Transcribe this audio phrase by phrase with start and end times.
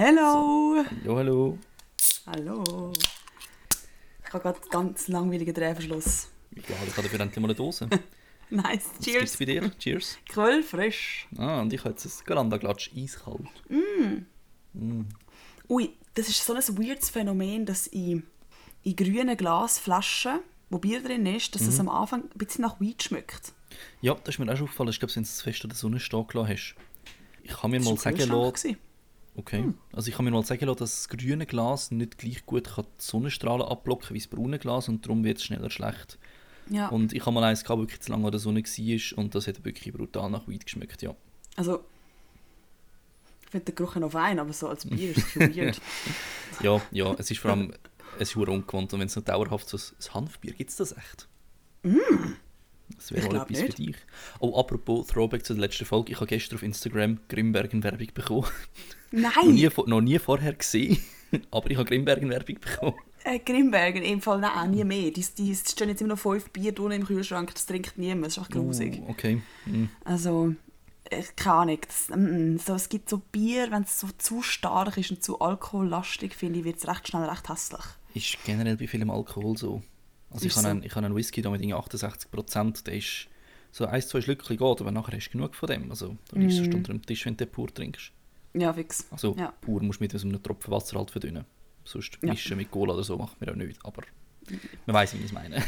[0.00, 0.84] Hallo!
[1.02, 1.58] Hallo, hallo.
[2.24, 2.92] Hallo!
[4.24, 6.28] Ich habe gerade ganz langweiligen Drehverschluss.
[6.54, 7.88] Ja, ich habe dafür endlich mal eine Dose.
[8.50, 9.18] Nice, Was cheers!
[9.18, 9.72] gibt's bei dir?
[9.76, 10.18] Cheers.
[10.28, 11.26] Quell frisch.
[11.36, 13.48] Ah, und ich habe jetzt ein Garanda-Glatsch eiskalt.
[15.68, 18.22] Ui, das ist so ein weirdes Phänomen, dass in,
[18.84, 20.38] in grünen Glasflaschen,
[20.70, 23.52] wo Bier drin ist, dass es am Anfang ein bisschen nach Weed schmeckt.
[24.00, 24.90] Ja, das ist mir auch schon aufgefallen.
[24.90, 26.74] Ich glaube, wenn du es fest an der Sonne stehen gelassen hast.
[27.42, 28.76] Ich habe mir mal Das war im sagen lassen,
[29.38, 29.72] okay.
[29.92, 32.84] Also ich habe mir mal sagen lassen, dass das grüne Glas nicht gleich gut kann
[32.84, 36.18] die Sonnenstrahlen abblocken wie das braune Glas und darum wird es schneller schlecht.
[36.70, 39.34] Ja, Und ich habe mal eins gehabt, wirklich zu lange an der Sonne war und
[39.34, 41.14] das hat wirklich brutal nach Weed geschmeckt, ja.
[41.56, 41.84] also...
[43.40, 45.80] Ich finde den Geruch noch fein, aber so als Bier ist es weird.
[46.62, 47.72] Ja, ja, es ist vor allem,
[48.18, 51.28] es ist ungewohnt und wenn es noch dauerhaft so ein Hanfbier, gibt es das echt?
[52.96, 53.78] Das wäre mal etwas für nicht.
[53.78, 53.96] dich.
[54.40, 58.46] Oh, apropos Throwback zu der letzten Folge, ich habe gestern auf Instagram Grimbergen-Werbung bekommen.
[59.10, 59.54] Noch, Nein!
[59.54, 60.98] nie, vo- noch nie vorher gesehen,
[61.50, 62.94] aber ich habe Grimbergen-Werbung bekommen.
[63.24, 65.10] Äh, Grimbergen, im Fall nein, nie mehr.
[65.10, 68.26] Die, die, es stehen jetzt immer noch fünf Bier drin im Kühlschrank, das trinkt niemand,
[68.26, 69.00] das ist einfach grusig.
[69.00, 69.42] Uh, okay.
[69.64, 69.88] Hm.
[70.04, 70.54] Also,
[71.10, 71.78] ich keine Ahnung.
[71.86, 75.22] Das, mm, mm, so, es gibt so Bier, wenn es so zu stark ist und
[75.22, 77.84] zu alkohollastig, finde ich, wird es recht schnell recht hässlich.
[78.14, 79.82] Ist generell bei vielem Alkohol so.
[80.30, 80.70] Also ich Ist habe so.
[80.70, 83.28] einen, ich habe einen Whisky da mit irgendwie 68%, der ist
[83.70, 85.90] so ein, zwei Schlückchen geht, aber nachher hast du genug von dem.
[85.90, 86.74] Also da liegst du mm.
[86.74, 88.12] unter dem Tisch, wenn du den pur trinkst.
[88.54, 89.06] Ja, fix.
[89.10, 89.52] Also Ja.
[89.60, 91.44] pur musst du mit so einem Tropfen Wasser halt verdünnen.
[91.84, 92.30] Sonst Ja.
[92.30, 93.82] mischen mit Cola oder so macht mir auch nichts.
[93.84, 94.02] Aber
[94.86, 95.62] man weiß, wie ich es meine.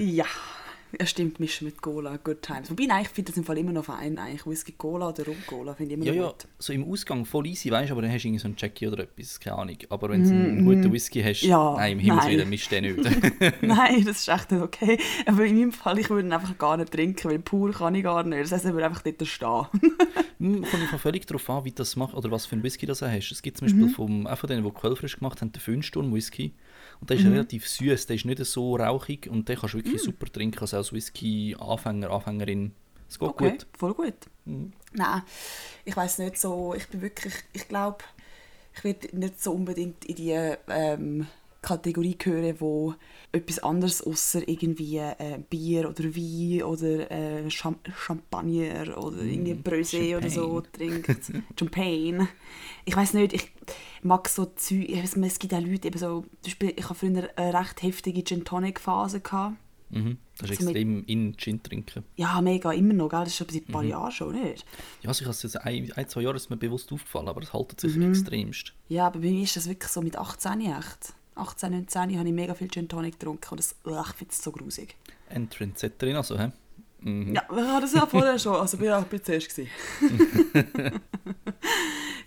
[0.00, 0.26] ja,
[0.98, 2.70] ja, stimmt, mischen mit Cola, good times.
[2.70, 5.36] Wobei, nein, ich finde das im Fall immer noch fein, eigentlich Whisky Cola oder Rum
[5.46, 6.46] Cola, finde ich immer ja, noch ja, gut.
[6.58, 8.86] so im Ausgang voll easy, weißt du, aber dann hast du irgendwie so einen Jackie
[8.88, 9.76] oder etwas, keine Ahnung.
[9.88, 12.32] Aber wenn du einen guten Whisky hast, Mm, Ja, nein, im Himmels nein.
[12.36, 12.98] Willen, misch den nicht.
[13.62, 14.98] nein, das ist echt nicht okay.
[15.26, 18.02] Aber in meinem Fall, ich würde ihn einfach gar nicht trinken, weil pur kann ich
[18.04, 18.42] gar nicht.
[18.42, 19.66] Das heisst, er würde einfach dort stehen.
[20.38, 22.98] Hm, Kommt einfach völlig darauf an, wie das machst oder was für einen Whisky das
[22.98, 23.30] du hast.
[23.30, 26.52] Es gibt zum Beispiel vom, auch von denen, die Quellfrisch gemacht haben, den Föhnsturm Whisky.
[27.00, 30.02] Und der ist relativ süß, der ist nicht so rauchig und den kannst du wirklich
[30.02, 30.58] super trinken.
[30.60, 32.72] Also als Whisky-Anfänger, Anfängerin.
[33.08, 33.66] Es geht Okay, gut.
[33.76, 34.14] voll gut.
[34.44, 35.22] Nein,
[35.84, 37.98] ich weiß nicht so, ich bin wirklich, ich glaube,
[38.74, 40.30] ich werde nicht so unbedingt in die
[40.68, 41.26] ähm,
[41.60, 42.94] Kategorie gehören, wo
[43.30, 50.16] etwas anderes außer irgendwie äh, Bier oder Wein oder äh, Cham Champagner oder irgendwie Brösé
[50.16, 51.32] oder so trinkt.
[51.58, 52.28] Champagne.
[52.84, 53.52] Ich weiß nicht, ich
[54.02, 57.54] mag so Zeug, es gibt auch Leute, eben so, zum Beispiel, ich habe früher eine
[57.60, 59.56] recht heftige Gin-Tonic-Phase gehabt.
[59.92, 60.18] Mhm.
[60.38, 62.04] Das ist Also mit- extrem in Gin trinken.
[62.16, 63.20] Ja, mega, immer noch, gell?
[63.20, 64.64] das ist schon seit ein paar Jahren schon, nicht?
[65.02, 67.42] Ja, also ich habe es jetzt ein, ein, zwei Jahre ist mir bewusst aufgefallen, aber
[67.42, 68.08] es haltet sich Mhm.
[68.10, 68.72] extremst.
[68.88, 71.12] Ja, aber bei mir ist das wirklich so mit 18 echt.
[71.34, 74.42] 18, 19 habe ich mega viel Gin Tonic getrunken und das, ugh, ich finde es
[74.42, 74.96] so grusig.
[75.28, 76.50] Entrance-Setterin also, hä?
[77.00, 77.34] Mhm.
[77.34, 79.70] Ja, ich hatte das ja vorher schon, also bin ich bin zuerst gewesen.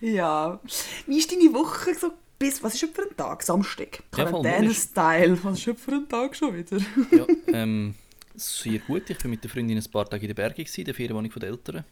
[0.00, 0.60] ja.
[1.06, 3.42] Wie ist deine Woche so bis, was ist heute für ein Tag?
[3.42, 4.02] Samstag?
[4.12, 5.38] Quarantäne-Style.
[5.44, 6.78] Was ist heute für ein Tag schon wieder?
[7.12, 7.94] Ja, ähm,
[8.34, 9.08] sehr gut.
[9.10, 11.48] Ich war mit der Freundin ein paar Tage in den Bergen, in der Ferienwohnung der
[11.48, 11.84] Eltern.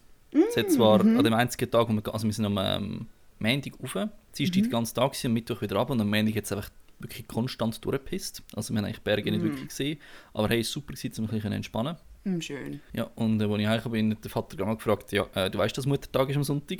[0.48, 1.16] Es hat zwar Mhm.
[1.18, 3.06] an dem einzigen Tag, wo wir, also wir sind am ähm,
[3.38, 4.62] Montag rauf, Dienstag Mhm.
[4.64, 8.42] den ganzen Tag am Mittwoch wieder runter und am Montag es einfach wirklich konstant durchgepisst.
[8.54, 9.36] Also wir haben eigentlich Berge Mhm.
[9.38, 9.98] nicht wirklich gesehen,
[10.32, 12.80] aber hey, es war super, gewesen, um ein bisschen entspannen Hm, schön.
[12.94, 15.50] Ja, und äh, als ich heimgekommen bin, hat der Vater gerade mal gefragt, ja, äh,
[15.50, 16.78] du weißt, dass Muttertag ist am Sonntag?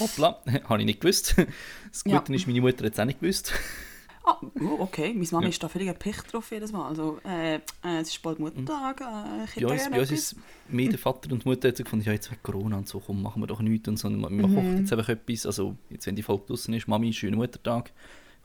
[0.00, 1.34] Hoppla, habe ich nicht gewusst.
[1.90, 2.18] Das Ja.
[2.18, 3.52] Gute ist, meine Mutter hat es auch nicht gewusst.
[4.22, 5.14] Ah, oh, okay.
[5.14, 5.48] Meine Mama Ja.
[5.48, 6.88] ist da völlig erpicht drauf jedes Mal.
[6.88, 7.60] Also, äh, äh,
[8.00, 9.00] es ist bald Muttertag.
[9.00, 10.36] Äh, ich hätte Bei uns, bei uns ist
[10.68, 13.22] mehr der Vater und die Mutter so gefunden, ja, jetzt wegen Corona und so, komm,
[13.22, 14.10] machen wir doch nichts und so.
[14.10, 14.54] Man Mhm.
[14.54, 15.46] kocht jetzt einfach etwas.
[15.46, 17.92] Also, jetzt, wenn die Folge draußen ist, Mami, schönen Muttertag.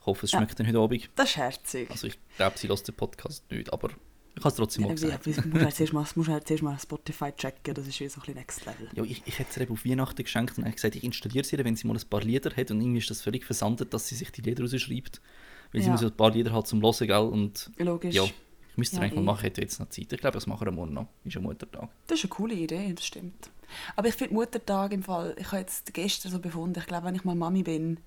[0.00, 0.38] Ich hoffe, es Ja.
[0.38, 1.10] schmeckt dann heute Abend.
[1.14, 1.90] Das ist herzig.
[1.90, 3.90] Also, ich glaube, sie lässt den Podcast nicht, aber
[4.36, 5.26] ich habe es trotzdem mal Ja, gesagt.
[5.26, 8.08] wie- wie- musst halt zuerst mal, musst halt zuerst mal Spotify checken, das ist wie
[8.08, 8.88] so ein Next Level.
[8.94, 11.44] Ja, ich, ich hätte es ihr eben auf Weihnachten geschenkt und habe gesagt, ich installiere
[11.44, 12.70] sie wenn sie mal ein paar Lieder hat.
[12.70, 15.20] Und irgendwie ist das völlig versandet, dass sie sich die Lieder rausschreibt.
[15.72, 15.92] Weil sie Ja.
[15.92, 17.16] muss ja ein paar Lieder hat zum Hören, gell?
[17.16, 18.14] Und Logisch.
[18.14, 19.24] ja, ich müsste es Ja, eigentlich mal eh.
[19.24, 20.12] machen, hätte jetzt noch Zeit.
[20.12, 21.08] Ich glaube, das machen wir morgen noch.
[21.24, 21.88] Ist ja Muttertag.
[22.06, 23.50] Das ist eine coole Idee, das stimmt.
[23.96, 27.14] Aber ich finde Muttertag im Fall, ich habe jetzt gestern so befunden, ich glaube, wenn
[27.16, 27.98] ich mal Mami bin,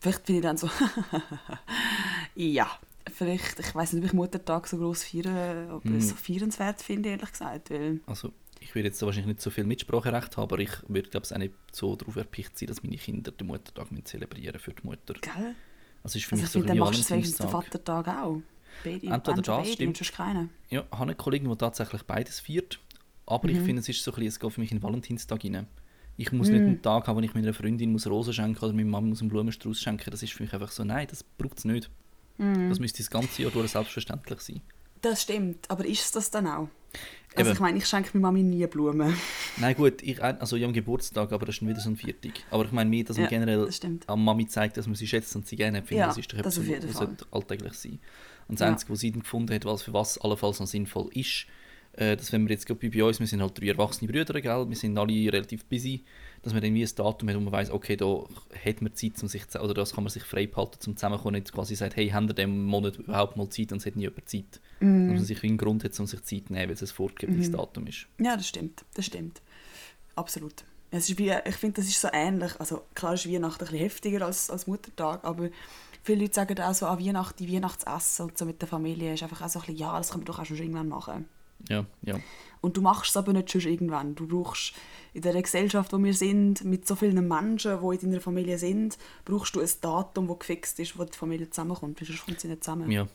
[0.00, 0.70] vielleicht bin ich dann so,
[2.34, 2.66] ja,
[3.12, 6.82] vielleicht, ich weiß nicht, ob ich Muttertag so groß feiere, ob ich es so feierenswert
[6.82, 10.58] finde, ehrlich gesagt, weil, Also, ich würde jetzt wahrscheinlich nicht so viel Mitspracherecht haben, aber
[10.60, 13.90] ich würde, glaube ich, auch nicht so darauf erpicht sein, dass meine Kinder den Muttertag
[13.90, 15.14] mit zelebrieren für die Mutter.
[15.20, 15.54] gell?
[16.04, 17.48] Also, ist für Also mich ich so finde, dann machst du es wenigstens den.
[17.50, 18.42] Vatertag auch.
[18.82, 19.96] Beide, Entweder das, beide stimmt.
[19.96, 20.48] sonst keiner.
[20.70, 22.80] Ja, ich habe einen Kollegen, der tatsächlich beides feiert,
[23.26, 23.54] aber Mhm.
[23.56, 25.66] ich finde, es ist so ein bisschen, es geht für mich in den Valentinstag rein.
[26.16, 26.54] Ich muss Mhm.
[26.56, 29.20] nicht einen Tag haben, wo ich meiner Freundin muss Rosen schenken oder meiner Mama muss
[29.20, 30.10] einen Blumenstrauß schenken.
[30.10, 31.90] Das ist für mich einfach so, nein, das braucht es nicht.
[32.38, 32.68] Mhm.
[32.68, 34.60] Das müsste das ganze Jahr durch selbstverständlich sein.
[35.00, 36.68] Das stimmt, aber ist es das dann auch?
[37.34, 37.56] Also Eben.
[37.56, 39.16] ich meine, ich schenke meiner Mami nie Blumen.
[39.56, 42.44] Nein, gut, ich, also ich am Geburtstag, aber das ist wieder so ein Viertig.
[42.50, 45.06] Aber ich meine mehr, dass man Ja, generell das an Mami zeigt, dass man sie
[45.06, 47.06] schätzt und sie gerne hat, finde Ja, das ist doch das etwas, was Fall.
[47.06, 47.98] sollte alltäglich sein.
[48.48, 48.72] Und das Ja.
[48.72, 51.46] Einzige, was sie dann gefunden hat, was für was allenfalls noch sinnvoll ist,
[51.94, 54.68] äh, dass wenn wir jetzt gerade bei uns, wir sind halt drei erwachsene Brüder, gell?
[54.68, 56.04] wir sind alle relativ busy,
[56.42, 58.24] dass man dann wie ein Datum hat, wo man weiß, okay, da
[58.64, 61.34] hat man Zeit, um sich zu, oder das kann man sich frei behalten, zum Zusammenkommen,
[61.34, 64.02] nicht quasi sagt, hey, haben wir dem Monat überhaupt mal Zeit und es hat nie
[64.02, 64.60] jemand Zeit.
[64.80, 65.08] Mhm.
[65.08, 67.50] Dass man sich einen Grund hat, um sich Zeit zu nehmen, weil es ein vorgegebenes
[67.52, 68.06] Datum ist.
[68.18, 68.84] Ja, das stimmt.
[68.94, 69.40] Das stimmt.
[70.16, 70.64] Absolut.
[70.90, 72.52] Es ist wie, ich finde, das ist so ähnlich.
[72.58, 75.48] Also klar ist Weihnachten ein bisschen heftiger als, als Muttertag, aber
[76.02, 79.22] viele Leute sagen auch so, an Weihnachten, die Weihnachtsessen und so mit der Familie ist
[79.22, 81.26] einfach auch so ein bisschen, ja, das können wir doch auch schon irgendwann machen.
[81.68, 82.18] Ja, ja.
[82.60, 84.14] Und du machst es aber nicht schon irgendwann.
[84.14, 84.72] Du brauchst
[85.14, 88.98] in der Gesellschaft, wo wir sind, mit so vielen Menschen, die in deiner Familie sind,
[89.24, 92.62] brauchst du ein Datum, das gefixt ist, wo die Familie zusammenkommt, sonst kommt sie nicht
[92.64, 92.90] zusammen.
[92.90, 93.08] Ja.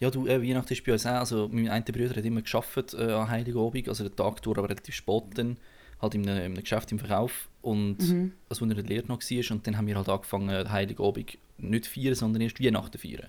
[0.00, 2.94] Ja, du, äh, Weihnachten ist bei uns auch, also mein einer Bruder hat immer geschafft
[2.94, 5.56] äh, an Heiligabend, also den Tag durch, aber relativ spät dann,
[6.00, 8.32] halt in einem, in einem Geschäft im Verkauf und Mhm.
[8.48, 11.36] also wo er in der Lehre noch war und dann haben wir halt angefangen, Heiligabend
[11.58, 13.28] nicht zu feiern, sondern erst Weihnachten zu feiern.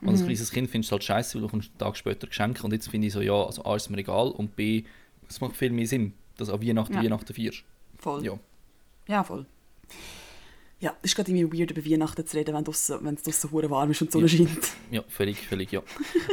[0.00, 0.12] Und Mhm.
[0.14, 2.72] als kleines Kind findest du halt scheiße, weil du kommst einen Tag später Geschenke und
[2.72, 4.84] jetzt finde ich so, ja, also A ist mir egal und B,
[5.28, 7.02] es macht viel mehr Sinn, dass an Weihnachten Ja.
[7.02, 7.64] Weihnachten feierst.
[7.98, 8.24] Voll.
[8.24, 8.38] Ja.
[9.08, 9.44] Ja, voll.
[10.78, 12.64] Ja, es ist gerade irgendwie weird, über Weihnachten zu reden, wenn
[13.14, 14.36] es draussen hure warm ist und die Sonne Ja.
[14.48, 14.68] scheint.
[14.90, 15.82] Ja, völlig, völlig, ja.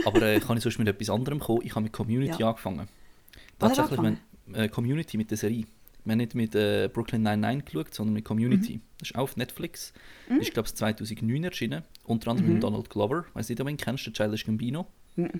[0.05, 1.61] Aber äh, kann ich sonst mit etwas anderem kommen?
[1.63, 2.49] Ich habe mit Community Ja.
[2.51, 2.87] angefangen.
[3.59, 4.19] Tatsächlich, haben,
[4.53, 5.65] äh, Community mit der Serie.
[6.07, 8.75] Wir haben nicht mit äh, Brooklyn Nine-Nine geschaut, sondern mit Community.
[8.77, 8.81] Mhm.
[8.99, 9.93] Das ist auf Netflix.
[10.29, 11.83] Das ist, glaube ich, 2009 erschienen.
[12.05, 12.53] Unter anderem Mhm.
[12.55, 13.25] mit Donald Glover.
[13.33, 14.87] Weißt du nicht, ob du ihn kennst, der Childish Gambino?
[15.17, 15.31] Mhm.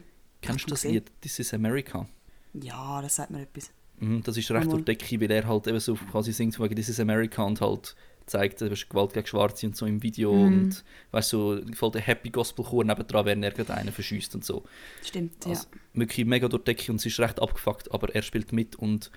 [0.42, 0.96] Kennst du das gesehen.
[0.96, 2.08] Lied This is America?
[2.54, 3.72] Ja, das sagt mir etwas.
[4.00, 4.72] Mhm, das ist recht Mal.
[4.72, 7.62] durch die Decke, weil er halt eben so quasi singt wegen This is America und
[7.62, 7.96] halt
[8.28, 10.46] zeigt, es ist Gewalt gegen Schwarze und so im Video Mhm.
[10.64, 14.36] und weißt du, so voll der Happy Gospel Chor nebendran, während er gerade einen verschießt
[14.36, 14.66] und so.
[15.04, 15.80] Stimmt, Also, ja.
[15.94, 19.10] Wirklich mega durch die Decke und es ist recht abgefuckt, aber er spielt mit und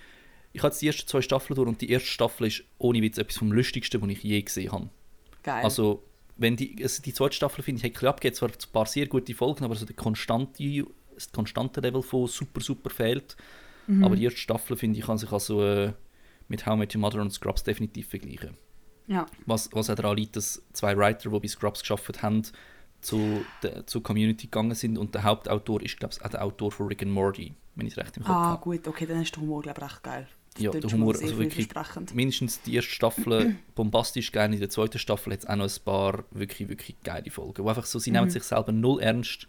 [0.52, 3.18] ich habe jetzt die ersten zwei Staffeln durch und die erste Staffel ist ohne Witz
[3.18, 4.90] etwas vom lustigsten, was ich je gesehen habe.
[5.42, 5.64] Geil.
[5.64, 6.02] Also,
[6.36, 8.86] wenn die, also die zweite Staffel finde ich hat ein bisschen abgeht, zwar ein paar
[8.86, 13.36] sehr gute Folgen, aber so der konstante, das konstante Level von super, super fehlt.
[13.86, 14.04] Mhm.
[14.04, 15.92] Aber die erste Staffel finde ich kann sich also äh,
[16.48, 18.56] mit How Met Your Mother und Scrubs definitiv vergleichen.
[19.06, 19.26] ja.
[19.46, 22.42] Was, was auch daran liegt, dass zwei Writer, die bei Scrubs geschafft haben,
[23.02, 26.70] zu der zur Community gegangen sind und der Hauptautor ist, glaube ich, auch der Autor
[26.72, 28.62] von Rick and Morty, wenn ich es recht im Kopf Ah, habe.
[28.62, 30.28] gut, okay, dann ist der Humor, glaube ich, recht geil.
[30.60, 31.68] Ja, der mal Humor, also wirklich
[32.14, 35.82] mindestens die erste Staffel bombastisch geil, in der zweiten Staffel hat es auch noch ein
[35.84, 38.30] paar wirklich, wirklich geile Folgen, wo einfach so, sie nehmen Mhm.
[38.30, 39.46] sich selber null ernst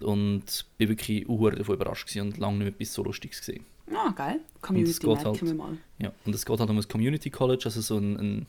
[0.00, 3.64] und bin wirklich davon überrascht und lange nicht mehr etwas so Lustiges gesehen.
[3.94, 4.40] Ah, geil.
[4.60, 5.78] Community merken halt- wir mal.
[5.98, 8.46] Ja, und es geht halt um ein Community College, also so ein, ein,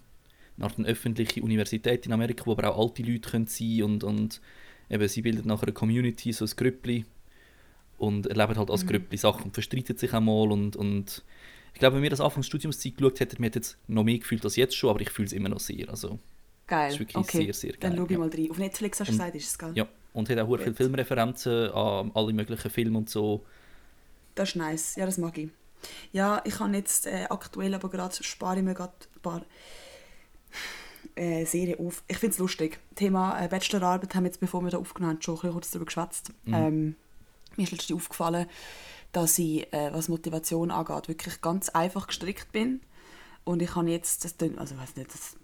[0.57, 4.03] eine Art eine öffentliche Universität in Amerika, wo aber auch alte Leute können sein und,
[4.03, 4.39] und
[4.89, 7.05] eben, sie bilden nachher eine Community, so ein Grüppli
[7.97, 8.87] und erleben halt als Mhm.
[8.89, 11.23] Grüppli Sachen und verstreiten sich einmal und, und
[11.75, 14.43] ich glaube, wenn wir das Anfangs Studiumszeit geschaut hätten, mir hätte jetzt noch mehr gefühlt
[14.43, 16.19] als jetzt schon, aber ich fühle es immer noch sehr, also
[16.67, 16.85] Geil.
[16.85, 17.37] Das ist wirklich okay.
[17.45, 18.17] sehr, sehr Dann geil, schau ich ja.
[18.17, 18.51] mal rein.
[18.51, 19.71] Auf Netflix hast du gesagt, ist es geil?
[19.75, 20.77] ja, und hat auch sehr viele Gut.
[20.77, 23.45] Filmreferenzen an alle möglichen Filme und so.
[24.33, 24.95] Das ist nice.
[24.95, 25.49] Ja, das mag ich.
[26.11, 29.45] Ja, ich habe jetzt äh, aktuell aber gerade, spare ich mir gerade ein paar
[31.15, 32.03] äh, Serien auf.
[32.07, 32.79] Ich finde es lustig.
[32.95, 35.71] Thema äh, Bachelorarbeit haben wir jetzt, bevor wir da aufgenommen haben, schon ein bisschen kurz
[35.71, 36.31] darüber geschwätzt.
[36.45, 36.53] Mhm.
[36.53, 36.95] Ähm,
[37.57, 38.47] mir ist letztens aufgefallen,
[39.15, 42.81] dass ich, äh, was Motivation angeht, wirklich ganz einfach gestrickt bin.
[43.43, 45.35] Und ich habe jetzt, das, also ich weiß nicht, das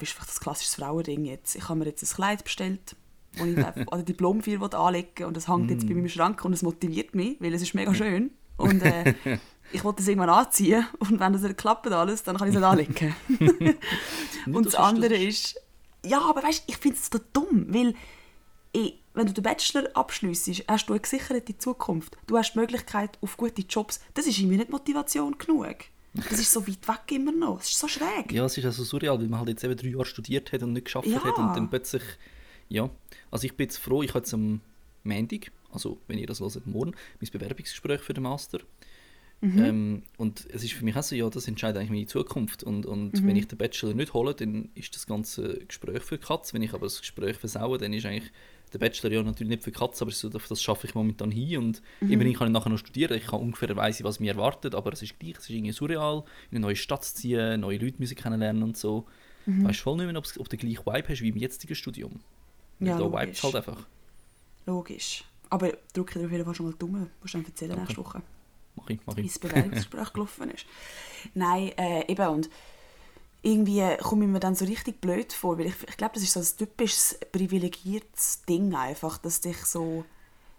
[0.00, 1.54] ist vielleicht das klassische Frauending jetzt.
[1.54, 2.96] Ich habe mir jetzt ein Kleid bestellt,
[3.36, 5.24] wo ich einfach an der Diplomfeier anlegen.
[5.26, 7.94] Und das hängt jetzt bei meinem Schrank und es motiviert mich, weil es ist mega
[7.94, 8.30] schön.
[8.56, 9.14] Und äh,
[9.72, 12.60] ich wollte es irgendwann anziehen und wenn das dann klappt alles, dann kann ich es
[12.60, 13.14] nicht anlegen.
[14.46, 15.60] und das, andere ist-
[16.04, 17.94] ja, aber weißt, ich finde es so dumm, weil
[19.14, 22.16] wenn du den Bachelor abschliessest, hast du eine gesicherte Zukunft.
[22.26, 24.00] Du hast die Möglichkeit auf gute Jobs.
[24.14, 25.76] Das ist irgendwie nicht Motivation genug.
[26.14, 27.58] Das ist so weit weg immer noch.
[27.58, 28.32] Das ist so schräg.
[28.32, 30.72] Ja, es ist also surreal, weil man halt jetzt eben drei Jahre studiert hat und
[30.72, 31.22] nicht geschafft Ja.
[31.22, 32.02] hat und dann plötzlich,
[32.68, 32.90] ja.
[33.30, 34.60] Also ich bin jetzt froh, ich habe jetzt am
[35.04, 38.58] Montag, also wenn ihr das hört, morgen, mein Bewerbungsgespräch für den Master.
[39.40, 39.64] Mhm.
[39.64, 42.62] Ähm, und es ist für mich auch so, ja, das entscheidet eigentlich meine Zukunft.
[42.62, 43.26] Und, und Mhm.
[43.26, 46.52] wenn ich den Bachelor nicht hole, dann ist das ganze Gespräch für Katz.
[46.52, 48.30] Wenn ich aber das Gespräch versaue, dann ist eigentlich
[48.72, 51.58] der Bachelor ja natürlich nicht für die Katz, aber das schaffe ich momentan hin.
[51.58, 52.10] Und Mhm.
[52.10, 53.16] immerhin kann ich nachher noch studieren.
[53.16, 56.24] Ich kann ungefähr weiss, was mich erwartet, aber es ist gleich, es ist irgendwie surreal,
[56.50, 59.06] in eine neue Stadt zu ziehen, neue Leute müssen kennenlernen und so.
[59.46, 59.64] Mhm.
[59.64, 62.20] Weißt voll nicht mehr, ob du den gleichen Vibe hast wie im jetzigen Studium.
[62.78, 63.86] Ja, da vibes halt einfach.
[64.66, 65.24] Logisch.
[65.48, 67.10] Aber drücke dir auf jeden Fall schon mal die Daumen.
[67.20, 67.82] Musst du dann erzählen Danke.
[67.84, 68.22] nächste Woche,
[68.76, 69.26] Mach ich, mach wie ich.
[69.32, 70.64] das Bewerbungsgespräch gelaufen ist.
[71.34, 72.48] Nein, äh, eben und
[73.42, 76.32] irgendwie komme ich mir dann so richtig blöd vor, weil ich, ich glaube, das ist
[76.32, 80.04] so ein typisches privilegiertes Ding einfach, dass dich so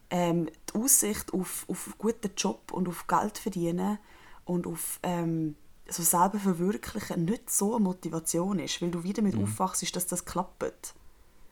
[0.10, 4.00] ähm, die Aussicht auf, auf einen guten Job und auf Geld verdienen
[4.46, 5.56] und auf ähm,
[5.88, 9.44] so selber verwirklichen nicht so eine Motivation ist, weil du wieder mit mhm.
[9.44, 10.94] aufwachst, dass das klappt.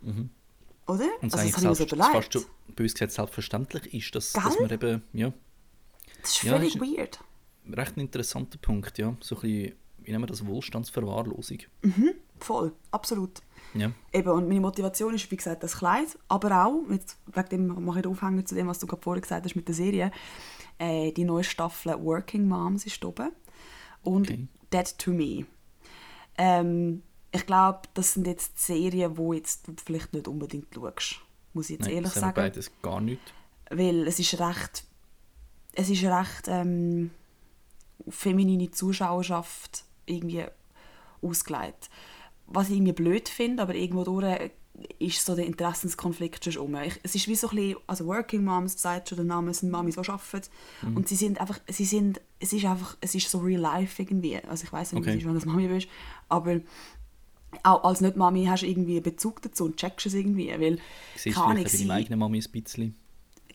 [0.01, 0.29] Mhm.
[0.88, 1.05] Oder?
[1.21, 2.45] Und also, das selbst, so fast schon
[2.75, 5.31] bei uns gesagt selbstverständlich ist, dass, dass man eben, ja.
[6.21, 7.19] Das ist völlig ja, ist weird.
[7.71, 9.15] Recht ein interessanter Punkt, ja.
[9.19, 9.74] So ein bisschen,
[10.10, 11.60] wie nennen wir das, Wohlstandsverwahrlosung.
[11.84, 13.42] Mhm, voll, absolut.
[13.75, 13.92] Ja.
[14.12, 18.00] Eben, und meine Motivation ist, wie gesagt, das Kleid, aber auch, jetzt, wegen dem mache
[18.00, 20.12] ich den Aufhänger zu dem, was du gerade vorher gesagt hast mit der Serie,
[20.80, 23.30] äh, die neue Staffel Working Moms ist oben
[24.01, 24.48] und okay.
[24.74, 25.46] Dead to Me.
[26.39, 31.22] Ähm, ich glaube, das sind jetzt Serien, die jetzt du vielleicht nicht unbedingt schaust.
[31.54, 32.34] Muss ich jetzt Nein, ehrlich das sagen.
[32.34, 33.22] beides gar nicht.
[33.70, 34.86] Weil es ist recht,
[35.74, 37.12] es ist recht ähm,
[38.10, 40.46] feminine Zuschauerschaft irgendwie
[41.22, 41.89] ausgelegt.
[42.48, 44.51] Was ich irgendwie blöd finde, aber irgendwo durch
[45.00, 46.75] ist so der Interessenskonflikt schon um.
[46.75, 49.72] Ich, es ist wie so ein bisschen, also Working Moms, sagt schon der Name, sind
[49.72, 50.50] Mamis, die arbeiten.
[50.82, 50.98] Mhm.
[50.98, 54.38] Und sie sind einfach, sie sind, es ist einfach, es ist so real life irgendwie.
[54.38, 55.13] Also ich weiß nicht, okay.
[55.13, 55.88] wie es ist, wenn du Mami bist,
[56.28, 56.62] aber
[57.63, 60.78] auch als Nicht-Mami hast du irgendwie einen Bezug dazu und checkst es irgendwie, weil...
[61.16, 62.96] Siehst du vielleicht bei deiner eigenen Mami ein bisschen.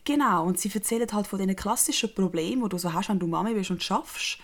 [0.03, 3.27] Genau, und sie erzählen halt von diesen klassischen Problemen, die du so hast, wenn du
[3.27, 4.37] Mami bist und schaffst.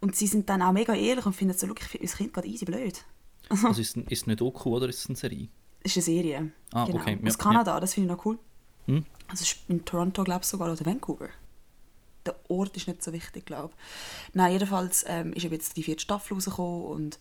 [0.00, 2.48] Und sie sind dann auch mega ehrlich und finden so, ich finde unser Kind gerade
[2.48, 3.04] easy blöd.
[3.50, 5.48] Also ist es, nicht Doku oder ist es eine Serie?
[5.82, 6.52] Es ist eine Serie.
[6.72, 7.00] Ah, genau.
[7.00, 7.18] okay.
[7.20, 7.80] Ja, Aus Kanada, ja.
[7.80, 8.38] das finde ich noch cool.
[8.86, 9.04] Hm?
[9.28, 11.28] Also in Toronto, glaube ich, sogar, oder Vancouver.
[12.24, 14.34] Der Ort ist nicht so wichtig, glaube ich.
[14.34, 17.18] Nein, jedenfalls ähm, ist jetzt die vierte Staffel rausgekommen und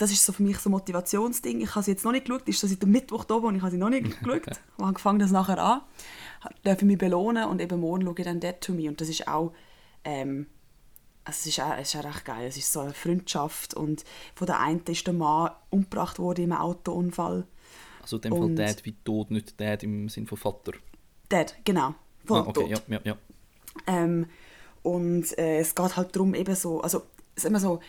[0.00, 1.60] das ist so für mich so ein Motivationsding.
[1.60, 3.62] Ich habe sie jetzt noch nicht geschaut, ist so seit dem Mittwoch da und ich
[3.62, 4.46] habe sie noch nicht geschaut.
[4.46, 5.82] Ich habe angefangen, das nachher an.
[6.62, 9.28] Darf mich belohnen und eben morgen schaue ich dann Dead to Me und das ist
[9.28, 9.52] auch,
[10.04, 10.46] ähm,
[11.30, 12.46] es ist auch, es ist auch recht geil.
[12.46, 16.52] Es ist so eine Freundschaft und von der einen ist der Mann umgebracht worden im
[16.52, 17.46] Autounfall.
[18.02, 20.72] Also in dem Fall Dad wie Tod, nicht Dad im Sinne von Vater.
[21.28, 21.94] Dad, genau.
[22.24, 22.70] Voll ah, okay, tot.
[22.70, 23.16] ja, ja, ja.
[23.86, 24.26] Ähm,
[24.82, 27.02] und äh, es geht halt darum, eben so, also
[27.36, 27.80] wir so,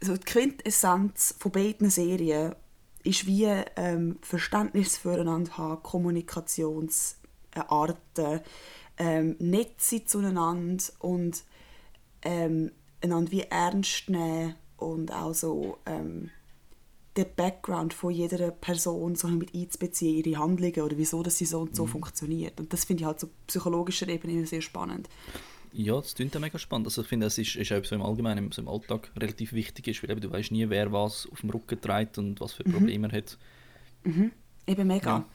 [0.00, 2.54] also die Quintessenz von beiden Serien
[3.02, 8.40] ist wie ähm, Verständnis füreinander haben, Kommunikationsarten,
[8.98, 11.42] ähm, nett sein zueinander und
[12.22, 16.30] ähm, einander wie ernst nehmen und auch so ähm,
[17.16, 21.60] den Background von jeder Person so mit einzubeziehen, ihre Handlungen oder wieso dass sie so
[21.60, 21.90] und so mhm.
[21.90, 22.60] funktioniert.
[22.60, 25.08] Und das finde ich halt so psychologischer Ebene sehr spannend.
[25.72, 26.88] Ja, das klingt ja mega spannend.
[26.88, 29.88] Also ich finde, es ist, ist auch so im Allgemeinen, so im Alltag relativ wichtig
[29.88, 32.66] ist, weil eben, du weißt nie, wer was auf dem Rücken trägt und was für
[32.66, 32.72] mhm.
[32.72, 33.14] Probleme mhm.
[33.14, 33.38] er hat.
[34.04, 34.32] Mhm.
[34.66, 35.18] Eben mega.
[35.18, 35.28] Ja.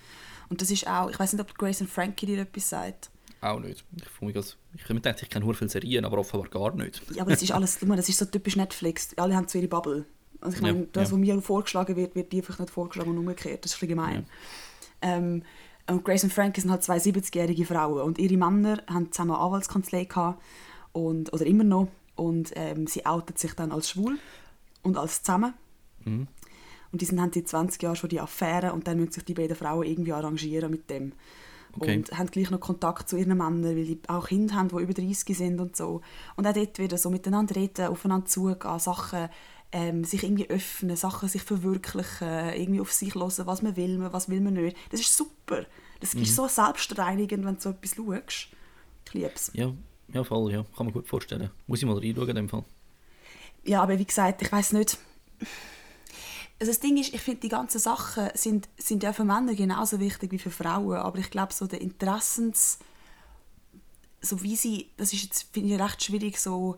[0.50, 3.10] Und das ist auch, ich weiß nicht, ob Grace und Frankie dir etwas sagt.
[3.46, 3.86] Auch nicht.
[3.96, 7.00] Ich mich als, ich mir gedacht, ich kenne viele Serien, aber offenbar gar nicht.
[7.14, 9.16] Ja, aber das ist alles, das ist so typisch Netflix.
[9.18, 10.06] Alle haben so ihre Bubble.
[10.42, 11.14] Also ich meine, ja, das, ja.
[11.14, 13.64] was mir vorgeschlagen wird, wird dir einfach nicht vorgeschlagen und umgekehrt.
[13.64, 14.26] Das ist ein gemein.
[15.04, 15.18] Ja.
[15.18, 15.44] Ähm,
[15.88, 19.42] und Grace und Frankie sind halt zwei 70-jährige Frauen und ihre Männer haben zusammen eine
[19.42, 20.42] Anwaltskanzlei gehabt
[20.92, 24.18] und, oder immer noch und ähm, sie outet sich dann als schwul
[24.82, 25.54] und als zusammen.
[26.04, 26.28] Mhm.
[26.92, 29.36] Und die sind haben die 20 Jahre schon die Affäre und dann müssen sich die
[29.36, 31.14] beiden Frauen irgendwie arrangieren mit dem.
[31.78, 31.98] Okay.
[31.98, 34.94] Und haben gleich noch Kontakt zu ihren Männern, weil die auch Kinder haben, die über
[34.94, 36.02] 30 sind und so.
[36.36, 39.30] Und auch dort wieder so miteinander reden, aufeinander zugehen, Sachen
[39.72, 44.30] ähm, sich irgendwie öffnen, Sachen sich verwirklichen, irgendwie auf sich hören, was man will, was
[44.30, 44.78] will man nicht.
[44.90, 45.66] Das ist super.
[46.00, 46.22] Das mhm.
[46.22, 48.48] ist so selbstreinigend, wenn du so etwas schaust.
[49.06, 49.52] Ich liebe es.
[49.54, 49.74] Ja,
[50.14, 50.66] ja, voll, ja.
[50.78, 51.50] Kann man gut vorstellen.
[51.68, 52.64] Muss ich mal reinschauen in dem Fall.
[53.64, 54.98] Ja, aber wie gesagt, ich weiß nicht.
[56.60, 60.00] Also das Ding ist, ich finde, die ganzen Sachen sind, sind ja für Männer genauso
[60.00, 62.80] wichtig wie für Frauen, aber ich glaube, so der Interessens,
[64.22, 66.78] so wie sie, das ist jetzt, finde ich, recht schwierig, so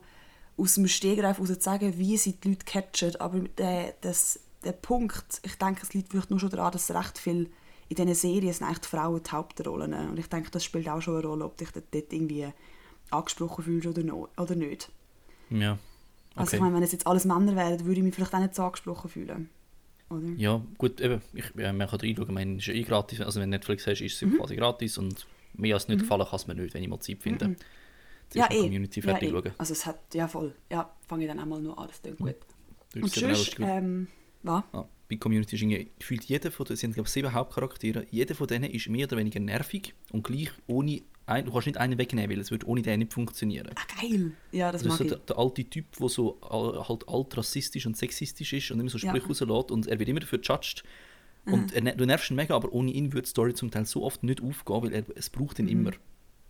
[0.56, 3.16] aus dem Stegreif zu sagen, wie sie die Leute catchen.
[3.20, 7.18] Aber der, das, der Punkt, ich denke, es liegt vielleicht nur schon daran, dass recht
[7.18, 7.48] viel
[7.88, 9.94] in diesen Serien sind eigentlich die Frauen die Hauptrollen.
[9.94, 12.48] Und ich denke, das spielt auch schon eine Rolle, ob dich dort irgendwie
[13.10, 14.90] angesprochen fühlst oder, no, oder nicht.
[15.48, 15.72] Ja.
[15.72, 15.80] Okay.
[16.34, 18.54] Also ich meine, wenn es jetzt alles Männer wären, würde ich mich vielleicht auch nicht
[18.54, 19.48] so angesprochen fühlen.
[20.10, 20.28] Oder?
[20.36, 23.40] Ja, gut, eben, ich, ja, man kann reinschauen, ich meine, es ist eh gratis, also
[23.40, 24.38] wenn Netflix hast, ist es mhm.
[24.38, 26.02] quasi gratis und mir als nicht mhm.
[26.02, 27.48] gefallen kann es mir nicht, wenn ich mal Zeit finde.
[27.48, 27.56] Mhm
[28.34, 28.62] ja, eh.
[28.62, 29.50] Community fertig ja, eh.
[29.58, 32.36] Also es hat, ja voll, ja, fange ich dann einmal nur an, das klingt gut.
[32.94, 33.02] Mhm.
[33.02, 34.08] Und sonst, ähm,
[34.42, 34.64] was?
[34.72, 38.46] Ah, bei Community ist irgendwie, gefühlt jeder von, es sind glaube sieben Hauptcharaktere, jeder von
[38.46, 42.30] denen ist mehr oder weniger nervig und gleich ohne, ein, du kannst nicht einen wegnehmen,
[42.30, 43.70] weil es würde ohne den nicht funktionieren.
[43.74, 44.32] Ah, geil!
[44.52, 47.96] Ja, das, das ist so der, der, alte Typ, der so halt alt rassistisch und
[47.96, 49.26] sexistisch ist und immer so Sprüche ja.
[49.26, 50.84] rauslässt und er wird immer dafür judged.
[51.46, 54.04] Und er, du nervst ihn mega, aber ohne ihn würde die Story zum Teil so
[54.04, 55.70] oft nicht aufgehen, weil er, es braucht ihn mhm.
[55.70, 55.90] immer.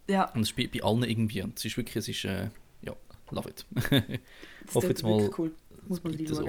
[0.08, 0.30] Ja.
[0.32, 1.42] Und es spielt bei allen irgendwie.
[1.42, 2.48] Und es ist wirklich, es ist, äh,
[2.82, 2.96] ja,
[3.30, 3.66] love it.
[4.66, 5.30] ich hoffe jetzt mal.
[5.36, 5.54] Cool.
[5.86, 6.48] Muss man so.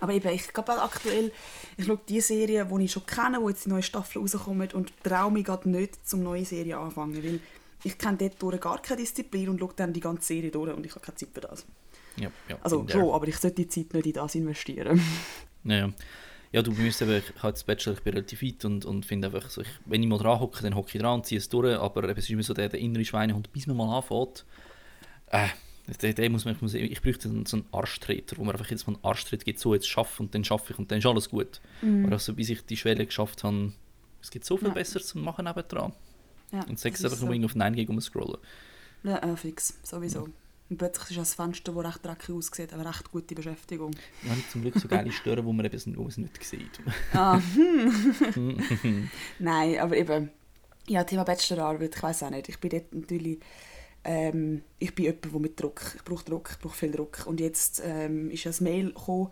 [0.00, 1.32] Aber eben, ich glaube aktuell,
[1.76, 4.92] ich schaue die Serien, die ich schon kenne, die jetzt die neue Staffel rauskommen und
[5.02, 7.40] traue mich gerade nicht, zum neue Serie anfangen, weil
[7.82, 10.84] ich kenne dort durch gar keine Disziplin und schaue dann die ganze Serie durch und
[10.86, 11.66] ich habe keine Zeit für das.
[12.16, 15.00] Ja, ja, Also schon, aber ich sollte die Zeit nicht in das investieren.
[15.66, 15.90] Ja,
[16.52, 16.62] ja.
[16.62, 19.48] du musst eben, ich habe jetzt Bachelor, ich bin relativ weit und, und finde einfach,
[19.48, 21.76] so, ich, wenn ich mal dran hocke, dann hocke ich dran und ziehe es durch,
[21.78, 24.44] aber eben, es ist immer so der, der innere Schweinehund, bis man mal anfängt,
[25.28, 25.48] äh,
[26.02, 28.86] der, der muss man, ich, muss, ich bräuchte so einen- Arschtreter, wo man einfach jetzt
[28.86, 31.30] mal einen Arschtritt gibt, so jetzt schaffe und dann schaffe ich und dann ist alles
[31.30, 31.60] gut.
[31.82, 33.72] Aber also, bis ich die Schwelle geschafft habe,
[34.22, 34.74] es gibt so viel Ja.
[34.74, 35.92] Besseres zu machen nebendran.
[36.52, 37.44] Ja, Und sechs das einfach ist nur so.
[37.46, 38.38] auf Nein gegen scrollen.
[39.02, 40.28] Ja, äh, fix, sowieso.
[40.70, 43.90] Und plötzlich ist das Fenster, das recht dreckig aussieht, aber recht gute Beschäftigung.
[44.22, 46.80] Ich habe zum Glück so geile Stören, wo man eben es nicht sieht.
[47.12, 49.10] Ah, hm.
[49.38, 50.30] Nein, aber eben,
[50.88, 52.48] ja, Thema Bachelorarbeit, ich weiß auch nicht.
[52.48, 53.40] Ich bin dort natürlich,
[54.04, 57.26] ähm, ich bin jemand, der mit Druck, ich brauche Druck, ich brauche viel Druck.
[57.26, 59.30] Und jetzt ähm, ist ein Mail gekommen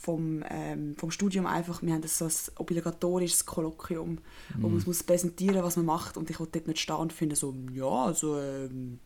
[0.00, 4.18] vom, ähm, vom Studium einfach, wir haben so ein obligatorisches Kolloquium,
[4.56, 7.34] wo man muss präsentieren was man macht und ich wollte dort nicht stehen und finde
[7.34, 9.00] so, ja, also, ähm,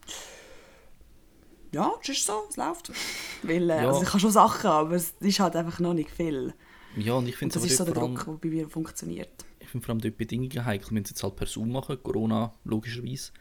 [1.73, 2.93] ja, es ist so, es läuft.
[3.43, 3.89] Weil, äh, Ja.
[3.89, 6.53] also ich kann schon Sachen, aber es ist halt einfach noch nicht viel.
[6.97, 9.31] Ja, und ich finde das es ist so der Druck, allem, der bei mir funktioniert.
[9.61, 10.91] ich finde vor allem dort die Bedingungen heikel.
[10.91, 13.33] Wir müssen es jetzt halt per Zoom machen, Corona logischerweise.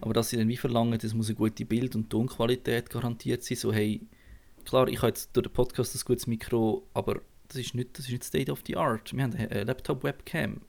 [0.00, 3.56] Aber dass sie dann wie verlangen, es muss eine gute Bild- und Tonqualität garantiert sein,
[3.56, 4.00] so hey,
[4.68, 8.06] klar, ich habe jetzt durch den Podcast ein gutes Mikro, aber das ist nicht, das
[8.06, 9.12] ist nicht State of the Art.
[9.14, 10.60] Wir haben eine Laptop-Webcam.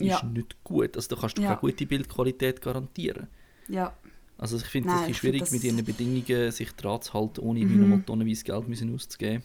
[0.00, 0.16] Die Ja.
[0.16, 0.96] ist nicht gut.
[0.96, 1.48] Also da kannst du Ja.
[1.56, 3.26] keine gute Bildqualität garantieren.
[3.68, 3.94] Ja,
[4.38, 7.60] Also ich finde es find schwierig, das- mit ihren Bedingungen sich dran zu halten, ohne
[7.60, 9.42] irgendwie nochmal tonnenweise Geld müssen auszugeben.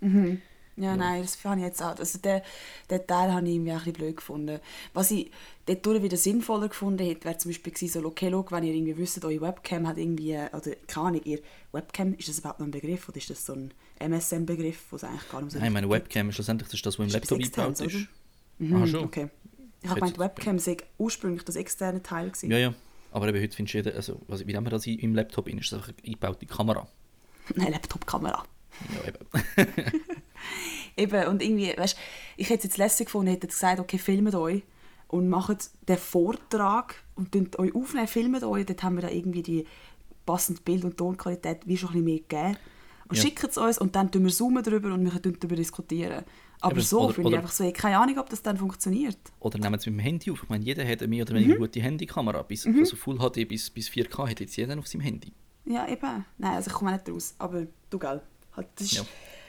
[0.00, 0.40] Mhm.
[0.80, 1.96] Ja, nein, das fand ich jetzt auch.
[1.98, 2.40] Also den,
[2.90, 4.60] den Teil habe ich irgendwie auch ein bisschen blöd gefunden.
[4.94, 5.30] Was ich
[5.66, 8.96] dort wieder sinnvoller gefunden hätte, wäre zum Beispiel gewesen, so, okay, schau, wenn ihr irgendwie
[8.96, 11.40] wisst, eure Webcam hat irgendwie, äh, oder keine Ahnung, ihr
[11.72, 15.04] Webcam, ist das überhaupt noch ein Begriff oder ist das so ein MSM-Begriff, wo es
[15.04, 17.96] eigentlich gar nicht so Nein, meine Webcam ist schlussendlich das, was im Laptop eingebaut ist.
[17.96, 18.08] Ah,
[18.60, 19.04] Mhm, schon.
[19.04, 19.28] okay.
[19.82, 22.50] Ich habe gemeint, Webcam sei ursprünglich das externe Teil gewesen.
[22.50, 22.74] Ja, ja.
[23.12, 25.48] Aber eben heute findest du jeden, also was, wie nennen wir das im Laptop?
[25.48, 26.88] Ist das eine eingebaute Kamera?
[27.54, 28.44] Nein, Laptop-Kamera.
[28.94, 29.72] Ja, eben.
[30.98, 31.96] Eben, und irgendwie, weißt
[32.36, 34.62] ich hätte es jetzt lässig gefunden, hätte gesagt, okay, filmt euch
[35.08, 39.64] und macht den Vortrag und euch aufnehmen, filmt euch, dort haben wir da irgendwie die
[40.26, 42.56] passende Bild- und Tonqualität wie schon ein bisschen mehr gegeben.
[43.08, 43.22] Und Ja.
[43.22, 46.24] schickt es uns und dann tun wir zoomen drüber und wir können darüber diskutieren.
[46.60, 49.16] Aber Eben, so finde ich einfach so, ich habe keine Ahnung, ob das dann funktioniert.
[49.40, 50.42] Oder nehmen sie mit dem Handy auf.
[50.42, 51.58] Ich meine, jeder hat eine mehr oder weniger Mhm.
[51.58, 52.42] gute Handykamera.
[52.42, 55.32] Bis, Also Full HD bis, bis 4K hat jetzt jeder auf seinem Handy.
[55.64, 56.24] Ja, eben.
[56.36, 57.34] Nein, also ich komme nicht raus.
[57.38, 58.20] Aber du, gell.
[58.56, 59.02] Halt, das ist, Ja.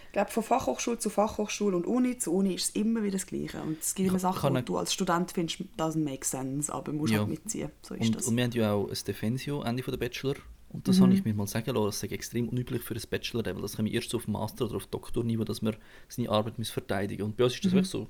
[0.09, 3.27] Ich glaube, von Fachhochschule zu Fachhochschule und Uni zu Uni ist es immer wieder das
[3.27, 3.61] Gleiche.
[3.61, 7.13] Und es gibt immer Sachen, die du als Student findest, doesn't make sense, aber musst
[7.13, 7.19] Ja.
[7.19, 7.69] halt mitziehen.
[7.83, 8.25] So ist Und, das.
[8.27, 10.33] und wir haben ja auch ein Defensio Ende der Bachelor.
[10.69, 11.03] Und das Mhm.
[11.03, 13.61] habe ich mir mal sagen lassen, das ist extrem unüblich für ein Bachelor-Level.
[13.61, 15.75] Das wir erst auf Master- oder auf Doktorniveau, dass wir
[16.07, 17.67] seine Arbeit müssen verteidigen Und bei uns ist Mhm.
[17.67, 18.07] das wirklich so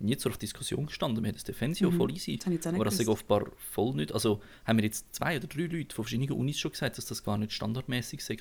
[0.00, 1.22] nie zur Diskussion gestanden.
[1.22, 2.38] Wir haben das Defensio voll easy.
[2.38, 4.10] Das jetzt Aber das ist offenbar voll nicht.
[4.12, 7.22] Also haben wir jetzt zwei oder drei Leute von verschiedenen Unis schon gesagt, dass das
[7.22, 8.36] gar nicht standardmäßig sei.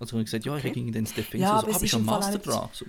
[0.00, 0.72] Also haben wir gesagt, ja, ich Okay.
[0.72, 2.68] ging ins Defensio, Ja, so, es im Fall auch Master dran?
[2.72, 2.86] So,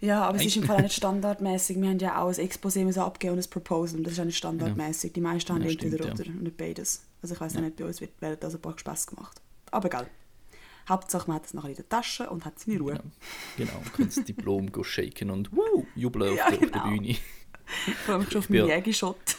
[0.00, 1.80] Ja, aber es ist im Fall nicht standardmäßig.
[1.80, 4.02] Wir haben ja auch ein Exposé müssen abgeben und ein Proposal.
[4.02, 5.12] Das ist auch nicht standardmäßig.
[5.14, 6.32] Die meisten haben Ja, entweder stimmt, oder ja.
[6.34, 7.04] und nicht beides.
[7.22, 7.60] Also ich weiß Ja.
[7.62, 9.40] nicht, bei uns wird, werden das ein paar Spaß gemacht.
[9.70, 10.06] Aber geil.
[10.86, 12.92] Hauptsache, man hat es nachher in der Tasche und hat seine Ruhe.
[12.92, 13.02] Genau,
[13.56, 13.78] genau.
[13.78, 16.88] Und können das Diplom go shaken und woo, jubeln auf, Ja, der, auf der genau.
[16.90, 17.16] Bühne.
[18.04, 19.16] Vor allem schon auf meinen ja- Jägershot.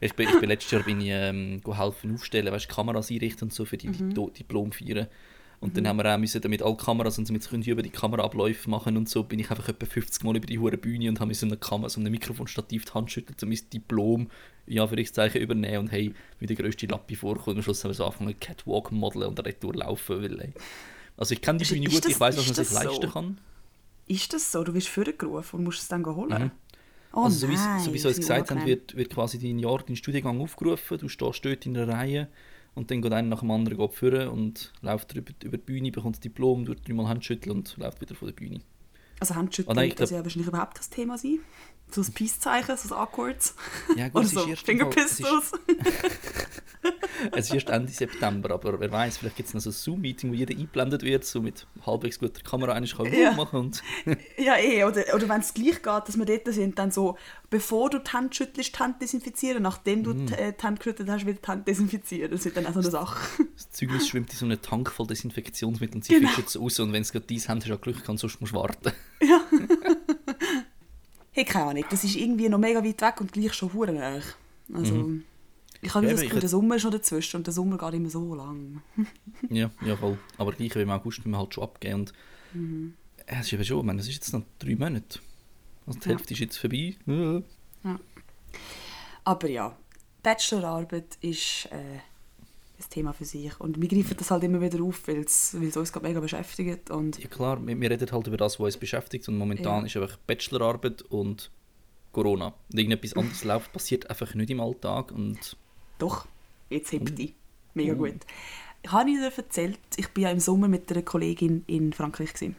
[0.00, 3.52] Ich bin, ich bin letztes Jahr bin ich, ähm, helfen aufstellen, weißt, Kameras einrichten und
[3.52, 4.10] so für die Mhm.
[4.14, 5.08] Diplo- Diplomfeiern.
[5.60, 7.90] Und dann haben wir auch müssen, damit alle Kameras und damit sie können über die
[7.90, 11.18] Kameraabläufe machen und so, bin ich einfach etwa 50 Mal über die hure Bühne und
[11.18, 14.30] habe mir so eine Kamera, so ein Mikrofonstativ die Hand schütteln, um mein Diplom
[14.66, 17.48] ja für Zeichen übernehmen und hey, wie der grösste Lappi vorkommt.
[17.48, 20.52] Und am Schluss haben wir so angefangen Catwalk modeln und retour laufen, weil ey.
[21.16, 23.02] Also ich kenne die Ist- Bühne ist gut, das- ich weiß, was man sich leisten
[23.02, 23.08] so?
[23.12, 23.38] kann.
[24.06, 24.62] Ist das so?
[24.62, 26.42] Du wirst vorgerufen und musst es dann holen?
[26.44, 26.50] Mhm.
[27.12, 29.38] Oh also so wie, nein, so wie sie uns ist gesagt haben, wird, wird quasi
[29.38, 32.28] dein Jahr, dein Studiengang aufgerufen, du stehst dort in der Reihe
[32.78, 35.90] und dann geht einer nach dem anderen geht führen und läuft über, über die Bühne,
[35.90, 38.60] bekommt das Diplom, tut dreimal Handschütteln und läuft wieder von der Bühne.
[39.20, 41.40] Also Handschütteln Oh nein, das ja wahrscheinlich überhaupt kein Thema sein.
[41.90, 43.54] So ein Peace-Zeichen, so ein Awkwards.
[43.96, 45.52] Ja gut, Oder es ist, so Fingerpistols.
[47.32, 50.30] es ist erst Ende September, aber wer weiß, vielleicht gibt es noch so ein Zoom-Meeting,
[50.30, 53.12] wo jeder eingeblendet wird, so mit halbwegs guter Kamera einer kann Ja.
[53.18, 53.32] ja.
[53.32, 53.82] machen und
[54.36, 54.84] ja, eh.
[54.84, 57.16] Oder, oder wenn es gleich geht, dass wir dort sind, dann so,
[57.50, 59.62] bevor du die Hand schüttelst, die Hand desinfizieren.
[59.62, 60.26] Nachdem du Mhm.
[60.26, 62.30] die, äh, die Hand geschüttelt hast, wieder die Hand desinfizieren.
[62.30, 63.44] Das ist dann auch so eine Sache.
[63.54, 66.28] das Zeugnis schwimmt in so einem Tank voll Desinfektionsmittel und sie Genau.
[66.28, 68.40] fischen es raus und wenn es gerade dies haben, hast du auch Glück gehabt, sonst
[68.40, 68.92] musst du warten.
[71.38, 71.84] Hey, keine Ahnung.
[71.88, 74.20] Das ist irgendwie noch mega weit weg und gleich schon hure nah.
[74.74, 75.10] Also,
[75.80, 78.10] ich habe Ja, das Gefühl, der Sommer ist noch dazwischen und der Sommer geht immer
[78.10, 78.82] so lang.
[79.48, 80.18] Ja, ja voll.
[80.36, 82.00] Aber gleich wie im August müssen wir halt schon abgeben.
[82.00, 82.12] Und
[82.54, 82.94] Mhm.
[83.26, 85.20] es ist eben schon, ich meine, es ist jetzt noch drei Monate.
[85.86, 86.16] Also die Ja.
[86.16, 86.96] Hälfte ist jetzt vorbei.
[87.06, 88.00] Ja.
[89.22, 89.76] Aber ja,
[90.24, 92.00] Bachelorarbeit ist äh,
[92.78, 93.58] ein Thema für sich.
[93.60, 96.90] Und wir greifen das halt immer wieder auf, weil es uns gerade mega beschäftigt.
[96.90, 99.86] Und Ja klar, wir, wir reden halt über das, was uns beschäftigt und momentan Ja.
[99.86, 101.50] ist einfach Bachelorarbeit und
[102.12, 102.54] Corona.
[102.72, 105.56] Und irgendetwas anderes läuft, passiert einfach nicht im Alltag und
[105.98, 106.26] doch,
[106.70, 107.34] jetzt hebt die.
[107.74, 108.14] Mega gut.
[108.82, 112.32] Ich habe Ihnen erzählt, ich war ja im Sommer mit einer Kollegin in Frankreich.
[112.32, 112.56] Gewesen.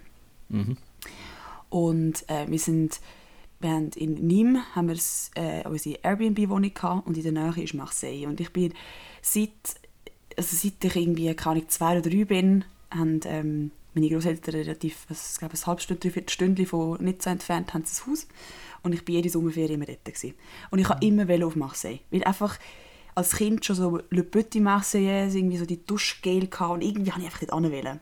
[0.49, 0.77] mhm.
[1.69, 2.99] Und äh, wir sind
[3.61, 4.97] wir haben in Nîmes haben wir
[5.35, 8.25] äh, unsere Airbnb-Wohnung gehabt und in der Nähe ist Marseille.
[8.25, 8.73] Und ich bin
[9.21, 9.51] seit,
[10.39, 15.05] also seit ich irgendwie, keine Ahnung, zwei oder drei bin, haben ähm, meine Großeltern relativ,
[15.09, 15.83] was, ich glaube, ein halbes
[16.31, 18.27] Stündchen von Nizza entfernt, haben sie ein Haus.
[18.81, 20.05] Und ich bin jede Sommerferien immer dort.
[20.05, 20.33] Gewesen.
[20.71, 21.99] Und ich habe immer wollte auf Marseille.
[22.09, 22.57] Weil einfach
[23.15, 27.21] als Kind schon so Le Petit Marseillaise, irgendwie so die Duschgel gehabt und irgendwie habe
[27.21, 27.99] ich einfach dort hin.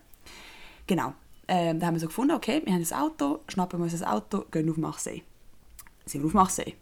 [0.86, 1.14] Genau.
[1.48, 4.08] Ähm, da haben wir so gefunden, okay, wir haben ein Auto, schnappen wir uns ein
[4.08, 5.22] Auto, gehen auf Marseille.
[6.06, 6.74] Sind wir auf Marseille.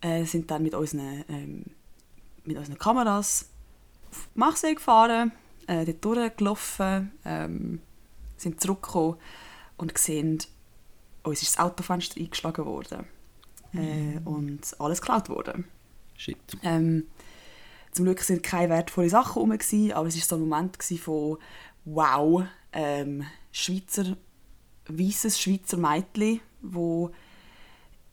[0.00, 1.64] Äh, sind dann mit unseren, ähm,
[2.44, 3.49] mit unseren Kameras
[4.10, 5.32] auf Marseille gefahren,
[5.66, 7.80] äh, dort durchgelaufen, ähm,
[8.36, 9.16] sind zurückgekommen
[9.76, 10.38] und gesehen,
[11.22, 13.06] uns ist das Autofenster eingeschlagen worden.
[13.72, 15.64] Äh, und alles geklaut worden.
[16.16, 16.38] Shit.
[16.62, 17.06] Ähm,
[17.92, 21.38] zum Glück sind keine wertvollen Sachen rum, gewesen, aber es war so ein Moment von
[21.84, 24.16] «Wow, ähm, Schweizer,
[24.86, 27.10] weißes Schweizer Mädchen, wo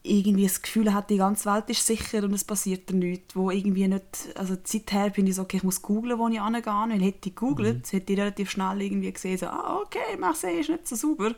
[0.09, 3.51] irgendwie das Gefühl hat, die ganze Welt ist sicher und es passiert dir nichts, wo
[3.51, 7.01] irgendwie nicht, also seither bin ich so, okay, ich muss googlen, wo ich hingehe, weil
[7.01, 10.87] hätte ich gegoogelt, hätte ich relativ schnell irgendwie gesehen, so, ah, okay, Marseille ist nicht
[10.87, 11.35] so sauber.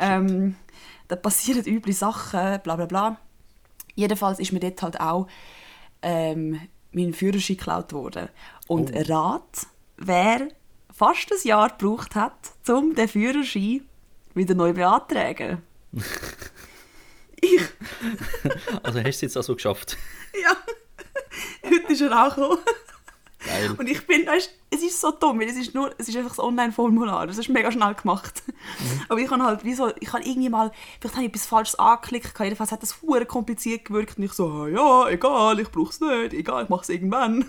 [0.00, 0.56] ähm,
[1.08, 3.20] da passieren üble Sachen, bla bla bla.
[3.94, 5.26] Jedenfalls ist mir dort halt auch
[6.02, 6.60] ähm,
[6.92, 8.28] mein Führerschein geklaut worden.
[8.68, 9.12] Und Oh.
[9.12, 10.48] Rat, wer
[10.92, 13.82] fast ein Jahr gebraucht hat, um den Führerschein
[14.34, 15.62] wieder neu beantragen.
[17.40, 17.60] ich,
[18.82, 19.96] Also hast du es jetzt also geschafft.
[20.42, 20.56] ja.
[21.62, 22.58] Heute ist er auch gekommen.
[23.44, 23.74] Geil.
[23.76, 26.38] Und ich bin, weißt, es ist so dumm, weil es ist nur, es ist einfach
[26.38, 28.42] ein Online-Formular, das ist mega schnell gemacht.
[29.08, 31.78] Aber ich habe halt, wie so, ich habe irgendwie mal, vielleicht habe ich etwas Falsches
[31.78, 35.90] angeklickt, jedenfalls hat das hure kompliziert gewirkt und ich so, «Ah, ja, egal, ich brauche
[35.90, 37.44] es nicht, egal, ich mache es irgendwann.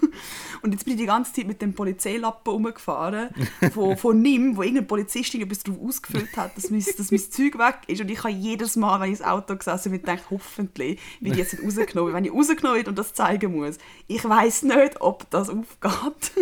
[0.62, 3.30] Und jetzt bin ich die ganze Zeit mit dem Polizeilappen rumgefahren,
[3.74, 7.58] von, von NIM, wo irgendein Polizist etwas drauf ausgefüllt hat, dass mein, dass mein Zeug
[7.58, 11.00] weg ist und ich habe jedes Mal, wenn ich ins Auto gesessen bin, gedacht, hoffentlich
[11.20, 12.14] wird ich jetzt nicht rausgenommen.
[12.14, 15.50] Wenn ich rausgenommen wird und das zeigen muss, ich weiß nicht, ob das
[15.82, 16.32] aufgeht.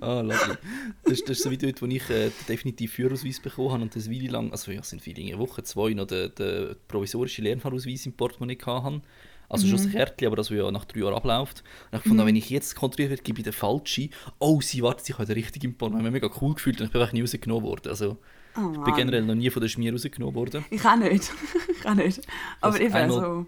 [0.00, 0.56] Ah, lovely.
[1.04, 3.94] Das, ist- das ist so wie dort, wo ich äh, definitiv Führerausweis bekommen habe und
[3.94, 8.06] das Weile lang, also ja, sind viele eine Woche, zwei, noch den, den provisorischen Lernfahrausweis
[8.06, 9.02] im Portemonnaie gehabt habe.
[9.48, 11.62] Also schon das Kärtchen, aber das, ja nach drei Jahren abläuft.
[11.92, 14.10] Und ich fand, wenn ich jetzt kontrolliert werde, gebe ich den falschen.
[14.40, 16.08] Oh, sie wartet, ich habe den richtigen im Portemonnaie.
[16.08, 17.88] Ich habe mich mega cool gefühlt und ich bin einfach nie rausgenommen worden.
[17.88, 18.16] Also,
[18.58, 20.64] Oh, ich bin generell noch nie von der Schmier rausgenommen worden.
[20.70, 21.30] Ich auch nicht.
[21.78, 22.20] ich auch nicht.
[22.62, 23.46] Aber Also eben einmal- so.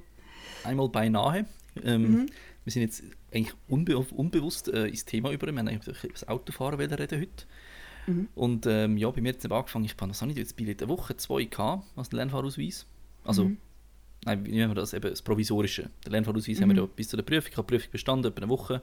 [0.64, 1.46] Einmal beinahe.
[1.82, 2.26] Ähm, Mhm.
[2.64, 5.46] Wir sind jetzt eigentlich unbe unbewusst äh, ins Thema über.
[5.46, 7.46] Wir haben eigentlich über das Autofahren reden heute.
[8.06, 8.28] Mhm.
[8.34, 10.88] Und ähm, ja, bei mir hat es angefangen, ich habe das nicht jetzt bei der
[10.88, 12.86] Woche zwei gehabt, als Lernfahrausweis.
[13.24, 13.58] Also, Mhm.
[14.24, 14.94] nein, wie nennen wir das?
[14.94, 15.90] Eben das Provisorische.
[16.04, 17.50] Den Lernfahrausweis haben wir da bis zu der Prüfung.
[17.50, 18.82] Ich habe die Prüfung bestanden, etwa eine Woche.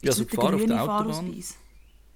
[0.00, 1.12] Bin also gefahren auf der Autobahn.
[1.12, 1.58] Fahrausweis?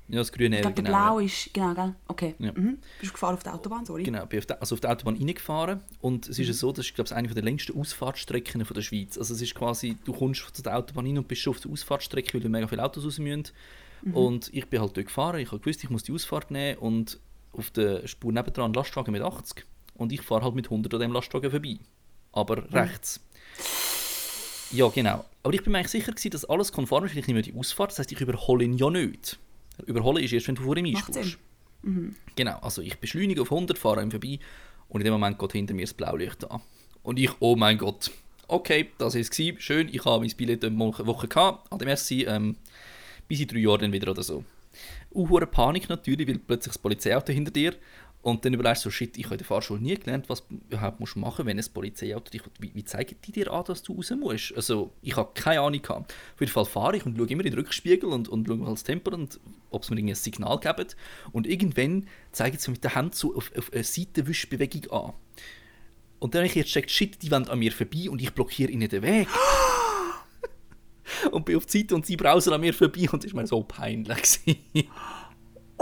[0.09, 0.97] Ja, das grüne Ich glaube, der genau.
[0.97, 1.27] blaue ja.
[1.27, 1.55] ist.
[1.55, 1.95] Genau, gell?
[2.09, 2.35] Okay.
[2.39, 2.53] Ja.
[2.53, 2.79] Mhm.
[3.01, 4.03] Bist du gefahren auf der Autobahn, sorry?
[4.03, 6.87] Genau, bin auf der, also auf der Autobahn reingefahren und es ist ja so, das
[6.87, 9.17] ist glaube ich eine der längsten Ausfahrtsstrecken von der Schweiz.
[9.17, 11.71] Also es ist quasi, du kommst zu der Autobahn rein und bist schon auf der
[11.71, 13.53] Ausfahrtsstrecke, weil da mega viele Autos raus müssen.
[14.13, 17.21] Und ich bin halt dort gefahren, ich habe gewusst, ich muss die Ausfahrt nehmen und
[17.53, 21.01] auf der Spur nebendran ein Lastwagen mit 80 und ich fahre halt mit 100 an
[21.01, 21.79] dem Lastwagen vorbei.
[22.33, 23.21] Aber rechts.
[24.73, 25.25] Ja, genau.
[25.43, 27.55] Aber ich bin mir eigentlich sicher gewesen, dass alles konform ist, weil ich nehme die
[27.55, 29.39] Ausfahrt, das heißt, ich überhole ihn ja nicht.
[29.87, 31.39] Überholen ist erst, wenn du vor ihm einspurst.
[31.83, 32.17] Sinn.
[32.37, 34.39] Genau, also ich beschleunige auf 100, fahre ihm vorbei
[34.89, 36.61] und in dem Moment geht hinter mir das Blaulicht an.
[37.03, 38.11] Und ich, oh mein Gott,
[38.47, 42.57] okay, das war es, schön, ich habe mein Billett eine Woche gehabt, ade merci, ähm,
[43.27, 44.45] bis in drei Jahren wieder oder so.
[45.11, 47.75] Uh, hure Panik natürlich, weil plötzlich das Polizeiauto hinter dir
[48.23, 50.61] und dann überlegst du so, shit, ich habe in der Fahrschule nie gelernt, was du
[50.69, 53.95] überhaupt musst machen wenn ein Polizeiauto dich, wie, wie zeigen die dir an, dass du
[53.95, 54.55] raus musst?
[54.55, 56.15] Also, ich habe keine Ahnung gehabt.
[56.35, 58.71] Auf jeden Fall fahre ich und schaue immer in den Rückspiegel und, und schaue mal
[58.71, 60.97] das Tempo und ob es mir irgendwie ein Signal gibt.
[61.33, 65.13] Und irgendwann zeigt es mir mit der Hand so auf, auf eine Seitenwischbewegung an.
[66.21, 68.71] Und dann habe ich jetzt gecheckt, shit, die wollen an mir vorbei und ich blockiere
[68.71, 69.27] ihnen den Weg.
[71.33, 73.49] und bin auf die Seite und sie brausen an mir vorbei und das war mir
[73.49, 74.39] so peinlich.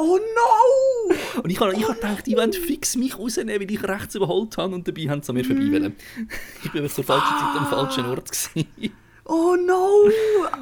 [0.03, 1.41] Oh no!
[1.43, 4.57] Und ich habe ich hab gedacht, die wollen fix mich rausnehmen, weil ich rechts überholt
[4.57, 5.97] habe und dabei haben sie an mir vorbei wollen.
[6.65, 8.31] Ich bin zur falschen Zeit am falschen Ort.
[8.31, 8.69] Gewesen.
[9.27, 10.11] Oh no!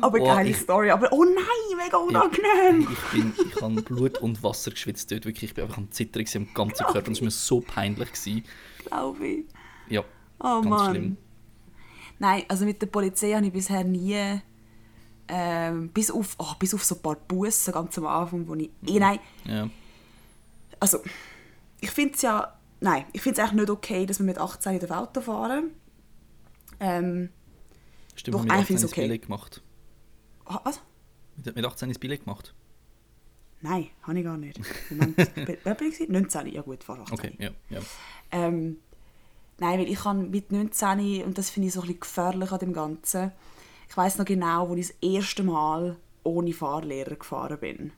[0.01, 0.91] Aber Oh, geile ich- Story.
[0.91, 2.89] Aber oh nein, mega unangenehm.
[2.93, 5.25] Ich, bin, ich habe Blut und Wasser geschwitzt dort.
[5.25, 7.07] Wirklich, ich bin einfach am Zittern am ganzen Körper.
[7.09, 8.11] Und es war mir so peinlich.
[8.13, 8.45] Gewesen.
[8.85, 9.45] Glaube ich.
[9.89, 10.01] Ja,
[10.41, 10.91] Oh ganz Mann.
[10.95, 11.17] schlimm.
[12.19, 14.41] Nein, also mit der Polizei habe ich bisher nie,
[15.29, 18.71] ähm, bis, auf, oh, bis auf so ein paar Bussen ganz am Anfang, wo ich,
[18.87, 19.69] eh, nein, Ja.
[20.81, 20.99] also
[21.81, 24.73] ich finde es ja, nein, ich finde es eigentlich nicht okay, dass wir mit 18
[24.75, 25.71] in der Auto fahren.
[26.81, 27.31] Ähm,
[28.17, 29.03] Stimmt, Doch, mit eigentlich 18 ist okay.
[29.03, 29.63] Billett gemacht.
[30.47, 30.81] ah, was?
[31.45, 32.55] Mit mit 18 ins Billett gemacht.
[33.61, 34.61] Nein, habe ich gar nicht.
[34.91, 35.17] Moment,
[35.65, 36.09] wer bin ich?
[36.09, 37.15] 19, ja gut, vor 18.
[37.19, 37.51] Okay, ja.
[37.71, 37.81] ja.
[38.31, 38.79] Ähm,
[39.59, 42.59] nein, weil ich kann mit 19, und das finde ich so ein bisschen gefährlich an
[42.61, 43.33] dem Ganzen,
[43.89, 47.93] ich weiß noch genau, wo ich das erste Mal ohne Fahrlehrer gefahren bin.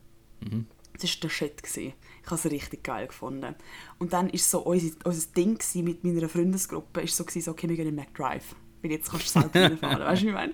[0.95, 1.63] Das war der Shit.
[1.63, 1.93] gewesen.
[2.23, 3.55] Ich habe es richtig geil gefunden.
[3.99, 7.69] Und dann war so unser, unser Ding mit meiner Freundesgruppe, ist so, gewesen, so okay,
[7.69, 8.55] wir gehen in McDrive.
[8.83, 10.53] Weil jetzt kannst du selber fahren, weißt du, wie ich meine?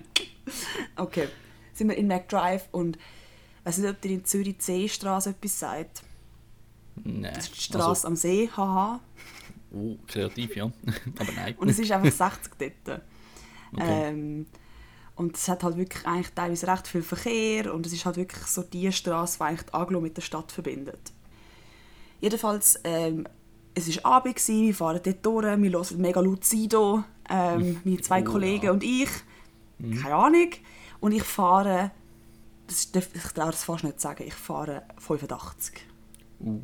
[0.95, 1.27] Okay,
[1.73, 5.59] sind wir in McDrive und ich weiß nicht, ob dir in Zürich die Seestraße etwas
[5.59, 6.03] sagt.
[7.03, 7.33] Nein.
[7.35, 9.01] Das ist die Straße am See, haha.
[9.71, 10.65] Also, oh, kreativ, ja.
[11.19, 11.55] Aber nein.
[11.57, 12.53] Und es ist einfach 60
[12.85, 13.01] dort.
[13.73, 14.09] Okay.
[14.09, 14.45] Ähm,
[15.17, 18.45] und es hat halt wirklich eigentlich teilweise recht viel Verkehr und es ist halt wirklich
[18.45, 21.11] so die Straße, die eigentlich die Aglo mit der Stadt verbindet.
[22.21, 23.27] Jedenfalls, ähm,
[23.73, 28.21] es war Abend, gewesen, wir fahren dort durch, wir hören mega Lucido, ähm, meine zwei
[28.21, 28.71] Oh, Kollegen ja.
[28.71, 29.09] und ich,
[30.01, 30.49] keine Ahnung.
[30.99, 31.91] Und ich fahre,
[32.67, 35.75] das ist, ich traue das fast nicht zu sagen, ich fahre 85.
[36.39, 36.59] Uh,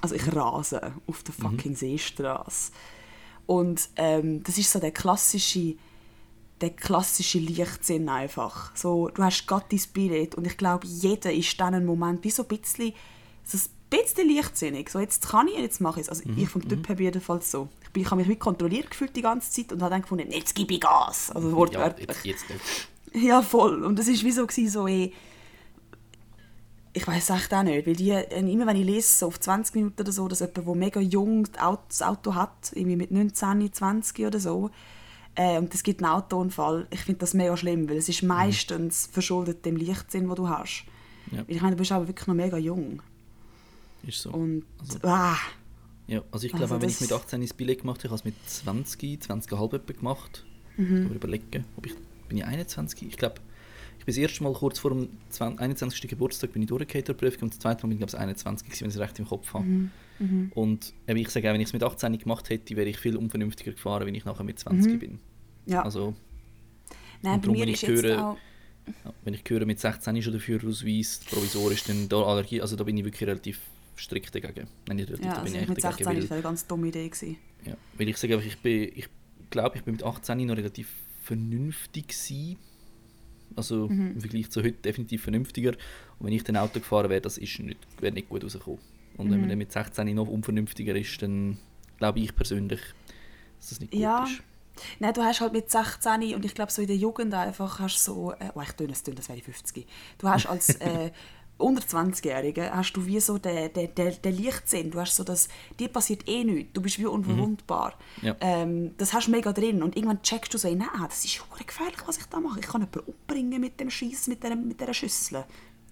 [0.00, 2.72] Also ich rase auf der fucking Seestraße.
[3.46, 5.76] Und ähm, das ist so der klassische,
[6.60, 8.74] der klassische Leichtsinn einfach.
[8.74, 12.30] So, du hast gerade dein Billett und ich glaube, jeder ist dann ein Moment wie
[12.30, 12.92] so ein bisschen,
[13.44, 14.88] so ein bisschen leichtsinnig.
[14.88, 16.08] So, jetzt kann ich, jetzt mache ich es.
[16.08, 17.68] Also ich vom Typ her jedenfalls so.
[17.82, 20.30] Ich, bin, ich habe mich wie kontrolliert gefühlt die ganze Zeit und habe dann gefunden,
[20.30, 21.30] jetzt gebe ich Gas.
[21.30, 22.08] Also ja, wortwörtlich.
[22.08, 23.24] jetzt, jetzt nicht.
[23.24, 23.84] Ja, voll.
[23.84, 25.12] Und es war wie so, gewesen, so eh,
[26.96, 29.74] ich weiß echt auch nicht, weil die, äh, immer wenn ich lese, so auf 20
[29.74, 33.10] Minuten oder so, dass jemand, der mega jung das Auto, das Auto hat, irgendwie mit
[33.10, 34.70] 19, 20 oder so,
[35.36, 39.06] äh, und es gibt einen Autounfall, ich finde das mega schlimm, weil es ist meistens
[39.10, 40.84] verschuldet dem Leichtsinn, den du hast.
[41.30, 41.44] Ja.
[41.46, 43.02] Ich meine, du bist aber wirklich noch mega jung.
[44.06, 44.30] Ist so.
[44.30, 45.36] Und, Also- ah,
[46.08, 48.20] Ja, also ich glaube, Also wenn ich mit 18 ins Billett gemacht habe, ich habe
[48.20, 50.44] es mit 20, 20,5 etwa gemacht.
[50.76, 51.06] Mhm.
[51.06, 51.94] Aber überlegen, ob ich,
[52.28, 53.08] bin ich 21?
[53.08, 53.36] Ich glaube,
[53.98, 56.08] ich bin das erste Mal kurz vor dem 20, 21.
[56.08, 58.82] Geburtstag bin ich der Prüfung und das zweite Mal bin ich glaube ich 21 gewesen,
[58.82, 59.64] wenn ich es recht im Kopf habe.
[59.64, 60.52] Mhm.
[60.54, 63.16] Und eben, ich sage auch, wenn ich es mit 18 gemacht hätte, wäre ich viel
[63.16, 65.18] unvernünftiger gefahren, wenn ich nachher mit 20 bin.
[65.66, 65.72] Mhm.
[65.72, 65.82] ja.
[65.82, 66.14] Also,
[67.22, 68.36] Nein, bei mir wenn ist ich höre- auch...
[69.04, 72.76] ja, wenn ich höre, mit 16 ist schon der Führerausweis provisorisch, dann da Allergie, also
[72.76, 73.60] da bin ich wirklich relativ
[73.98, 74.68] strikt dagegen.
[74.86, 76.06] Nein, nicht relativ, Ja, da bin also ich mit 16 dagegen.
[76.06, 77.08] war das Weil, eine ganz dumme Idee.
[77.08, 77.36] Gewesen.
[77.64, 79.08] ja, weil ich sage einfach, ich bin, ich
[79.50, 80.88] glaube, ich bin mit 18 noch relativ
[81.22, 82.56] vernünftig gewesen.
[83.56, 84.12] Also Mhm.
[84.12, 85.70] im Vergleich zu heute definitiv vernünftiger.
[86.18, 88.80] Und wenn ich dann Auto gefahren wäre, das ist nicht, wäre nicht gut rausgekommen.
[89.16, 89.40] Und wenn Mhm.
[89.40, 91.56] man dann mit 16 noch unvernünftiger ist, dann
[91.96, 92.80] glaube ich persönlich,
[93.58, 94.24] dass das nicht gut Ja.
[94.24, 94.42] ist.
[94.98, 98.02] Nein, du hast halt mit 16 und ich glaube so in der Jugend einfach hast
[98.02, 99.86] so, äh, oh ich töne es, das wäre ich 50.
[100.18, 101.10] Du hast als äh,
[101.58, 105.48] unter 20-Jährige hast du wie so den, den, den, den Leichtsinn, du hast so das,
[105.78, 107.94] dir passiert eh nichts, du bist wie unverwundbar.
[108.20, 108.36] Ja.
[108.40, 111.64] Ähm, das hast du mega drin und irgendwann checkst du so, nein, das ist hure
[111.64, 112.60] gefährlich, was ich da mache.
[112.60, 115.44] Ich kann jemanden umbringen mit dem Schieß, mit dieser, mit dieser Schüssel.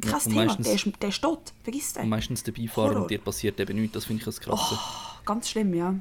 [0.03, 2.09] Kein Ja, und Thema, meistens- der, ist, der ist tot, vergiss Und den.
[2.11, 3.03] meistens dabei fahren Horror.
[3.03, 4.79] und dir passiert eben nichts, das finde ich das Krasse.
[5.25, 5.95] Ganz schlimm, ja.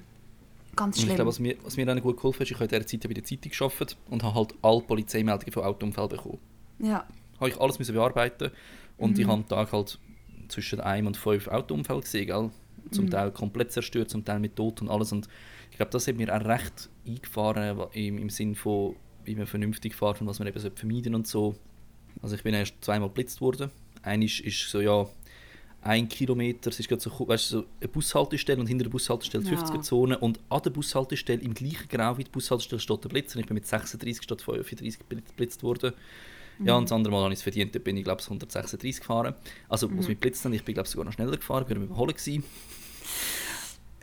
[0.76, 1.16] Ganz Und ich schlimm.
[1.16, 3.08] glaube, was mir, was mir dann gut geholfen hat, ist, ich habe in dieser Zeit
[3.08, 6.40] bei der Zeitung gearbeitet und habe halt alle Polizeimeldungen von Autounfällen bekommen.
[6.80, 7.06] ja.
[7.40, 8.52] Habe ich alles müssen bearbeiten
[8.98, 9.20] und Mhm.
[9.20, 10.00] ich habe am Tag halt
[10.48, 12.44] zwischen einem und fünf Autounfälle gesehen, gell?
[12.44, 12.92] Mhm.
[12.92, 15.12] Zum Teil komplett zerstört, zum Teil mit Tod und alles.
[15.12, 15.28] Und
[15.72, 19.96] ich glaube, das hat mir auch recht eingefahren im, im Sinn von, wie man vernünftig
[19.96, 21.56] fährt und was man eben vermeiden und so.
[22.22, 23.72] Also ich bin erst zweimal geblitzt worden.
[24.04, 25.06] Eines ist so, ja,
[25.84, 29.52] ein Kilometer, es ist gerade so, weißt, so eine Bushaltestelle und hinter der Bushaltestelle Ja.
[29.58, 33.42] 50er-Zone und an der Bushaltestelle im gleichen Grau wie die Bushaltestelle steht der Blitz und
[33.42, 35.94] ich bin mit 36 statt 35 geblitzt worden.
[36.64, 39.02] Ja, und das andere Mal habe ich es verdient, da bin ich glaube ich 136
[39.02, 39.34] gefahren.
[39.68, 42.14] Also, was mich blitzt haben, ich bin glaube ich sogar noch schneller gefahren, bin überholen
[42.16, 42.44] gewesen.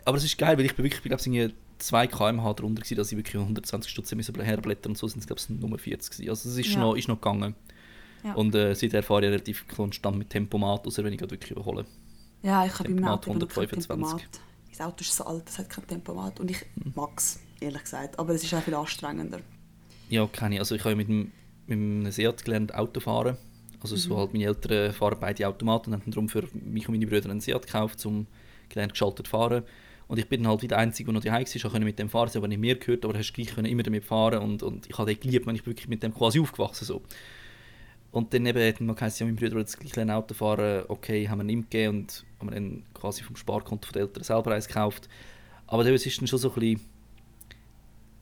[0.05, 2.95] Aber es ist geil, weil ich bin wirklich, ich glaube ich 2 km/h drunter gewesen,
[2.97, 6.29] dass ich wirklich 120 Stutz herblättern und so sind es glaube ich Nummer 40 gewesen.
[6.29, 6.79] Also es ist, Ja.
[6.79, 7.55] noch, ist noch gegangen.
[8.23, 8.33] Ja.
[8.33, 11.85] Und äh, seither fahre ich relativ konstant mit Tempomat, außer wenn ich gerade wirklich überhole.
[12.43, 13.87] Ja, ich habe Tempomat Auto eben noch kein 125.
[13.87, 14.41] Tempomat.
[14.79, 16.39] Mein Auto ist so alt, es hat kein Tempomat.
[16.39, 16.93] Und ich Hm.
[16.95, 18.17] mag es, ehrlich gesagt.
[18.19, 19.39] Aber es ist auch viel anstrengender.
[20.09, 20.59] Ja, keine.
[20.59, 21.31] Also ich habe mit dem,
[21.67, 23.37] mit einem Seat gelernt Auto fahren.
[23.81, 27.07] Also so halt meine Eltern fahren beide Automaten und haben darum für mich und meine
[27.07, 28.27] Brüder einen Seat gekauft, um
[28.69, 29.63] gelernt geschaltet zu fahren.
[30.07, 31.55] Und ich bin halt wie der Einzige, der noch daheim war.
[31.55, 34.03] Ich konnte mit dem fahren, aber nicht mehr gehört, aber hast gleich können immer damit
[34.05, 37.01] fahren und, und ich habe den geliebt, wenn ich wirklich mit dem quasi aufgewachsen so.
[38.11, 40.83] Und dann eben hat man geheißen, ja, mein Bruder will jetzt gleich lernen Auto fahren,
[40.89, 44.53] okay, haben wir ihm gegeben und haben wir dann quasi vom Sparkonto der Eltern selber
[44.53, 45.07] eins gekauft.
[45.67, 46.81] Aber das ist dann schon so ein bisschen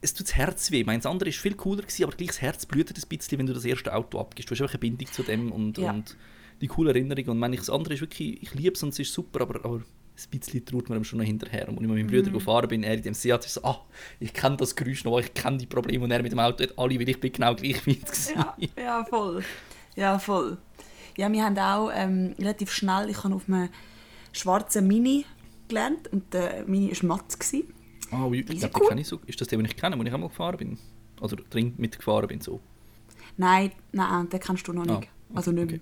[0.02, 0.84] es tut das Herz weh.
[0.84, 3.46] Mein, das andere war viel cooler, gewesen, aber gleich das Herz blutet ein bisschen, wenn
[3.46, 4.50] du das erste Auto abgibst.
[4.50, 5.90] Du hast einfach eine Bindung zu dem und, Ja.
[5.90, 6.16] und
[6.60, 7.28] die coole Erinnerung.
[7.28, 9.56] Und wenn ich das andere ist wirklich, ich liebe es und es ist super, aber,
[9.64, 11.68] aber ein bisschen traut man ihm schon noch hinterher.
[11.68, 13.84] Und als ich mit meinem Bruder gefahren bin, er in dem Seat, ist so, ah,
[14.18, 16.04] ich kenne das Geräusch noch, ich kenne die Probleme.
[16.04, 18.34] Und er mit dem Auto hat alle, weil ich bin genau gleich weit gewesen.
[18.36, 19.42] Ja, ja, voll.
[19.96, 20.58] Ja, voll.
[21.16, 23.68] Ja, wir haben auch ähm, relativ schnell, ich habe auf einem
[24.32, 25.26] schwarzen Mini
[25.68, 27.38] gelernt und der Mini war matt.
[27.38, 27.74] Gewesen.
[28.10, 28.80] Ah, ich glaube, cool.
[28.80, 29.20] den kenne ich so.
[29.26, 30.78] Ist das der, den ich kenne, wo ich einmal gefahren bin?
[31.20, 32.60] Oder drin mitgefahren bin, so.
[33.36, 34.92] Nein, nein, den kennst du noch nicht.
[34.92, 35.80] Ah, okay, also nicht mehr.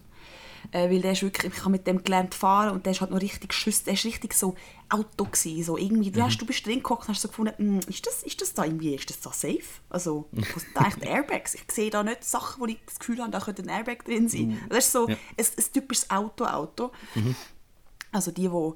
[0.71, 3.11] Äh, weil der ist wirklich, ich habe mit dem gelernt fahren und der ist halt
[3.11, 3.87] noch richtig geschissen.
[3.87, 4.55] Der ist richtig so
[4.91, 6.11] Auto gewesen, so irgendwie.
[6.11, 6.25] Du, Mhm.
[6.25, 8.65] hast, du bist drin geguckt und hast so gefunden, «Hm, ist das, ist das da
[8.65, 9.63] irgendwie, ist das da safe?
[9.89, 11.55] Also, was sind eigentlich Airbags?
[11.55, 14.29] Ich sehe da nicht Sachen, wo ich das Gefühl habe, da könnte ein Airbag drin
[14.29, 14.61] sein.
[14.69, 15.13] Das ist so Mhm.
[15.13, 15.17] Ja.
[15.39, 16.91] ein, ein typisches Auto-Auto.
[18.13, 18.73] Also die, die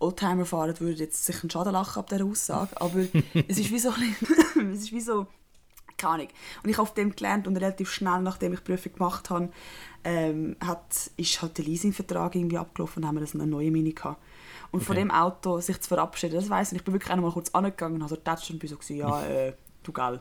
[0.00, 3.00] Oldtimer fahren, würden jetzt sich einen Schaden lachen ab dieser Aussage, aber
[3.48, 3.92] es ist wie so,
[4.72, 5.26] es ist wie so,
[5.98, 6.28] keine Ahnung.
[6.62, 9.50] Und ich habe auf dem gelernt und relativ schnell, nachdem ich die Prüfung gemacht habe,
[10.04, 13.92] ähm, hat, ist halt der Leasingvertrag irgendwie abgelaufen und haben wir das eine neue Mini
[13.92, 14.22] gehabt.
[14.70, 15.04] Und von Okay.
[15.04, 16.78] dem Auto sich zu verabschieden, das weiss ich.
[16.78, 18.76] Ich bin wirklich auch noch mal kurz angegangen und habe so getatscht und bin so,
[18.76, 20.20] gewesen, ja, äh, du geil,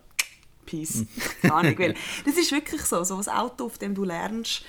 [0.66, 1.06] peace.
[1.42, 1.94] Keine Ahnung, weil
[2.26, 4.64] das ist wirklich so, so ein Auto, auf dem du lernst,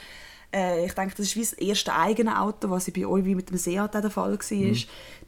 [0.52, 3.50] äh, ich denke, das ist wie das erste eigene Auto, was bei euch wie mit
[3.50, 4.76] dem Seat der Fall war.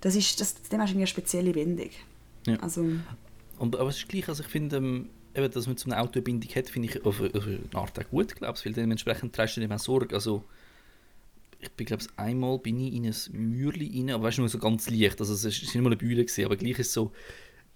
[0.01, 1.91] Das ist, das, dem hast du eine spezielle Bindung.
[2.47, 2.57] Ja.
[2.57, 2.85] Also,
[3.59, 6.51] Und, aber es ist gleich, also ich finde, ähm, eben, dass man so eine Autobindung
[6.55, 9.61] hat, finde ich auf, auf eine Art auch gut, glaube ich, weil dementsprechend trägst du
[9.61, 10.15] dir auch Sorge.
[10.15, 10.45] Also,
[11.59, 14.49] ich bin, glaube ich, einmal bin ich in ein Mürli rein, aber weißt du, nur
[14.49, 16.93] so ganz leicht, also es ist nicht mal eine Bühne gewesen, aber gleich ist es
[16.95, 17.13] so,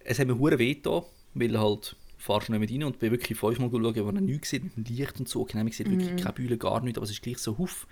[0.00, 1.02] es hat mir hure weh getan,
[1.34, 4.50] weil halt, fahrst du nicht mit rein und bin wirklich fünfmal schauen, wo man nichts
[4.50, 7.04] sieht, mit dem Licht und so, genau, man sieht wirklich keine Bühne, gar nichts, aber
[7.04, 7.86] es ist gleich so, huff,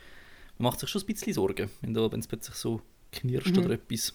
[0.58, 2.80] man macht sich schon ein bisschen Sorgen, wenn es plötzlich so
[3.12, 4.14] knirscht oder etwas.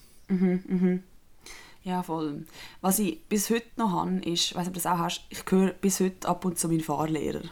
[1.88, 2.44] Ja, voll.
[2.80, 5.24] Was ich bis heute noch habe, ist, ich weiß nicht, ob du das auch hast,
[5.30, 7.42] ich höre bis heute ab und zu meinen Fahrlehrer.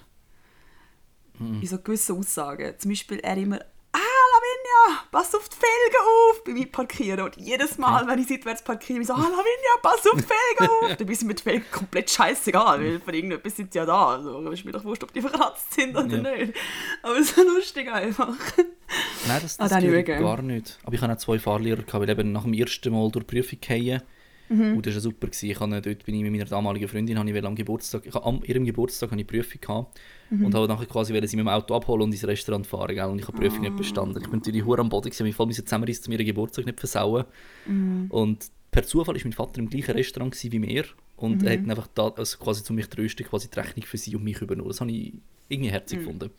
[1.39, 2.75] In so gewissen Aussagen.
[2.79, 7.21] Zum Beispiel er immer, ah, Lavinia, pass auf die Felgen auf, bei mir parkieren.
[7.27, 10.73] Und jedes Mal, wenn ich seitwärts parkiere, ich so, ah, Lavinia, pass auf die Felgen
[10.91, 10.97] auf.
[10.97, 14.15] Dann sind mir die Felgen komplett scheißegal, weil für irgendetwas sind sie ja da.
[14.17, 16.37] Also, ist mir doch wurscht, ob die verkratzt sind oder Ja.
[16.37, 16.55] nicht.
[17.03, 18.29] Aber so lustig einfach.
[19.29, 20.19] Nein, das, Ah, das ich wirklich.
[20.19, 20.79] gar nicht.
[20.85, 23.35] Aber ich hatte auch zwei Fahrlehrer, gehabt, weil eben nach dem ersten Mal durch die
[23.43, 24.01] Prüfung gefallen.
[24.49, 24.77] Mhm.
[24.77, 25.27] Und das war super.
[25.27, 25.51] Gewesen.
[25.51, 28.25] Ich habe, dort bin ich mit meiner damaligen Freundin habe ich am Geburtstag, ich habe
[28.25, 29.99] am ihrem Geburtstag habe ich Prüfung gehabt.
[30.31, 30.45] Mhm.
[30.47, 32.95] Und habe nachher quasi sie mit dem Auto abholen und ins Restaurant fahren.
[32.95, 33.05] Gell?
[33.07, 33.69] Und ich habe die Prüfung Ah.
[33.69, 34.23] nicht bestanden.
[34.23, 37.25] Ich bin natürlich hure am Boden, gewesen, ich voll zusammenreißen, zu den Geburtstag nicht versauen.
[37.67, 38.07] Mhm.
[38.11, 40.85] Und per Zufall war mein Vater im gleichen Restaurant gewesen wie mir.
[41.17, 41.47] Und Mhm.
[41.49, 44.23] er hat einfach da, also quasi zu mich trösten, quasi die Rechnung für sie und
[44.25, 44.69] mich übernommen.
[44.69, 45.15] Das habe ich
[45.49, 45.73] irgendwie Mhm.
[45.73, 46.31] herzig gefunden.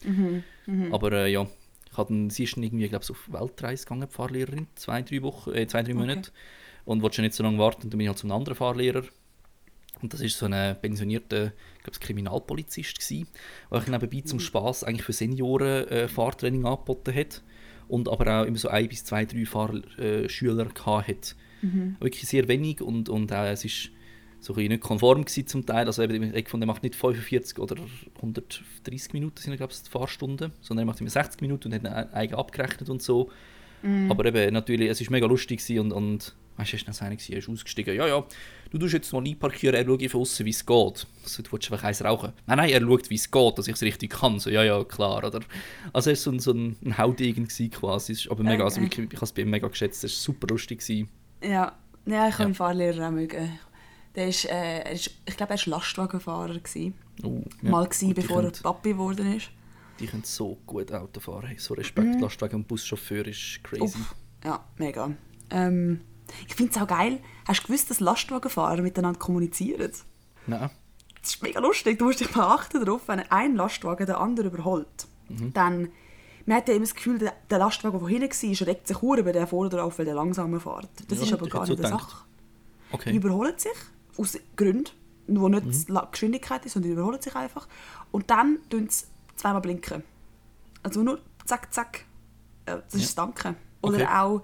[0.91, 1.47] Aber äh, ja,
[1.91, 5.21] ich hatte sie ist dann irgendwie, glaube ich, auf Weltreise gegangen, die Fahrlehrerin, zwei, drei
[5.23, 6.31] Wochen, äh, zwei, drei Monate.
[6.87, 8.55] Und wollte schon nicht so lange warten, und dann bin ich halt zu einem anderen
[8.55, 9.03] Fahrlehrer.
[10.01, 13.27] Und das ist so ein pensionierter, ich glaube, Kriminalpolizist gewesen,
[13.69, 17.43] der ich nebenbei zum Spaß eigentlich für Senioren äh, Fahrtraining angeboten hat.
[17.89, 21.35] Und aber auch immer so ein bis zwei, drei Fahrschüler äh, hat.
[21.99, 23.89] Wirklich sehr wenig und, und auch, es ist
[24.39, 25.87] so ein nicht konform gewesen zum Teil.
[25.87, 27.75] Also eben, ich von der macht nicht 45 oder
[28.17, 31.85] 130 Minuten sind glaube ich die Fahrstunden, sondern er macht immer 60 Minuten und hat
[31.85, 33.29] dann eigen abgerechnet und so.
[34.09, 37.33] Aber eben natürlich, es ist mega lustig und, und weißt du, war dann einer, gewesen,
[37.33, 38.25] ist ausgestiegen, ja, ja,
[38.71, 41.07] du tust jetzt mal einparkieren, er schaut von außen, wie es geht.
[41.23, 42.33] Also, du willst einfach eins rauchen.
[42.45, 44.39] Nein, nein, er schaut, wie es geht, dass ich es richtig kann.
[44.39, 45.39] So, ja, ja, klar, oder?
[45.93, 48.85] Also, er war so ein, so ein, gewesen quasi, aber mega, also Okay.
[48.89, 50.79] wirklich, ich habe es bei ihm mega geschätzt, es war super lustig.
[50.79, 51.09] Gewesen.
[51.43, 52.45] Ja, ja ich habe Ja.
[52.45, 53.59] meinen Fahrlehrer auch mögen.
[54.15, 56.55] Der ist, äh, er ist, ich glaube, er war Lastwagenfahrer.
[56.55, 56.95] Gewesen.
[57.23, 59.49] Oh, ja, Mal gewesen, gut, bevor er Papi geworden ist.
[59.99, 61.55] Die können so gut Auto fahren.
[61.57, 62.19] So Respekt.
[62.21, 63.83] Lastwagen und Buschauffeur ist crazy.
[63.83, 64.15] Uff.
[64.43, 65.11] Ja, mega.
[65.49, 66.01] Ähm,
[66.47, 67.19] ich finde es auch geil.
[67.47, 69.91] Hast du gewusst, dass Lastwagenfahrer miteinander kommunizieren?
[70.47, 70.69] Nein.
[71.21, 71.99] Das ist mega lustig.
[71.99, 75.07] Du musst dich mal achten darauf, wenn ein Lastwagen den anderen überholt.
[75.29, 75.53] Mhm.
[75.53, 75.91] Dann,
[76.45, 79.33] man hat ja immer das Gefühl, der, der Lastwagen, der hinten war, regt sich über
[79.33, 80.89] den vorne drauf, weil der langsamer fährt.
[81.09, 81.89] Das Ja, ist aber gar hätte so nicht die.
[81.89, 82.17] Sache.
[82.91, 83.15] Die Okay.
[83.15, 83.71] überholen sich
[84.17, 84.91] aus Gründen,
[85.27, 85.71] wo nicht Mhm.
[85.71, 87.67] die Geschwindigkeit ist, sondern die überholen sich einfach.
[88.11, 90.03] Und dann tun sie zweimal blinken.
[90.83, 92.05] Also nur zack, zack.
[92.65, 93.55] Äh, Das ist das Danke.
[93.81, 94.07] Oder Okay.
[94.07, 94.41] auch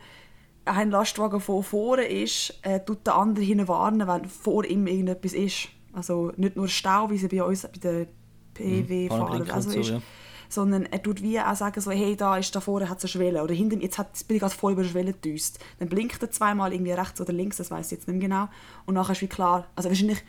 [0.65, 5.33] ein Lastwagen, der vorne ist, äh, tut den anderen hinten warnen, wenn vor ihm irgendetwas
[5.33, 5.69] ist.
[5.91, 8.07] Also nicht nur Stau, wie es bei uns bei den
[8.53, 10.01] PW-Fahrern Fahnenblinker also so, ist, ja.
[10.49, 13.43] sondern er tut wie auch sagen so, hey, da ist da vorne hat eine Schwelle
[13.43, 15.59] oder hinter mir, jetzt hat jetzt bin ich gerade voll über die Schwelle gedüst.
[15.79, 18.49] Dann blinkt er zweimal irgendwie rechts oder links, das weiß ich jetzt nicht mehr genau.
[18.85, 20.23] Und nachher ist wie klar, also wahrscheinlich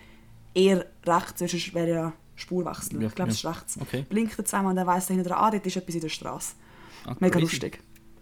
[0.55, 3.01] eher rechts, sonst wäre ja Spurwechsel.
[3.01, 3.51] Ja, ich glaube, es ist ja.
[3.51, 3.79] rechts.
[3.81, 4.05] Okay.
[4.09, 6.09] Blinkt er zweimal und dann weiss er hinter dran, ah, dort ist etwas in der
[6.09, 6.55] Straße.
[7.07, 7.81] Ah, Mega lustig.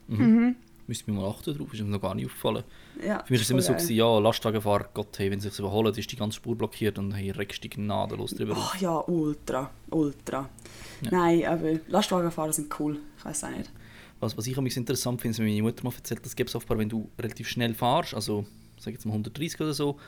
[0.08, 0.56] Mhm.
[0.86, 2.64] Müsste mir mal achten drauf, ist mir noch gar nicht aufgefallen.
[3.04, 5.58] Ja, Für mich war es immer so, gewesen, ja, Lastwagenfahrer, Gott, hey, wenn sie sich
[5.58, 8.54] überholen, ist die ganze Spur blockiert und hey, regst dich gnadenlos drüber.
[8.56, 10.48] Ach ja, ultra, ultra.
[11.02, 11.10] Ja.
[11.10, 12.98] Nein, aber Lastwagenfahrer sind cool.
[13.18, 13.70] Ich weiß auch nicht.
[14.20, 16.56] Was, was ich am interessant finde, ist, wenn meine Mutter mal erzählt, das gibt es
[16.56, 18.44] offenbar, wenn du relativ schnell fahrst, also
[18.78, 19.98] sag jetzt mal 130 oder so,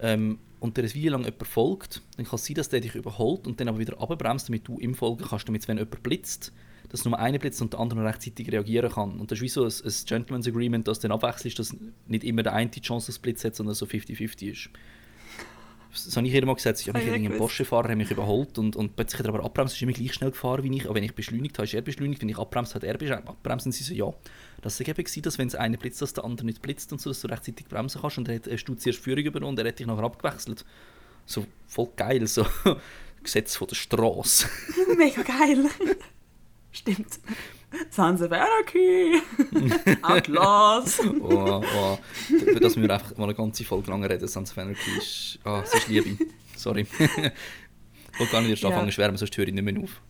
[0.00, 2.94] ähm, und dir ein Video lang jemand folgt, dann kann es sein, dass der dich
[2.94, 6.52] überholt und dann aber wieder abbremst, damit du ihm folgen kannst, damit wenn jemand blitzt,
[6.94, 9.18] dass nur einer blitzt und der andere rechtzeitig reagieren kann.
[9.18, 11.74] Und das ist wie so ein, ein Gentleman's Agreement, dass dann abwechselst, dass
[12.06, 14.70] nicht immer der eine die Chance auf Blitz hat, sondern so 50-50 ist.
[15.92, 16.78] Das habe ich jedem mal gesagt.
[16.80, 17.38] Ich habe mich Ah, einen gewusst.
[17.38, 20.62] Porsche-Fahrer mich überholt und, und plötzlich hat er aber abbremst, ist immer gleich schnell gefahren
[20.62, 20.84] wie ich.
[20.84, 22.22] Aber wenn ich beschleunigt habe, ist er beschleunigt.
[22.22, 22.94] Wenn ich abbremst, hat er
[23.26, 23.66] abbremst.
[23.66, 24.14] Und sie so, ja.
[24.62, 27.10] Das war eben, dass wenn es einer blitzt, dass der andere nicht blitzt und so,
[27.10, 28.18] dass du rechtzeitig bremsen kannst.
[28.18, 30.64] Und dann hast du zuerst Führung übernommen und er hat dich nachher abgewechselt.
[31.26, 32.46] So voll geil, so
[33.24, 34.46] Gesetz von der Straße.
[34.96, 35.68] Mega geil.
[36.74, 37.20] Stimmt.
[37.90, 39.20] Sons of Anarchy.
[40.02, 41.00] Outlaws.
[41.00, 41.98] oh, oh.
[42.26, 44.26] Für das müssen wir einfach mal eine ganze Folge lang reden.
[44.26, 45.38] Sons of Anarchy ist...
[45.44, 46.18] Ah, es ist Liebe.
[46.56, 46.82] Sorry.
[46.82, 46.98] ich
[48.18, 48.70] wollte gar nicht erst Ja.
[48.70, 50.00] anfangen zu schwärmen, sonst höre ich nicht mehr auf.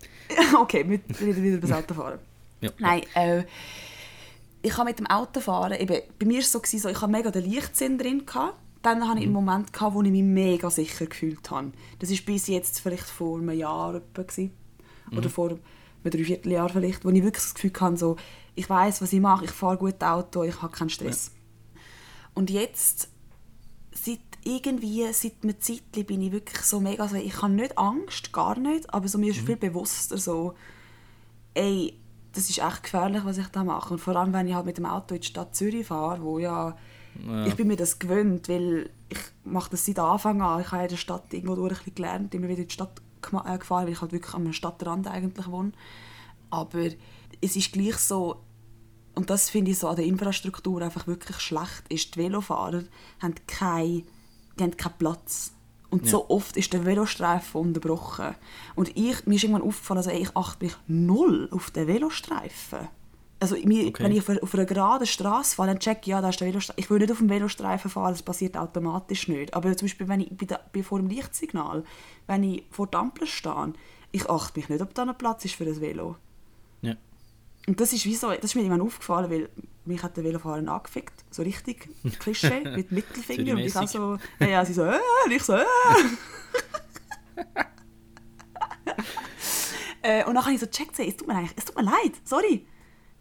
[0.60, 2.18] okay, mit, wieder, wieder über das Autofahren.
[2.62, 2.70] Ja.
[2.78, 3.44] Nein, äh,
[4.62, 7.12] ich habe mit dem Autofahren, eben, bei mir war es so, gewesen, so, ich hatte
[7.12, 8.24] mega den Leichtsinn drin.
[8.24, 8.56] Gehabt.
[8.80, 11.72] Dann hatte ich einen Moment, gehabt, wo ich mich mega sicher gefühlt habe.
[11.98, 14.00] Das war bis jetzt vielleicht vor einem Jahr.
[14.14, 14.52] Gewesen.
[15.14, 15.58] Oder vor
[16.04, 18.16] einem Dreivierteljahr vielleicht, wo ich wirklich das Gefühl hatte, so,
[18.54, 21.32] ich weiß, was ich mache, ich fahre gut Auto, ich habe keinen Stress.
[22.34, 23.08] Und jetzt,
[23.92, 28.32] seit irgendwie, seit einer Zeit bin ich wirklich so mega so, ich habe nicht Angst,
[28.32, 30.54] gar nicht, aber so, mir ist viel bewusster so,
[31.54, 31.98] ey,
[32.32, 33.94] das ist echt gefährlich, was ich da mache.
[33.94, 36.38] Und vor allem, wenn ich halt mit dem Auto in die Stadt Zürich fahre, wo
[36.38, 36.76] ja,
[37.24, 37.46] Ja.
[37.46, 40.60] ich bin mir das gewöhnt, weil ich mache das seit Anfang an.
[40.60, 43.00] Ich habe in der Stadt irgendwo durch ein bisschen gelernt, immer wieder in die Stadt
[43.30, 45.72] gefahren, weil ich halt wirklich am Stadtrand eigentlich wohne.
[46.50, 46.86] Aber
[47.40, 48.40] es ist gleich so,
[49.14, 52.84] und das finde ich so an der Infrastruktur einfach wirklich schlecht, ist, die Velofahrer
[53.20, 54.04] haben keinen
[54.58, 55.52] die haben keinen Platz.
[55.90, 56.10] Und Ja.
[56.12, 58.34] so oft ist der Velostreifen unterbrochen.
[58.74, 62.88] Und ich, mir ist irgendwann aufgefallen, also ey, ich achte mich null auf den Velostreifen.
[63.44, 64.02] Also mir, Okay.
[64.02, 66.48] wenn ich auf, auf einer geraden Straße fahre, dann check ich, ja, da ist der
[66.48, 66.82] Velostreifen.
[66.82, 69.52] Ich will nicht auf dem Velostreifen fahren, das passiert automatisch nicht.
[69.52, 71.84] Aber zum Beispiel, wenn ich bei, der, bei vor dem Lichtsignal,
[72.26, 73.74] wenn ich vor der Ampel stehe,
[74.12, 76.16] ich achte mich nicht, ob da ein Platz ist für das Velo.
[76.80, 76.94] Ja.
[77.66, 79.50] Und das ist, wie so, das ist mir irgendwann aufgefallen, weil
[79.84, 81.22] mich hat der Velofahrer angefickt.
[81.30, 81.90] So richtig
[82.20, 83.52] Klischee, mit Mittelfinger.
[83.52, 85.62] Und ich auch so, ja, ja, sie so, äh, und ich so, äh.
[90.00, 92.12] äh, und dann habe ich so gecheckt, es tut mir eigentlich, es tut mir leid,
[92.24, 92.64] sorry.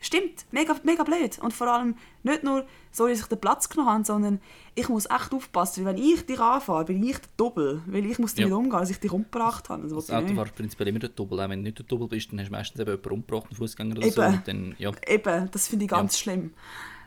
[0.06, 1.40] Stimmt, mega, mega blöd.
[1.40, 4.42] Und vor allem nicht nur, sorry, dass ich den Platz genommen habe, sondern
[4.76, 7.82] ich muss echt aufpassen, weil wenn ich dich anfahre, bin ich der Doppel.
[7.86, 8.56] Weil ich muss damit Ja.
[8.58, 9.84] umgehen, dass ich dich umgebracht habe.
[9.84, 10.36] Das Das will ich Auto nicht.
[10.38, 11.40] war prinzipiell immer der Doppel.
[11.40, 13.56] Auch wenn du nicht der Doppel bist, dann hast du meistens eben jemanden umgebracht, einen
[13.58, 14.22] Fußgänger oder so.
[14.24, 14.34] Eben.
[14.34, 15.98] Und dann, ja, Eben, das finde ich Ja.
[15.98, 16.54] ganz schlimm.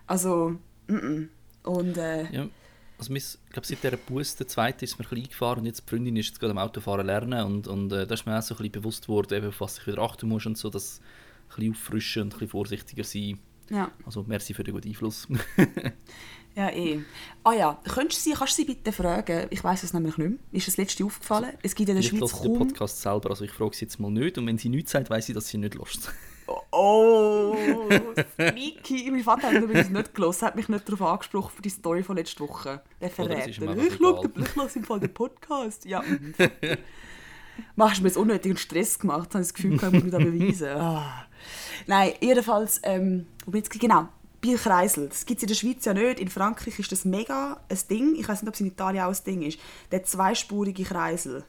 [0.07, 0.57] Also,
[0.89, 1.29] mm -mm.
[1.65, 2.47] Und äh, ja.
[2.99, 5.67] Also ist- ich glaube, seit dieser Bus, der zweite, ist mir ein bisschen eingefahren und
[5.67, 8.39] jetzt die Freundin ist jetzt gerade am Autofahren lernen und, und äh, da ist mir
[8.39, 10.71] auch so ein bisschen bewusst geworden, eben, auf was ich wieder achten muss und so,
[10.71, 11.03] dass
[11.49, 13.39] bisschen auffrischen und ein bisschen vorsichtiger sein.
[13.71, 13.91] ja.
[14.05, 15.29] Also merci für den guten Einfluss.
[16.57, 17.01] Ja, eh.
[17.45, 19.47] Ah ja, könntest du sie, kannst du sie bitte fragen?
[19.51, 20.39] Ich weiß es nämlich nicht mehr.
[20.53, 21.53] Ist das letzte aufgefallen?
[21.63, 22.69] Es gibt in der ich Schweiz höre den kaum...
[22.69, 25.29] Podcast selber, also ich frage sie jetzt mal nicht und wenn sie nichts sagt, weiß
[25.29, 26.11] ich, dass sie nicht lässt.
[26.71, 27.57] Oh,
[28.37, 29.11] sneaky.
[29.11, 32.17] mein Vater hat übrigens nicht gehört, hat mich nicht darauf angesprochen für die Story von
[32.17, 32.83] letzter Woche.
[33.01, 33.47] Der Verräter.
[33.47, 35.85] einfach Ich schaue, ich lasse im Fall den Podcast.
[35.85, 36.35] Ja, mhm.
[37.75, 40.19] Machst du mir jetzt unnötigen Stress gemacht, habe ich das Gefühl, ich muss mich da
[40.19, 40.69] beweisen.
[40.77, 41.27] Ah.
[41.87, 44.09] Nein, jedenfalls, ähm, genau,
[44.41, 45.09] Bierkreisel.
[45.09, 46.21] Das gibt es in der Schweiz ja nicht.
[46.21, 48.15] In Frankreich ist das mega ein Ding.
[48.17, 49.59] Ich weiß nicht, ob es in Italien auch ein Ding ist.
[49.91, 51.45] Der zweispurige Kreisel.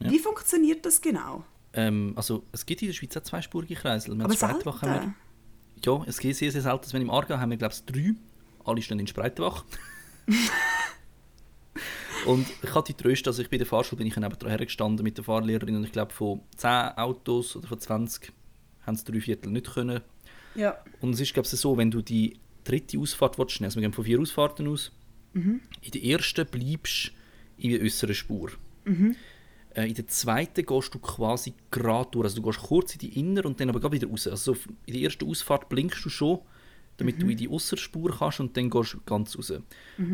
[0.00, 0.10] Ja.
[0.10, 1.44] Wie funktioniert das genau?
[1.72, 4.16] Ähm, also es gibt in der Schweiz auch zweispurige Kreisel.
[4.16, 5.14] Wir Aber in Spreitenbach haben wir,
[5.84, 6.92] ja, es geht sehr, sehr selten.
[6.92, 8.14] Wenn im Aargau haben wir, glaube ich, drei.
[8.64, 9.64] Alle stehen in Spreitenbach.
[12.26, 15.16] und ich hatte die Tröste, also ich bei der Fahrschule bin ich dran hergestanden mit
[15.16, 18.32] der Fahrlehrerin und ich glaube von 10 Autos oder von 20
[18.86, 20.00] haben es drei Viertel nicht können.
[20.54, 20.78] Ja.
[21.00, 23.92] Und es ist glaube ich so, wenn du die dritte Ausfahrt willst, also wir gehen
[23.92, 24.92] von vier Ausfahrten aus,
[25.82, 28.50] in der ersten bleibst du in der äußeren Spur.
[29.74, 32.24] Äh, in der zweiten gehst du quasi gerade durch.
[32.24, 34.26] Also du gehst kurz in die Inner und dann aber wieder raus.
[34.26, 36.40] Also so in der ersten Ausfahrt blinkst du schon,
[36.96, 39.52] damit du in die Ausserspur kannst und dann gehst du ganz raus.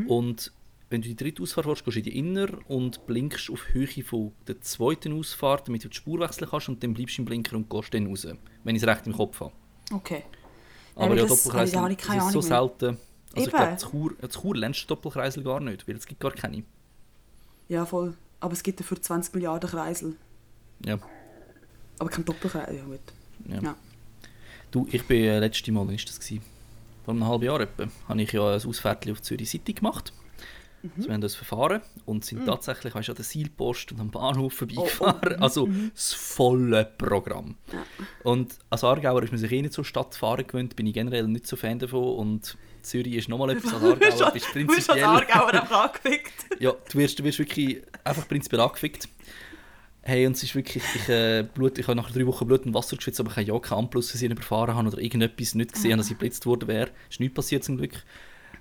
[0.09, 0.53] Und
[0.91, 3.87] wenn du die dritte Ausfahrt willst, gehst du in die Inner und blinkst auf Höhe
[4.05, 7.27] von der zweiten Ausfahrt, damit du die Spur wechseln kannst und dann bleibst du im
[7.27, 8.27] Blinker und gehst dann raus,
[8.65, 9.53] wenn ich es recht im Kopf habe.
[9.93, 10.25] Okay.
[10.97, 12.85] Aber ja, das Doppelkreisel ich- das ich ist so selten.
[12.87, 12.99] Also
[13.37, 13.51] ich Eben.
[13.57, 16.65] glaube, zu Chur, zu Chur lernst du Doppelkreisel gar nicht, weil es gibt gar keine.
[17.69, 18.15] Ja, voll.
[18.41, 20.17] Aber es gibt dafür 20 Milliarden Kreisel.
[20.85, 20.99] Ja.
[22.01, 22.77] Aber kein Doppelkreisel.
[22.77, 23.01] Ja, gut.
[23.49, 23.63] Ja.
[23.63, 23.77] Ja.
[24.73, 26.19] Du, ich bin äh, letzte Mal, wann war das?
[26.19, 26.43] Gewesen?
[27.05, 30.13] vor einem halben Jahr etwa, habe ich ja ein Ausfährtchen auf Zürich City gemacht.
[30.83, 30.91] Mhm.
[30.97, 32.47] Also wir haben das Verfahren und sind mhm.
[32.47, 35.35] tatsächlich weißt, an der Seilpost und am Bahnhof vorbeigefahren.
[35.35, 35.91] Oh, oh, also mhm.
[35.95, 37.57] das volle Programm.
[37.73, 37.85] Ja.
[38.25, 41.47] Und als Aargauer ist man sich eh nicht so Stadtfahren gewöhnt, bin ich generell nicht
[41.47, 44.31] so Fan davon und Zürich ist nochmal etwas als Aargauer.
[44.33, 44.55] bist.
[44.55, 46.33] Du bist als Aargauer auch angefickt.
[46.59, 49.09] ja, du wirst, du wirst wirklich einfach prinzipiell angefickt.
[50.03, 52.73] Hey, und es ist wirklich, ich, äh, Blut, ich habe nach drei Wochen Blut und
[52.73, 55.99] Wasser geschwitzt, aber ich habe ja keine Ampel sie überfahren habe oder irgendetwas nicht gesehen,
[55.99, 56.91] dass ich geblitzt worden wäre.
[57.11, 58.03] Ist nichts passiert zum Glück.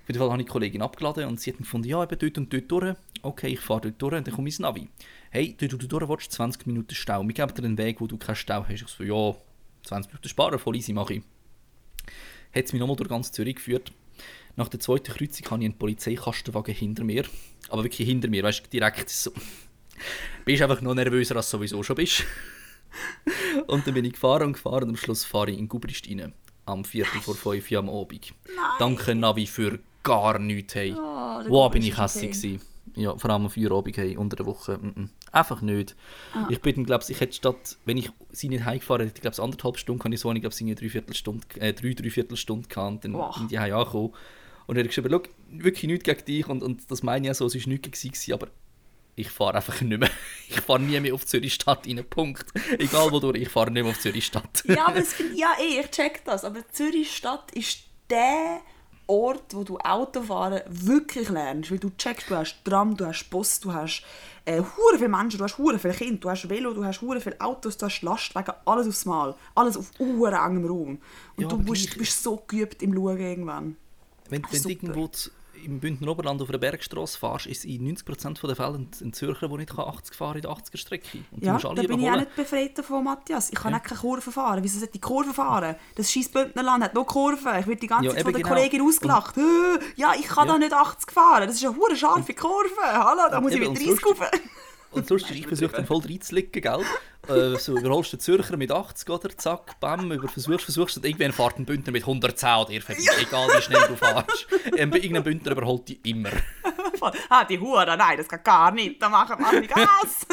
[0.10, 2.38] Auf jeden Fall habe ich die Kollegin abgeladen und sie hat gefunden, ja, eben dort
[2.39, 2.95] und dort durch.
[3.22, 4.89] Okay, ich fahre dort durch und dann komme ich ins Navi.
[5.30, 7.22] Hey, dort, du durch willst, 20 Minuten Stau.
[7.22, 8.82] Wir geben dir einen Weg, wo du keinen Stau hast.
[8.82, 9.36] Ich so, ja,
[9.84, 11.24] 20 Minuten sparen, voll easy mache ich.
[12.55, 13.91] Hat es mich nochmal durch ganz Zürich geführt.
[14.55, 17.26] Nach der zweiten Kreuzung habe ich einen Polizeikastenwagen hinter mir.
[17.70, 19.32] Aber wirklich hinter mir, weißt du, direkt so
[20.43, 22.24] bist einfach noch nervöser, als du sowieso schon bist.
[23.68, 26.34] und dann bin ich gefahren und gefahren und am Schluss fahre ich in Gubrist rein.
[26.66, 28.34] Am Viertel vor fünf Uhr am Abend.
[28.47, 28.66] Nein.
[28.80, 29.78] Danke Navi für
[30.10, 30.76] gar nichts.
[30.76, 30.93] Hey.
[30.97, 32.62] Oh, wow, bin ich hässlich gewesen.
[32.95, 34.78] Ja, vor allem am Feierabend hey, unter der Woche.
[34.78, 35.10] Mm -mm.
[35.32, 35.95] Einfach nicht.
[36.34, 36.47] Ah.
[36.49, 39.78] Ich bin, glaube ich, hätte statt, wenn ich sie nicht heimgefahren hätte, ich glaube anderthalb
[39.78, 43.38] Stunden kann ich so, ich glaube, sie eine Dreiviertelstunde, äh, drei, Dreiviertelstunde gehabt dann wow.
[43.38, 44.14] bin ich angekommen.
[44.66, 47.45] Und er hat geschrieben, wirklich nichts gegen dich und, und das meine ich ja so,
[47.45, 48.47] es war nichts gewesen, aber
[49.16, 50.10] ich fahre einfach nicht mehr.
[50.49, 52.03] Ich fahre nie mehr auf Zürich Stadt rein.
[52.10, 52.45] Punkt.
[52.80, 54.64] Egal wodurch, ich fahre nicht mehr auf Zürich Stadt.
[54.66, 56.43] ja, aber es finde ja eh, ich check das.
[56.43, 58.62] Aber Zürich Stadt ist der
[59.10, 61.72] Ort, wo du Autofahren wirklich lernst.
[61.72, 64.03] Weil du checkst, du hast Tram, du hast Bus, du hast
[64.45, 67.20] äh, hure viele Menschen, du hast hure viele Kinder, du hast Velo, du hast hure
[67.20, 69.36] viele Autos, du hast Lastwagen, alles aufs Mal.
[69.55, 70.99] Alles auf hure engem Raum.
[71.36, 73.76] Und ja, du bist, bist so geübt im Schauen irgendwann.
[74.30, 75.10] Wenn, wenn du irgendwo
[75.64, 79.57] im Bündner Oberland auf einer Bergstraße fährst, ist in 90% der Fälle ein Zürcher, der
[79.57, 81.20] nicht 80 fahren in der 80er-Strecke.
[81.39, 82.03] Ja, da bin überholen.
[82.03, 83.49] ich auch nicht befreit davon, Matthias.
[83.51, 83.80] Ich kann ja.
[83.80, 84.64] keine Kurven fahren.
[84.64, 85.76] Wieso sollte ich Kurven fahren?
[85.95, 87.60] Das scheiß Bündnerland hat noch Kurven.
[87.60, 88.55] Ich werde die ganze ja, Zeit von der genau.
[88.55, 89.38] Kollegin ausgelacht.
[89.38, 90.53] Und, ja, ich kann ja.
[90.53, 91.47] da nicht 80 fahren.
[91.47, 92.82] Das ist eine hure scharfe Kurve.
[92.82, 94.20] Hallo, da muss ich mit 30 rauf.
[94.92, 96.84] Und sonst, ich versuche dann voll reinzulegen, gell?
[97.28, 101.32] Äh, so überholst den Zürcher mit 80 oder zack, bam, über versuchst, versuchst und irgendwann
[101.32, 104.48] fährt ein Bündner mit 110 oder ihr vorbei, egal wie schnell du fährst.
[104.76, 106.32] Ähm, irgendein Bündner überholt dich immer.
[107.30, 110.26] ah, die Hure, nein, das geht gar nicht, da machen wir nicht Gas.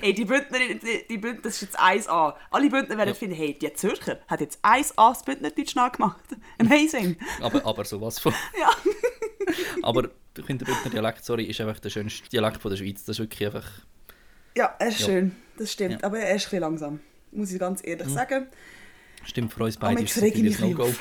[0.00, 2.34] hey, die Bündner, die, die Bündner, das ist jetzt 1A.
[2.50, 3.14] Alle Bündner werden ja.
[3.14, 6.24] finden, hey, die Zürcher hat jetzt 1A das Bündnerdeutsch nachgemacht.
[6.58, 7.16] Amazing.
[7.40, 8.32] aber, aber sowas von.
[8.60, 8.70] ja.
[9.82, 13.04] aber ich finde, der Bündner Dialekt, sorry, ist einfach der schönste Dialekt von der Schweiz.
[13.04, 13.66] Das ist wirklich einfach...
[14.56, 15.06] Ja, er ist ja.
[15.06, 16.00] schön, das stimmt.
[16.02, 16.06] Ja.
[16.06, 17.00] Aber er ist ein bisschen langsam,
[17.32, 18.12] muss ich ganz ehrlich mhm.
[18.12, 18.46] sagen.
[19.24, 20.94] Stimmt, für uns beide ist es ein No-Go.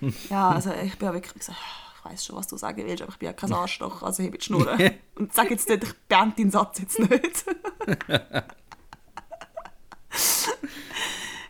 [0.30, 1.58] ja, also ich bin ja wirklich gesagt,
[1.98, 4.38] ich weiß schon, was du sagen willst, aber ich bin ja kein Arschloch, also heb
[4.38, 4.76] die Schnur.
[5.14, 7.44] Und sag jetzt nicht, ich beende deinen Satz jetzt nicht.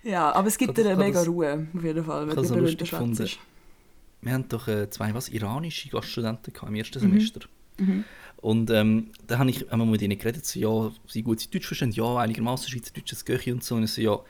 [0.02, 3.38] ja, aber es gibt dir eine mega Ruhe, auf jeden Fall, wenn du berühmter Schwätzt
[4.20, 7.10] wir haben doch äh, zwei was, iranische Gaststudenten im ersten mhm.
[7.10, 7.40] Semester.
[7.78, 8.04] Mhm.
[8.36, 11.90] Und ähm, da habe ich einmal mit ihnen geredet, so, ja, sie gut Deutsch verstehen,
[11.92, 13.76] ja, einigermaßen Schweizerdeutsches Göchi und so.
[13.76, 14.20] Und so, ja,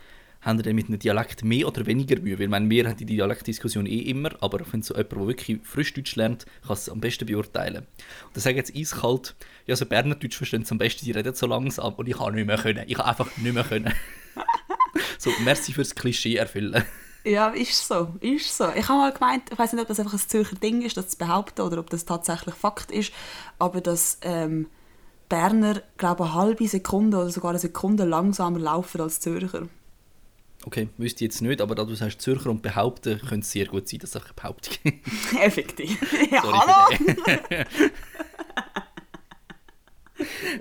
[0.47, 2.39] haben denn mit einem Dialekt mehr oder weniger Mühe?
[2.39, 5.59] Weil meine, wir haben die Dialektdiskussion eh immer, aber ich finde so jemand, der wirklich
[5.64, 7.78] frisch Deutsch lernt, kann es am besten beurteilen.
[8.26, 9.34] Und da sage ich jetzt eiskalt,
[9.66, 12.47] ja, so Berndeutsch verstehen sie am besten, die reden so langsam und ich kann nicht
[12.47, 12.84] mehr können.
[12.87, 13.93] Ich kann einfach nicht mehr können.
[15.18, 16.84] so, merci fürs Klischee erfüllen.
[17.27, 18.68] Ja, ist so, ist so.
[18.77, 21.09] Ich habe mal gemeint, ich weiß nicht, ob das einfach ein Zürcher Ding ist, das
[21.09, 23.12] zu behaupten, oder ob das tatsächlich Fakt ist,
[23.59, 24.68] aber dass ähm,
[25.29, 29.68] Berner, glaube ich, eine halbe Sekunde oder sogar eine Sekunde langsamer laufen als Zürcher.
[30.64, 33.66] Okay, wüsste ich jetzt nicht, aber da du sagst Zürcher und behaupten, könnte es sehr
[33.66, 34.74] gut sein, dass ich eine Behauptung
[35.41, 36.31] Effektiv.
[36.31, 36.97] ja, hallo!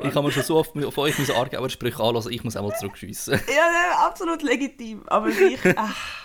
[0.03, 2.75] ich kann mir schon so oft von euch meine Argauer Sprüche anlassen, ich muss einmal
[2.75, 3.39] zurückschiessen.
[3.55, 5.59] ja, absolut legitim, aber ich...
[5.75, 5.95] Ach.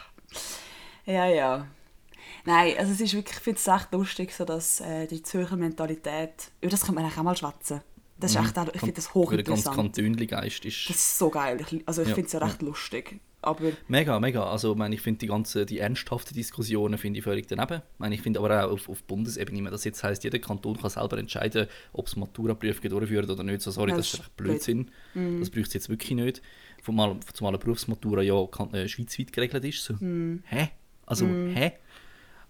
[1.10, 1.66] Ja, ja.
[2.44, 5.56] Nein, also es ist wirklich, ich finde es echt lustig, so dass äh, die Zürcher
[5.56, 7.80] Mentalität, über das kann man auch mal schwätzen.
[8.18, 8.46] Das ist mhm.
[8.46, 9.64] echt, auch, ich finde das hochinteressant.
[9.64, 10.88] ganz Kantönli-Geist ist...
[10.88, 12.14] Das ist so geil, also ich ja.
[12.14, 12.68] finde es ja recht ja.
[12.68, 13.20] lustig.
[13.42, 14.44] Aber mega, mega.
[14.44, 17.80] Also, ich, meine, ich finde die ganzen, die ernsthaften Diskussionen finde ich völlig daneben.
[17.94, 20.90] Ich, meine, ich finde aber auch auf, auf Bundesebene, das jetzt heisst, jeder Kanton kann
[20.90, 23.62] selber entscheiden, ob es Maturaprüfungen durchführt oder nicht.
[23.62, 24.90] So, sorry, das, das ist echt Blödsinn.
[25.14, 25.40] Mhm.
[25.40, 26.42] Das braucht es jetzt wirklich nicht.
[26.84, 29.84] Zumal, zumal eine Berufsmatura ja kann, äh, schweizweit geregelt ist.
[29.84, 29.94] So.
[29.98, 30.42] Mhm.
[30.44, 30.68] Hä?
[31.10, 31.54] Also, mm.
[31.54, 31.72] hä?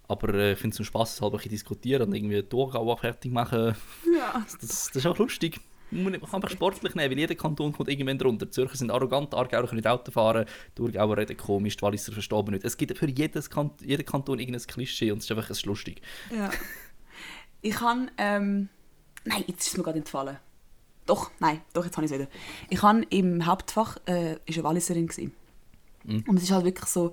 [0.07, 3.75] Aber äh, ich finde es zum Spaß halber diskutieren und irgendwie Thurgau fertig machen.
[4.15, 4.45] Ja.
[4.61, 5.61] Das, das, ist auch lustig.
[5.91, 8.47] Man kann einfach sportlich nehmen, weil jeder Kanton kommt irgendwann drunter.
[8.47, 10.45] Die Zürcher sind arrogant, Aargauer können nicht Auto fahren,
[10.75, 12.65] Thurgauer reden komisch, die Walliser verstehen nicht.
[12.65, 15.67] Es gibt für jedes Kant jeden Kanton irgendein Klischee und es ist einfach es ist
[15.67, 16.03] lustig.
[16.37, 16.51] Ja.
[17.63, 18.69] Ich kann, ähm...
[19.25, 20.39] Nein, jetzt ist es mir gerade entfallen.
[21.07, 22.31] Doch, nein, doch, jetzt habe ich es wieder.
[22.69, 25.33] Ich habe im Hauptfach, äh, ist eine Walliserin gewesen.
[26.05, 26.25] Mhm.
[26.27, 27.13] Und es ist halt wirklich so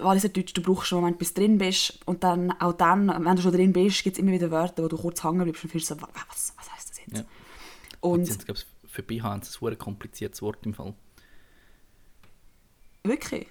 [0.00, 1.98] Walliser Deutsch, du brauchst einen Moment, bis du drin bist.
[2.06, 4.88] Und dann, auch dann, wenn du schon drin bist, gibt es immer wieder Wörter, wo
[4.88, 7.18] du kurz hängen bleibst und findest so, wa- was, was heisst das jetzt?
[7.18, 7.24] Ja.
[8.00, 10.94] Und jetzt, glaub, ich, für BH ein verdammt kompliziertes Wort im Fall.
[13.04, 13.46] wirklich?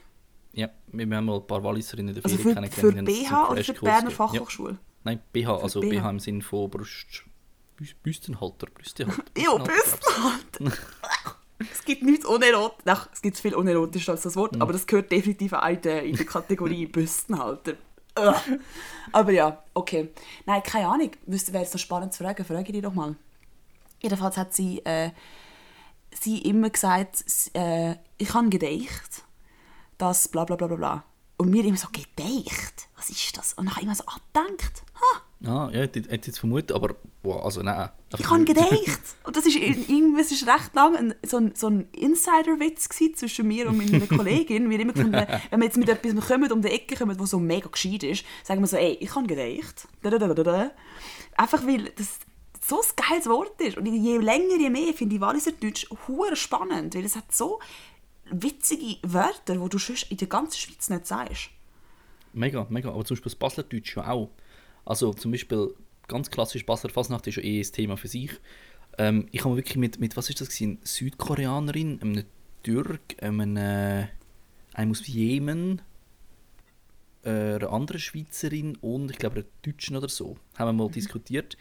[0.53, 3.29] Ja, wir haben mal ein paar Walliserinnen in der Also Ferien für, für kennengelernt.
[3.31, 4.09] haben BH oder für die Berner gegeben.
[4.11, 4.27] Ja.
[4.27, 4.77] Fachhochschule?
[5.03, 5.89] Nein, BH, also BH.
[5.89, 6.09] BH.
[6.09, 7.23] im Sinn von Brust...
[7.77, 10.77] Bü- Büstenhalter, Büstenhalter, Büstenhalter.
[11.59, 12.83] es gibt nichts unerotisch.
[12.85, 14.39] Ach, es gibt viel unerotischer als das Mhm.
[14.39, 17.75] Wort, aber das gehört definitiv auch in der, in der Kategorie Büstenhalter.
[19.11, 20.09] Aber ja, okay.
[20.45, 21.11] Nein, keine Ahnung.
[21.25, 22.45] Wüsste, wäre es noch spannend zu fragen.
[22.45, 23.15] Frage dich doch mal.
[23.99, 25.11] Jedenfalls hat sie, äh,
[26.17, 29.23] sie immer gesagt, äh, ich habe gedeicht,
[29.97, 31.03] dass bla bla bla bla bla.
[31.37, 32.87] Und mir immer so, gedeicht?
[32.95, 33.53] Was ist das?
[33.53, 34.83] Und dann immer so abgedacht.
[34.95, 37.89] Ha, Ah, ja, hätte ich jetzt vermutet, aber wow, also nein.
[38.17, 39.01] ich habe gedeicht.
[39.25, 42.87] Und das ist ir- irgendwie, es ist recht lang ein, so ein, so ein Insider-Witz
[43.15, 44.69] zwischen mir und meiner Kollegin.
[44.69, 47.39] Wir immer gefunden, wenn wir jetzt mit etwas kommen, um die Ecke kommen, was so
[47.39, 49.27] mega gescheit ist, sagen wir so, ey, ich habe.
[50.01, 50.71] Dadadadada.
[51.35, 52.19] Einfach weil das
[52.65, 53.77] so ein geiles Wort ist.
[53.77, 55.87] Und je länger, je mehr finde ich Walliser Deutsch
[56.33, 57.59] spannend, weil es hat so
[58.31, 61.49] witzige Wörter, die du sonst in der ganzen Schweiz nicht sagst.
[62.33, 62.89] Mega, mega.
[62.89, 64.29] Aber zum Beispiel das Baslerdeutsch ja auch.
[64.85, 65.73] Also zum Beispiel
[66.07, 68.31] ganz klassisch Basler Fasnacht ist ja eh ein Thema für sich.
[68.97, 70.79] Ähm, ich habe wirklich mit, mit, was ist das gewesen?
[70.83, 72.23] Südkoreanerin, einem
[72.63, 74.07] Türk, einem, äh,
[74.73, 75.81] einem aus Jemen,
[77.23, 81.57] äh, einer anderen Schweizerin und ich glaube einer Deutschen oder so, haben wir mal diskutiert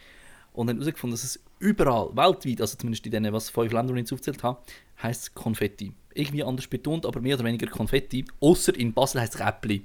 [0.53, 3.99] und haben herausgefunden, dass es überall, weltweit, also zumindest in denen, was fünf Länder, die
[3.99, 4.61] ich jetzt aufgezählt habe,
[5.01, 5.93] heisst Konfetti.
[6.13, 8.23] Irgendwie anders betont, aber mehr oder weniger Konfetti.
[8.39, 9.83] Außer in Basel heisst es Räppli.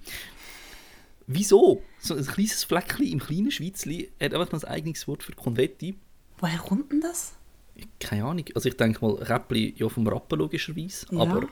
[1.26, 1.82] Wieso?
[2.00, 5.96] So ein kleines Fleckchen im kleinen Schweizli hat einfach noch ein eigenes Wort für Konfetti.
[6.38, 7.34] Woher kommt denn das?
[7.98, 8.44] Keine Ahnung.
[8.54, 11.06] Also ich denke mal, Räppli ja vom Rappen logischerweise.
[11.10, 11.20] Ja.
[11.20, 11.48] Aber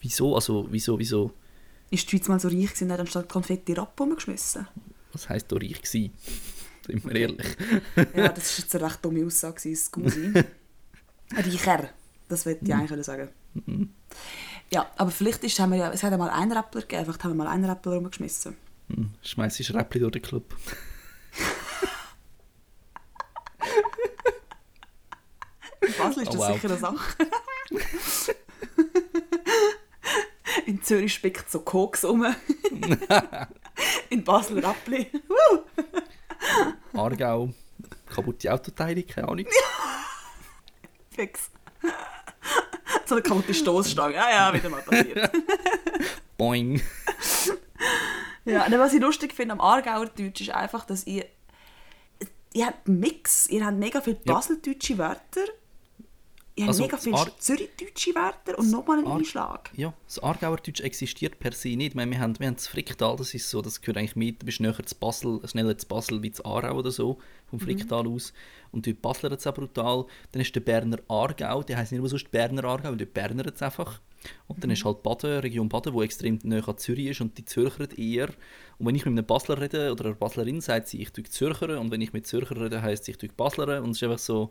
[0.00, 0.34] wieso?
[0.34, 1.32] Also wieso, wieso?
[1.90, 4.68] Ist die Schweiz mal so reich gewesen und hat anstatt Konfetti Rappen rumgeschmissen?
[5.12, 6.12] Was heisst da reich gewesen?
[6.86, 7.56] Sind wir ehrlich.
[8.14, 10.32] Ja, das war jetzt eine recht dumme Aussage, Scusi.
[11.32, 11.90] Reicher,
[12.28, 13.28] das wollte ich eigentlich sagen.
[14.70, 17.24] Ja, aber vielleicht ist, haben wir ja, es hat ja mal einen Rappler gegeben, vielleicht
[17.24, 18.56] haben wir mal einen Rappler rumgeschmissen.
[18.88, 20.54] Hm, Schmeiß ich Räppli durch den Club.
[25.80, 26.54] In Basel ist Oh, das wow.
[26.54, 27.16] sicher eine Sache.
[30.66, 32.24] In Zürich spickt so Koks um.
[34.10, 35.10] In Basel Rappli.
[36.94, 37.50] Aargau,
[38.08, 39.46] kaputte Autoteile, keine Ahnung.
[41.10, 41.50] Fix.
[43.06, 44.14] So eine kaputte Stoßstange.
[44.14, 45.30] Ja, ja, wieder mal passiert.
[46.36, 46.80] Boing.
[48.48, 51.24] Ja, und was ich lustig finde am Aargauer Deutsch ist einfach, dass ihr,
[52.54, 55.44] ihr habt einen Mix, ihr habt mega viele baseldeutsche Wörter,
[56.56, 59.70] ihr habt Also, mega viele zürichdeutsche Wörter und nochmal einen Aar- Einschlag.
[59.76, 61.88] Ja, das Aargauer Deutsch existiert per se nicht.
[61.90, 64.42] Ich meine, wir haben, wir haben das Fricktal, das ist so, das gehört eigentlich mit,
[64.42, 67.18] du bist näher zu Basel, schneller zu Basel wie zu Aarau oder so,
[67.50, 68.32] vom Fricktal aus.
[68.72, 70.06] Und dort Basler es auch brutal.
[70.32, 73.62] Dann ist der Berner Aargau, der heisst nicht nur sonst Berner Aargau, dort Berner es
[73.62, 74.00] einfach.
[74.46, 77.44] Und dann ist halt Baden, Region Baden, wo extrem nahe an Zürich ist und die
[77.44, 78.28] Zürcher eher.
[78.78, 81.80] Und wenn ich mit einem Basler rede oder einer Baslerin, sagt sie, ich tue Zürcher.
[81.80, 83.82] Und wenn ich mit Zürcher rede, heisst sie, ich tue Basler.
[83.82, 84.50] Und es ist einfach so,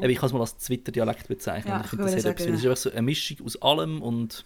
[0.00, 1.72] Eben, ich kann es mal als Zwitter-Dialekt bezeichnen.
[1.72, 4.44] Ja, ich finde, das etwas, weil es ist einfach so eine Mischung aus allem und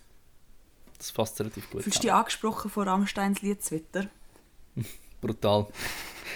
[0.98, 4.08] das fasst relativ gut Fühlst du dich angesprochen von Rammsteins Lied Twitter?
[5.20, 5.66] Brutal.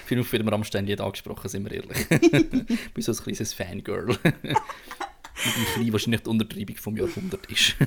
[0.03, 2.07] Ich bin auf jedem Rammstein-Lied angesprochen, sind wir ehrlich.
[2.69, 4.19] ich bin so ein kleines Fangirl.
[5.45, 7.77] Mit dem Kleinen wahrscheinlich die Untertreibung vom Jahrhundert ist.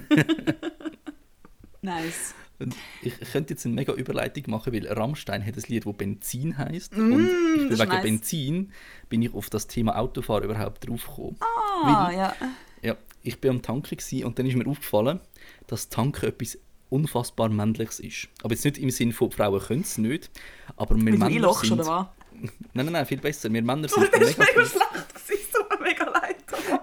[1.82, 2.34] Nice.
[2.60, 6.58] Und ich könnte jetzt eine mega Überleitung machen, weil Rammstein hat ein Lied, das Benzin
[6.58, 6.98] heisst.
[6.98, 8.02] Mm, und ich bin das wegen nice.
[8.04, 8.72] Benzin
[9.10, 11.38] bin ich auf das Thema Autofahren überhaupt draufgekommen.
[11.40, 12.34] Ah, Weil- ja.
[12.82, 15.20] Ja, ich bin am Tanken und dann ist mir aufgefallen,
[15.68, 16.58] dass Tanken etwas
[16.90, 18.28] unfassbar Männliches ist.
[18.44, 20.32] Aber jetzt nicht im Sinne von Frauen können es nicht,
[20.76, 21.72] aber wir du Männer sind...
[21.74, 22.08] oder was?
[22.74, 23.52] Nein, nein, nein, viel besser.
[23.52, 24.32] Wir Männer Das sind war mega...
[24.32, 24.82] schlecht, gewesen,
[25.28, 26.06] es tut mir mega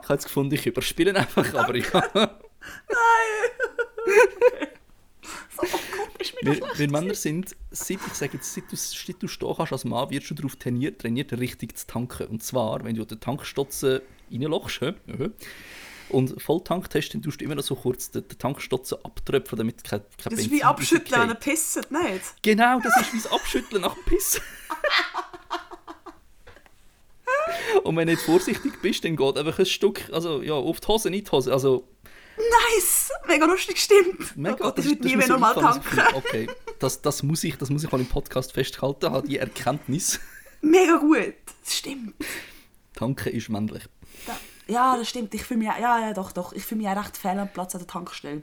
[0.05, 0.09] leid.
[0.09, 1.87] habe jetzt gefunden, ich überspiele einfach, aber ich
[5.57, 8.77] So, oh Gott, ist mir wir, wir Männer sind, seit, ich sage jetzt, seit du,
[8.77, 12.27] seit du stehen kannst als Mann, wirst du darauf trainiert, trainiert richtig zu tanken.
[12.27, 14.01] Und zwar, wenn du den Tankstotzen
[14.31, 14.81] reinlochst?
[14.81, 14.95] Ja.
[16.09, 19.85] und volltankt hast, dann tust du immer noch so kurz den, den Tankstotzen abtröpfeln, damit
[19.85, 22.43] kein, kein Das ist wie abschütteln, wenn er pisst, nicht?
[22.43, 24.43] Genau, das ist wie das Abschütteln nach dem Pissen.
[27.83, 30.87] Und wenn du nicht vorsichtig bist, dann geht einfach ein Stück, also ja, auf die
[30.89, 31.53] Hose, nicht die Hose.
[31.53, 31.89] Also,
[32.37, 33.11] Nice!
[33.29, 34.37] Mega lustig, stimmt.
[34.37, 36.01] mega, oh Gott, ich ist- würde nie mir mehr normal tanken.
[36.15, 36.49] Okay,
[36.81, 40.19] das, das, muss ich, das muss ich mal im Podcast festhalten, habe die Erkenntnis.
[40.61, 41.35] Mega gut.
[41.65, 42.15] Das stimmt.
[42.95, 43.85] Tanken ist männlich.
[44.27, 44.37] Da-
[44.67, 45.33] Ja, das stimmt.
[45.35, 46.53] Ich fühle mich, ja, ja, doch, doch.
[46.53, 48.43] Ich fühle mich auch recht fehl am Platz an der Tankstelle.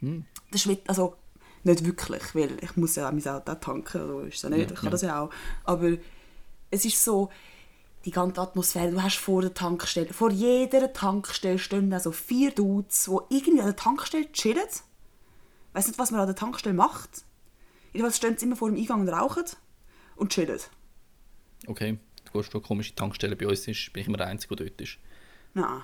[0.00, 0.24] Hm.
[0.52, 1.16] Das ist mit, also,
[1.64, 4.74] Nicht wirklich, weil ich muss ja auch mein Auto tanken, so ist ja nicht, Ja,
[4.74, 4.90] ich kann ja.
[4.90, 5.30] das ja auch.
[5.64, 5.90] Aber
[6.70, 7.28] es ist so,
[8.06, 13.10] die ganze Atmosphäre, du hast vor der Tankstelle, vor jeder Tankstelle stehen also vier Dudes,
[13.30, 14.62] die irgendwie an der Tankstelle chillen.
[14.68, 17.24] Ich weiß nicht, was man an der Tankstelle macht.
[17.92, 19.44] Jedenfalls stehen sie immer vor dem Eingang und rauchen
[20.14, 20.60] und chillen.
[21.66, 23.34] Okay, du gehst eine komische Tankstelle.
[23.36, 24.98] Bei uns ist, bin ich immer der Einzige, der dort ist.
[25.54, 25.82] Nein.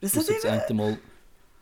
[0.00, 0.90] Das Ich ist jetzt immer...
[0.90, 0.98] Mal,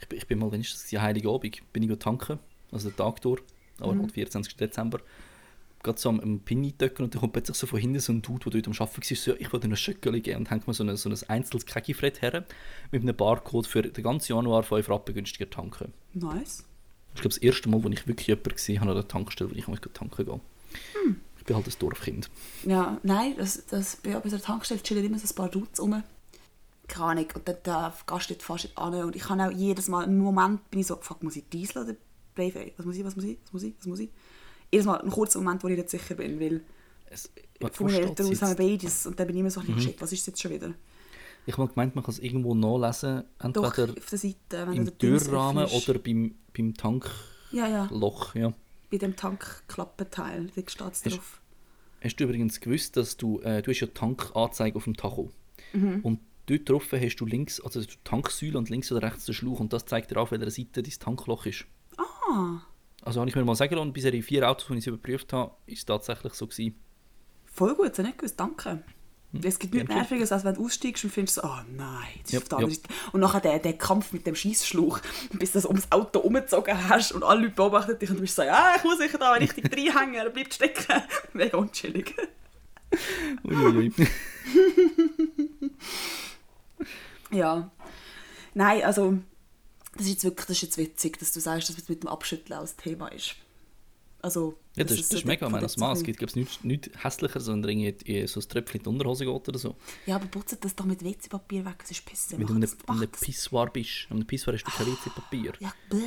[0.00, 1.02] ich, bin- ich bin mal, wenn ist das, gewesen?
[1.02, 2.38] Heiligabend, bin ich tanken,
[2.70, 3.40] also den Tag durch,
[3.80, 4.02] aber Mhm.
[4.02, 4.56] halt 24.
[4.56, 4.98] Dezember,
[5.84, 8.22] gerade so am, am Pin eindrücken und dann kommt plötzlich so von hinten so ein
[8.22, 10.74] Dude, der dort am Arbeiten war, so, ich dir ein Schöckeli geben und hängt mir
[10.74, 12.44] so ein, so ein einzelnes Kegifred her
[12.90, 15.92] mit einem Barcode für den ganzen Januar 5 Rappen günstiger tanken.
[16.14, 16.64] Nice.
[17.14, 19.54] Das ich, das erste Mal, wo ich wirklich jemanden gesehen habe an der Tankstelle, wo
[19.54, 20.34] ich mal tanken gehe.
[20.34, 21.20] Hm.
[21.38, 22.30] Ich bin halt ein Dorfkind.
[22.64, 26.02] Ja, nein, das, das, bei der Tankstelle chillen immer so ein paar Dudes rum.
[26.88, 28.94] Keine Ahnung, und dann da gehst du dort fast nicht an.
[28.94, 31.84] Und ich kann auch jedes Mal, im Moment bin ich so, fuck, muss ich Diesel
[31.84, 31.94] oder
[32.34, 32.72] Playface?
[32.76, 34.10] Was muss ich, was muss ich, was muss ich, was muss ich?
[34.74, 36.60] Jedes Mal, einen kurzen Moment, wo ich nicht sicher bin, weil
[37.10, 37.30] Es,
[37.72, 39.06] von meinen Eltern aus haben beides.
[39.06, 40.74] Und dann bin ich immer so, shit, was ist jetzt schon wieder?
[41.46, 44.98] Ich habe gemeint, man kann es irgendwo nachlesen, Doch, entweder auf der Seite, wenn im
[44.98, 47.12] Türrahmen oder beim, beim Tankloch.
[47.52, 47.88] Ja, ja,
[48.34, 48.52] Ja.
[48.90, 51.40] bei dem Tankklappenteil, da steht es Hast- drauf.
[52.02, 55.30] Hast du übrigens gewusst, dass du, äh, du hast ja Tankanzeige auf dem Tacho.
[56.02, 59.60] Und dort drauf hast du links, also die Tanksäule und links oder rechts den Schlauch
[59.60, 61.64] und das zeigt dir auf, welcher Seite dein Tankloch ist.
[61.96, 62.58] Ah,
[63.04, 65.52] Also habe ich mir mal sagen lassen, bisher in vier Autos, die ich überprüft habe,
[65.66, 66.74] ist es tatsächlich so gewesen.
[67.44, 68.82] voll gut, das habe ich nicht gewusst, danke.
[69.42, 69.96] Es gibt nichts Hm.
[69.96, 72.76] Nerviges, als wenn du aussteigst und findest, oh nein, das ist Ja, auf der ja.
[73.12, 75.00] Und nachher der, der Kampf mit dem Schießschlauch,
[75.32, 78.36] bis du das ums Auto umgezogen hast und alle Leute beobachten dich und du bist
[78.36, 81.02] so, ja, ich muss sicher da richtig reinhängen, er bleibt stecken.
[81.32, 82.14] Mega unchillig.
[83.44, 83.92] Uiuiui.
[87.30, 87.70] Ja.
[88.54, 89.18] Nein, also,
[89.96, 92.08] das ist jetzt wirklich das ist jetzt witzig, dass du sagst, dass es mit dem
[92.08, 93.36] Abschütteln auch das Thema ist.
[94.22, 95.48] Also, ja, das, dass ist- das ist mega.
[95.50, 98.88] Mann, es Sache- gibt glaub's, nichts, nichts hässlicher, sondern irgendwie so ein Tröpfchen in die
[98.88, 99.76] Unterhose geht oder so.
[100.06, 102.38] Ja, aber putzt das doch mit WC-Papier weg, es ist besser.
[102.38, 103.20] Wenn du in das, einem, einem das.
[103.20, 105.52] Pissoir bist, an einem Pissoir hast du kein WC-Papier.
[105.60, 105.98] Ja, bäh.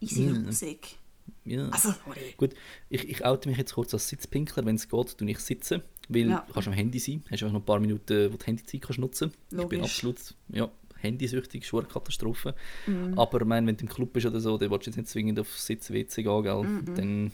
[0.00, 0.44] Easy Mm.
[0.46, 0.96] Musik.
[1.44, 1.68] Ja.
[1.70, 2.34] Also, sorry.
[2.36, 2.54] Gut,
[2.88, 6.28] ich, ich oute mich jetzt kurz als Sitzpinkler, wenn es geht, tue ich sitzen, weil
[6.30, 6.44] Ja.
[6.46, 8.98] du kannst am Handy sein, hast auch noch ein paar Minuten, wo du Handyzeit kannst
[9.00, 9.32] nutzen.
[9.50, 9.80] Ich bin Logisch.
[9.82, 10.18] absolut
[10.50, 10.70] ja,
[11.04, 12.54] handysüchtig, schwere Katastrophe.
[12.86, 13.18] Mhm.
[13.18, 15.08] Aber ich meine, wenn du im Club bist oder so, dann willst du jetzt nicht
[15.08, 16.62] zwingend auf Sitz WC gehen, gell?
[16.62, 16.94] Mhm.
[16.94, 17.32] dann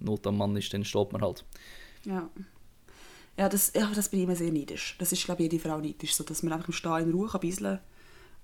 [0.00, 1.44] Not am Mann ist, dann steht man halt.
[2.04, 2.28] Ja.
[3.36, 4.96] Ja, das, ja, das bin ich immer sehr neidisch.
[4.98, 7.28] Das ist, glaube ich, jede Frau neidisch, so dass man einfach im Stehen in Ruhe
[7.28, 7.80] kann bisseln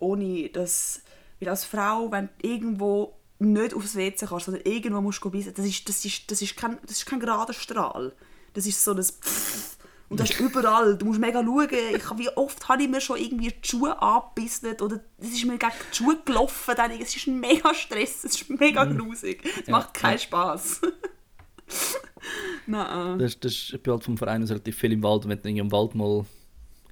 [0.00, 1.02] ohne dass...
[1.38, 5.54] Weil als Frau, wenn du irgendwo nicht aufs WC kannst, sondern irgendwo musst du bisseln,
[5.54, 8.14] das ist, das ist, das ist, kein, das ist kein gerader Strahl.
[8.52, 9.78] Das ist so ein Pfff.
[10.10, 10.98] Und das ist überall.
[10.98, 11.68] Du musst mega schauen.
[11.70, 15.56] Ich, wie oft habe ich mir schon irgendwie die Schuhe angebisselt oder es ist mir
[15.56, 16.74] gegen die Schuhe gelaufen.
[16.76, 19.40] Dann, es ist mega Stress, es ist mega grusig.
[19.44, 20.18] Es Ja, macht keinen ja.
[20.18, 20.80] Spass.
[22.66, 23.18] Nein.
[23.20, 25.38] Das, das ist, ich bin halt vom Verein aus relativ viel im Wald und wenn
[25.40, 26.26] du irgendwie im Wald mal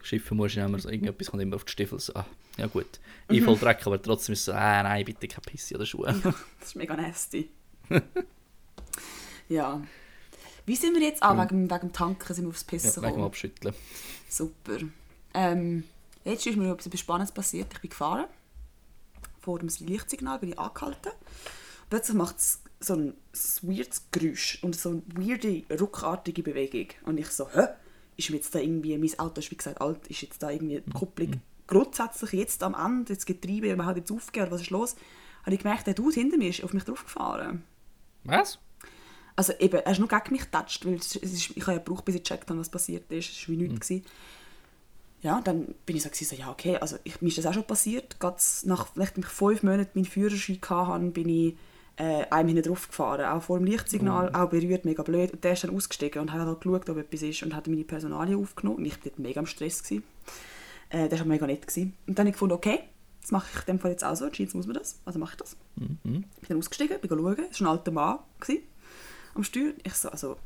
[0.01, 1.99] schiffen musst, dann haben wir so irgendetwas kommt immer auf die Stiefel.
[1.99, 2.25] So, ah,
[2.57, 5.75] ja gut, ich voll Dreck, aber trotzdem ist es so, ah, nein, bitte keine Pisse
[5.75, 6.15] oder Schuhe.
[6.23, 7.51] Das ist mega nasty.
[9.49, 9.83] ja.
[10.69, 11.23] Wie sind wir jetzt?
[11.23, 13.25] Ah, wegen, wegen dem Tanken sind wir aufs Ja, Pissen wegen dem.
[13.25, 13.75] Abschütteln.
[14.29, 14.79] Super.
[15.33, 15.85] Ähm,
[16.25, 17.73] jetzt ist mir etwas Spannendes passiert.
[17.73, 18.27] Ich bin gefahren.
[19.41, 21.13] Vor dem Lichtsignal bin ich angehalten.
[21.89, 23.15] Plötzlich macht es so ein
[23.63, 26.89] weirdes Geräusch und so eine weirde, ruckartige Bewegung.
[27.07, 27.69] Und ich so, hä?
[28.19, 30.83] Ist mir jetzt da irgendwie, mein Auto ist wie gesagt alt, ist jetzt da irgendwie
[30.85, 34.97] die Kupplung grundsätzlich jetzt am Ende, jetzt Getriebe, man hat jetzt aufgehört, was ist los?
[35.45, 37.63] Habe ich gemerkt, der Dude hinter mir ist auf mich draufgefahren.
[38.25, 38.59] Was?
[39.39, 42.05] Also eben, er ist nur gegen mich getatscht, weil es ist, ich habe ja gebraucht,
[42.05, 43.31] bis ich gecheckt habe, was passiert ist.
[43.31, 43.87] Es war wie nichts.
[43.87, 44.05] gewesen.
[45.23, 47.55] Ja, dann bin ich so, gewesen, so ja okay, also ich, mir ist das auch
[47.55, 48.19] schon passiert.
[48.19, 51.57] Gerade nach, nachdem ich fünf Monaten meinen Führerschein hatte, bin ich
[51.99, 53.27] äh, einem hinten drauf gefahren.
[53.27, 55.33] Auch vor dem Lichtsignal, auch berührt, mega blöd.
[55.33, 57.85] Und der ist dann ausgestiegen und hat halt geschaut, ob etwas ist und hat meine
[57.85, 58.79] Personalien aufgenommen.
[58.79, 59.85] Und ich war mega im Stress.
[59.85, 60.03] Gewesen.
[60.89, 61.65] Äh, das war mega nett.
[61.65, 61.95] Gewesen.
[62.09, 62.81] Und dann habe ich gefunden, okay,
[63.21, 64.25] das mache ich in dem Fall jetzt auch so.
[64.25, 65.57] Anscheinend muss man das, also mache ich das.
[65.77, 66.01] Mhm.
[66.03, 67.37] bin dann ausgestiegen, bin schauen.
[67.51, 68.63] Es war ein alter Mann gewesen,
[69.39, 69.73] am Steuer.
[69.83, 70.37] Ich so, also,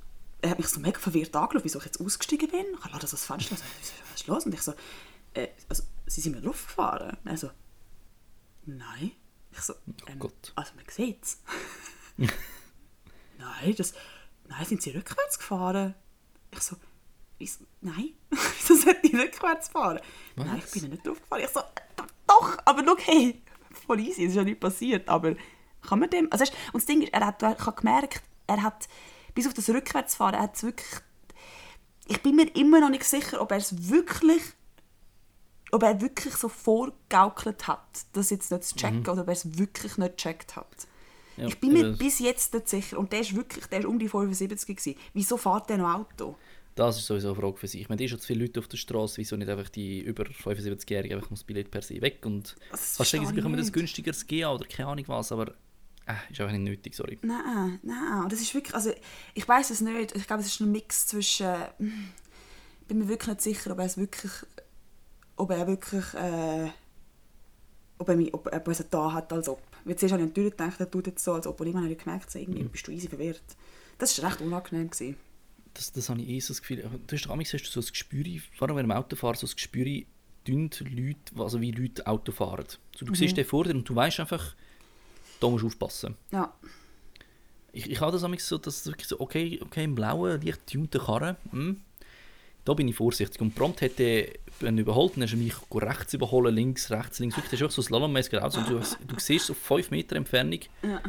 [0.40, 2.66] er hat mich so mega verwirrt angeschaut, wieso ich jetzt ausgestiegen bin.
[2.78, 3.56] Ich habe das aus dem Fenster.
[3.56, 3.62] So,
[4.10, 4.46] was ist los?
[4.46, 4.74] Und ich so,
[5.34, 7.16] äh, also, sie sind mir drauf gefahren.
[7.24, 7.50] Er so,
[8.66, 9.12] nein.
[9.50, 9.74] Ich so,
[10.06, 10.52] ähm, Gott.
[10.54, 11.38] also man sieht es.
[13.38, 13.92] nein, das,
[14.48, 15.94] nein, sind sie rückwärts gefahren?
[16.50, 16.76] Ich so,
[17.38, 20.00] wieso, nein, wieso sollten die rückwärts fahren?
[20.36, 21.42] Nein, ich bin ja nicht drauf gefahren.
[21.44, 23.42] Ich so, äh, doch, aber schau, hey,
[23.86, 25.34] voll easy, es ist ja nicht passiert, aber
[25.82, 28.22] kann man dem, also weisst, und das Ding ist, er hat, ich habe gemerkt,
[28.56, 28.88] er hat,
[29.34, 30.88] bis auf das Rückwärtsfahren, er hat wirklich,
[32.08, 34.42] ich bin mir immer noch nicht sicher, ob er es wirklich
[35.74, 37.80] ob er wirklich so vorgaukelt hat,
[38.12, 40.86] das jetzt nicht zu checken, oder ob er es wirklich nicht gecheckt hat.
[41.38, 41.96] Ja, ich bin mir eben.
[41.96, 42.98] bis jetzt nicht sicher.
[42.98, 44.98] Und der ist wirklich, der ist um die 75 gewesen.
[45.14, 46.36] Wieso fährt der noch Auto?
[46.74, 47.80] Das ist sowieso eine Frage für sich.
[47.80, 50.00] Ich meine, es sind schon zu viele Leute auf der Straße, wieso nicht einfach die
[50.00, 53.36] über 75-Jährigen einfach das Billett per se weg und Das kannst verstehe sagen, sie ich
[53.36, 53.74] bekommen das nicht.
[53.74, 55.54] günstigeres GA oder keine Ahnung was, aber
[56.06, 57.18] äh, ist einfach nicht nötig, sorry.
[57.22, 58.24] Nein, nein.
[58.24, 58.92] Und das ist wirklich, also
[59.34, 60.16] ich weiß es nicht.
[60.16, 61.54] Ich glaube, es ist ein Mix zwischen.
[61.78, 64.32] Ich bin mir wirklich nicht sicher, ob er es wirklich,
[65.36, 66.70] ob er wirklich, äh,
[67.98, 69.62] ob er, mich, ob, ob er es da hat, als ob.
[69.84, 71.94] Weil zuerst habe ich natürlich gedacht, er tut jetzt so, als ob und irgendwann habe
[71.94, 73.42] ich gemerkt, so, irgendwie bist du easy verwirrt.
[73.98, 74.90] Das war recht unangenehm.
[74.90, 75.16] Gewesen.
[75.74, 76.78] Das, das habe ich eh so das Gefühl.
[77.06, 78.24] Du hast, manchmal hast du so ein Gespür,
[78.56, 79.84] vor allem wenn du im Auto fährst, so ein Gespür,
[80.46, 82.66] Leute, also wie Leute Auto fahren.
[82.96, 84.56] So, du siehst den vor dir und du weißt einfach,
[85.42, 86.16] da musst du aufpassen.
[86.30, 86.52] Ja.
[87.72, 91.00] Ich, ich habe das manchmal so, dass wirklich so, okay, okay, im blauen, leicht tunten
[91.00, 91.80] Karren, hm,
[92.64, 93.40] da bin ich vorsichtig.
[93.40, 94.28] Und prompt hat er
[94.60, 97.36] ihn überholt, dann hast du mich rechts überholen, links, rechts, links.
[97.36, 98.58] Wirklich, das ist wirklich so slalommäßig Auto.
[98.60, 101.02] Und du, du siehst auf 5 Meter Entfernung, Ja.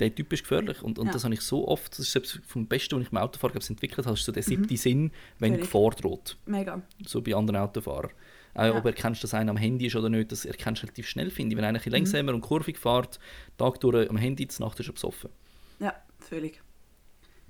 [0.00, 0.82] der Typ ist gefährlich.
[0.82, 1.12] Und, und Ja.
[1.12, 4.06] das habe ich so oft, das ist selbst vom Besten, was ich im Autofahren entwickelt
[4.06, 5.58] habe, ist so der siebte Sinn, wenn.
[5.58, 6.36] Gefahr droht.
[6.44, 6.82] Mega.
[7.06, 8.10] So bei anderen Autofahrern.
[8.54, 8.70] Auch Ja.
[8.76, 11.30] ob er erkennst, dass einer am Handy ist oder nicht, das erkennst du relativ schnell,
[11.30, 11.56] finde ich.
[11.56, 13.18] Wenn einer ein bisschen langsamer und kurvig fährt,
[13.56, 15.30] Tag durch am Handy, zur Nacht ist er besoffen.
[15.78, 16.60] Ja, völlig.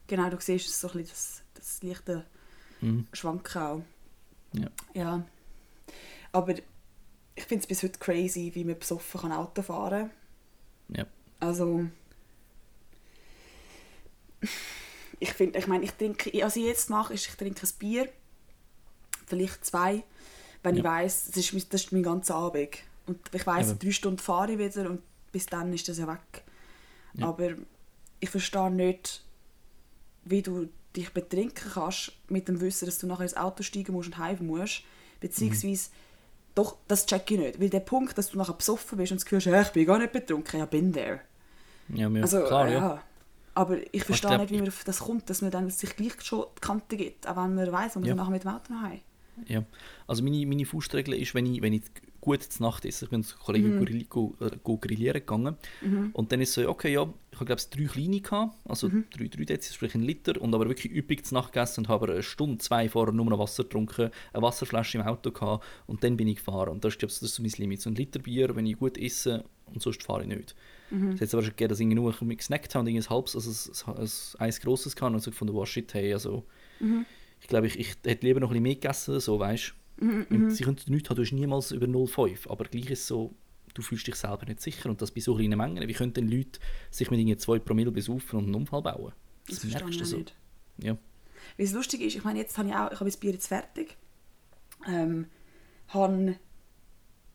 [0.07, 2.25] Genau, du siehst so ein bisschen das, das leichte
[2.81, 3.07] Mhm.
[3.13, 3.83] Schwanken auch.
[4.53, 4.69] Ja.
[4.95, 5.25] Ja.
[6.33, 6.55] Aber
[7.35, 10.11] ich finde es bis heute crazy, wie man besoffen kann Auto fahren
[10.89, 11.05] Ja.
[11.41, 11.87] Also.
[15.21, 18.09] Ich finde, ich meine, ich trinke, was ich jetzt mache, ist, ich trinke ein Bier.
[19.27, 20.05] Vielleicht zwei.
[20.63, 20.91] Wenn ich Ja.
[20.91, 22.71] weiss, das ist, mein- das ist mein ganzer Abend.
[23.07, 25.01] Und ich weiss, drei Stunden fahre ich wieder und
[25.33, 26.43] bis dann ist das ja weg.
[27.15, 27.29] Ja.
[27.29, 27.51] Aber
[28.21, 29.23] ich verstehe nicht,
[30.25, 34.09] wie du dich betrinken kannst, mit dem Wissen, dass du nachher ins Auto steigen musst
[34.09, 34.83] und heim musst.
[35.21, 35.91] Beziehungsweise,
[36.55, 37.61] doch, das check ich nicht.
[37.61, 39.99] Weil der Punkt, dass du nachher besoffen bist und das hast, «Hey, ich bin gar
[39.99, 41.21] nicht betrunken, ja, bin there.
[41.89, 42.79] Ja, ja, Also, klar, ja.
[42.79, 43.03] ja.
[43.55, 46.21] Aber ich verstehe glaub, nicht, wie man auf das kommt, dass man dann sich gleich
[46.23, 48.15] schon die Kante gibt, auch wenn man weiss, wo man Ja.
[48.15, 49.01] nachher mit dem Auto nach Hause.
[49.47, 49.65] Ja,
[50.07, 51.83] also meine, meine Faustregel ist, wenn ich, wenn ich
[52.21, 55.57] gut zur Nacht esse, ich bin mit Kollegen grill, go, äh, go grillieren gegangen.
[56.13, 59.29] Und dann ist so, okay, ja, ich habe glaube ich drei kleine gehabt, also drei,
[59.29, 62.23] drei Dezi, sprich ein Liter und aber wirklich üppig zur Nacht gegessen und habe eine
[62.23, 66.29] Stunde, zwei vorher nur noch Wasser getrunken, eine Wasserflasche im Auto gehabt und dann bin
[66.29, 66.71] ich gefahren.
[66.71, 68.67] Und das ist, glaub ich, das ist so mein Limit, so ein Liter Bier, wenn
[68.67, 70.55] ich gut esse und sonst fahre ich nicht.
[71.15, 73.91] Es hat aber schon gegeben, dass ich nur ein gesnackt habe und ein halbes, also
[73.93, 74.09] ein, ein,
[74.39, 76.45] eins grosses gehabt und so gefunden, wow, shit, hey, also
[77.41, 80.51] ich glaube, ich, ich hätte lieber noch ein bisschen mehr gegessen, oder so, weißt und
[80.53, 83.35] sie könnten nichts haben, du hast niemals über 0,5, aber gleich ist es so,
[83.75, 85.87] du fühlst dich selber nicht sicher und das bei so kleinen Mengen.
[85.89, 86.61] Wie können denn Leute
[86.91, 89.13] sich mit irgendwie 2 Promille besaufen und einen Unfall bauen?
[89.49, 90.17] Das, Das merkst du ich so.
[90.19, 90.35] nicht.
[90.79, 90.93] Ja.
[91.57, 93.49] Weil es lustig ist, ich meine, jetzt habe ich auch, ich habe das Bier jetzt
[93.49, 93.97] fertig,
[94.87, 95.27] ähm,
[95.89, 96.37] habe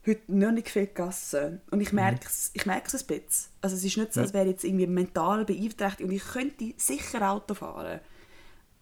[0.05, 3.51] heute noch nicht viel gegessen und ich merke es ich merke es ein bisschen.
[3.61, 6.73] Also es ist nicht so, als wäre ich jetzt irgendwie mental beeinträchtigt und ich könnte
[6.77, 7.99] sicher Auto fahren,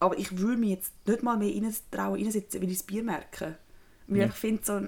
[0.02, 3.56] aber ich würde mich jetzt nicht mal mehr reintrauen, reinsitzen, weil ich das Bier merke.
[4.06, 4.26] Weil Ja.
[4.26, 4.80] ich finde so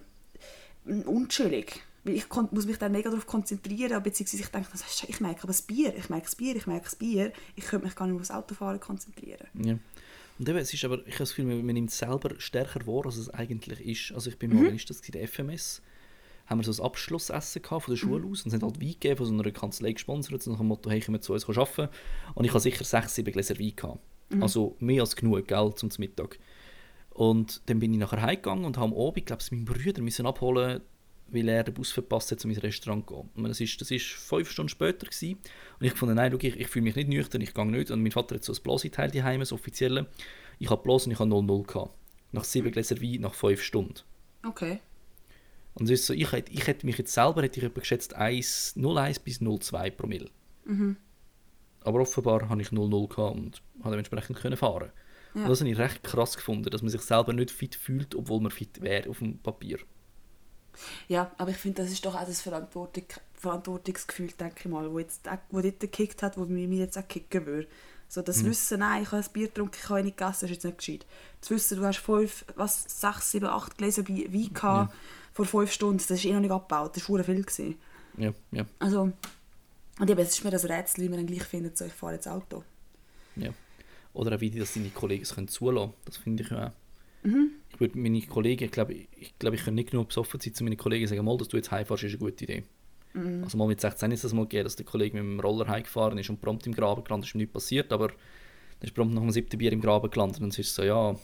[0.90, 1.82] mm, unchillig.
[2.04, 4.68] Weil ich muss mich dann mega darauf konzentrieren, beziehungsweise ich denke,
[5.08, 7.86] ich merke aber das Bier, ich merke das Bier, ich merke das Bier, ich könnte
[7.86, 9.46] mich gar nicht mehr aufs Autofahren konzentrieren.
[9.54, 9.78] ja.
[10.36, 12.84] Und eben, es ist aber, ich habe das Gefühl, man, man nimmt es selber stärker
[12.88, 14.12] wahr, als es eigentlich ist.
[14.16, 14.56] Also ich bin Mhm.
[14.56, 15.80] mal, wann ist das der FMS,
[16.46, 19.16] haben wir so ein Abschlussessen gehabt von der Schule aus und es halt Wein gegeben
[19.16, 21.88] von so einer Kanzlei gesponsert, so nach dem Motto, hey, können wir zu uns arbeiten?
[22.34, 24.00] Und ich habe sicher sechs, sieben Gläser Wein gehabt.
[24.42, 26.38] Also mehr als genug Geld zum Mittag.
[27.10, 30.26] Und dann bin ich nachher heimgegangen und habe am Abend, glaube ich, meinen Brüder müssen
[30.26, 30.80] abholen,
[31.28, 33.30] weil er den Bus verpasst hat, um ins Restaurant zu gehen.
[33.36, 35.38] Und das ist, das ist fünf Stunden später gewesen.
[35.78, 37.90] Und ich fand, nein, schau, ich, ich fühle mich nicht nüchtern, ich gehe nicht.
[37.90, 40.06] Und mein Vater hat so ein Blasi-Teil daheim, das offizielle.
[40.58, 41.94] Ich habe bloß und ich habe 0-0 gehabt.
[42.32, 43.94] Nach sieben Gläser Wein, nach fünf Stunden.
[44.46, 44.80] Okay.
[45.74, 48.14] Und es ist so, ich, hätte- ich hätte mich jetzt selber, hätte ich etwa geschätzt,
[48.14, 50.30] 1 0,1 bis 0,2 Promille.
[51.84, 54.90] Aber offenbar habe ich 0,0 gehabt und habe dementsprechend können fahren.
[55.34, 55.42] Ja.
[55.42, 58.40] Und das habe ich recht krass gefunden, dass man sich selber nicht fit fühlt, obwohl
[58.40, 59.78] man fit wäre auf dem Papier.
[61.08, 63.04] Ja, aber ich finde, das ist doch auch das Verantwortung,
[63.34, 67.46] Verantwortungsgefühl, denke ich mal, wo, jetzt, wo dort gekickt hat, wo mir jetzt auch kicken
[67.46, 67.68] würde.
[68.08, 70.64] So das Wissen, nein, ich habe ein Bier getrunken, ich habe nicht gegessen, ist jetzt
[70.64, 71.06] nicht gescheit.
[71.40, 74.94] Das Wissen, du hast fünf, was, sechs, sieben, acht Gläser Wein Wein gehabt
[75.32, 77.42] vor fünf Stunden, das ist eh noch nicht abgebaut, das war viel.
[77.42, 77.78] Gewesen.
[78.16, 79.12] Ja, ja, Also,
[80.00, 82.14] und eben, es ist mir das Rätsel, wie man dann gleich findet, so, ich fahre
[82.14, 82.62] jetzt Auto.
[83.36, 83.50] ja.
[84.12, 86.02] Oder auch wie die, dass deine Kollegen es können zulassen können.
[86.04, 86.72] Das finde ich ja auch.
[87.26, 87.50] Mhm.
[87.72, 90.62] Ich würde meine Kollegen, ich glaube, ich, glaube, ich kann nicht genug besoffen sein, zu
[90.62, 92.62] meinen Kollegen sagen, mal, dass du jetzt heimfährst, ist eine gute Idee.
[93.14, 93.42] Mhm.
[93.42, 96.16] Also mal mit 16 ist das mal gegeben, dass der Kollege mit dem Roller heimgefahren
[96.18, 98.16] ist und prompt im Graben gelandet ist, mir nichts passiert, aber dann
[98.88, 101.16] ist prompt nach dem siebten Bier im Graben gelandet und es ist so, ja,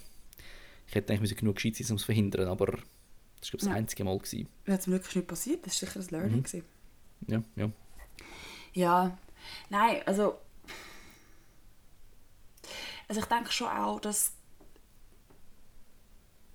[0.89, 3.51] ich hätte eigentlich genug gescheit sein, um es zu verhindern, aber das war, glaube ich,
[3.61, 3.73] das Ja.
[3.75, 4.19] einzige Mal.
[4.19, 4.49] Gewesen.
[4.67, 6.37] Ja, zum Glück ist nichts passiert, das war sicher ein Learning.
[6.39, 6.43] Mhm.
[6.43, 6.65] gewesen.
[7.29, 7.71] Ja, ja.
[8.73, 9.17] Ja,
[9.71, 10.39] Nein, also.
[13.09, 14.33] Also ich denke schon auch, dass.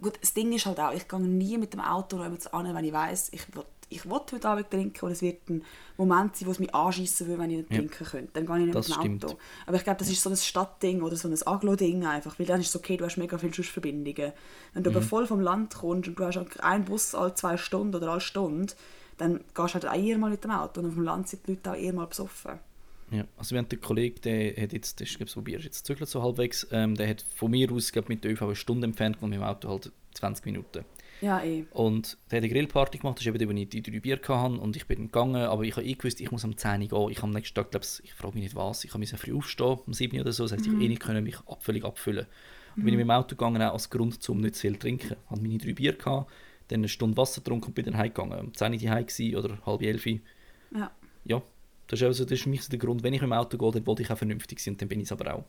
[0.01, 2.93] Gut, das Ding ist halt auch, ich gehe nie mit dem Auto an, wenn ich
[2.93, 5.63] weiß, ich will, ich will heute Abend trinken und es wird ein
[5.97, 7.78] Moment sein, wo es mich anschießen will, wenn ich nicht Ja.
[7.78, 8.32] trinken könnte.
[8.34, 9.26] Dann gehe ich nicht Das mit dem stimmt.
[9.26, 9.38] Auto.
[9.66, 12.59] Aber ich glaube, das ist so ein Stadtding oder so ein Aglo-Ding einfach, weil dann
[12.61, 14.34] ist es okay, du hast mega viele Schussverbindungen.
[14.74, 15.05] Wenn du aber Mhm.
[15.05, 18.74] voll vom Land kommst und du hast einen Bus alle zwei Stunden oder alle Stunde,
[19.18, 21.47] dann gehst du halt auch eher mal mit dem Auto und auf dem Land sind
[21.47, 22.59] die Leute auch eher mal besoffen.
[23.11, 25.59] Ja, also wir haben den Kollegen, der hat jetzt, das ist, glaube ich, wie er
[25.59, 28.41] ist jetzt zügelt so halbwegs, ähm, der hat von mir aus, glaube mit der ÖV
[28.43, 30.86] eine Stunde entfernt und mit dem Auto halt 20 Minuten.
[31.22, 31.66] Ja, eh.
[31.72, 34.20] Und der hat eine Grillparty gemacht, das ist eben der, wo ich die drei Bier
[34.28, 36.88] hatte und ich bin gegangen, aber ich habe eh gewusst, ich muss am 10 Uhr
[36.88, 37.11] gehen.
[37.11, 39.78] Ich habe am nächsten Tag, glaube ich, frage mich nicht was, ich musste früh aufstehen,
[39.86, 42.26] um 7 Uhr oder so, das heisst, ich eh nicht können mich völlig abfüllen.
[42.76, 44.80] Und bin ich mit dem Auto gegangen, auch als Grund, um nicht zu viel zu
[44.80, 45.13] trinken.
[45.13, 46.30] Ich hatte meine drei Bier, gehabt,
[46.68, 48.39] dann eine Stunde Wasser getrunken und bin dann heimgegangen.
[48.39, 50.05] Um 10 Uhr daheim oder halb elf.
[50.05, 50.91] Ja.
[51.24, 51.41] Ja,
[51.88, 53.57] das ist, also, das ist für mich so der Grund, wenn ich mit dem Auto
[53.57, 55.45] gehe, dann wollte ich auch vernünftig sein und dann bin ich es aber auch.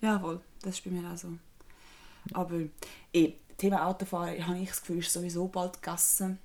[0.00, 1.28] Jawohl, das ist bei mir auch so.
[2.32, 2.60] Aber
[3.12, 6.38] eh, Thema Autofahren, habe ich das Gefühl, ist sowieso bald gegessen.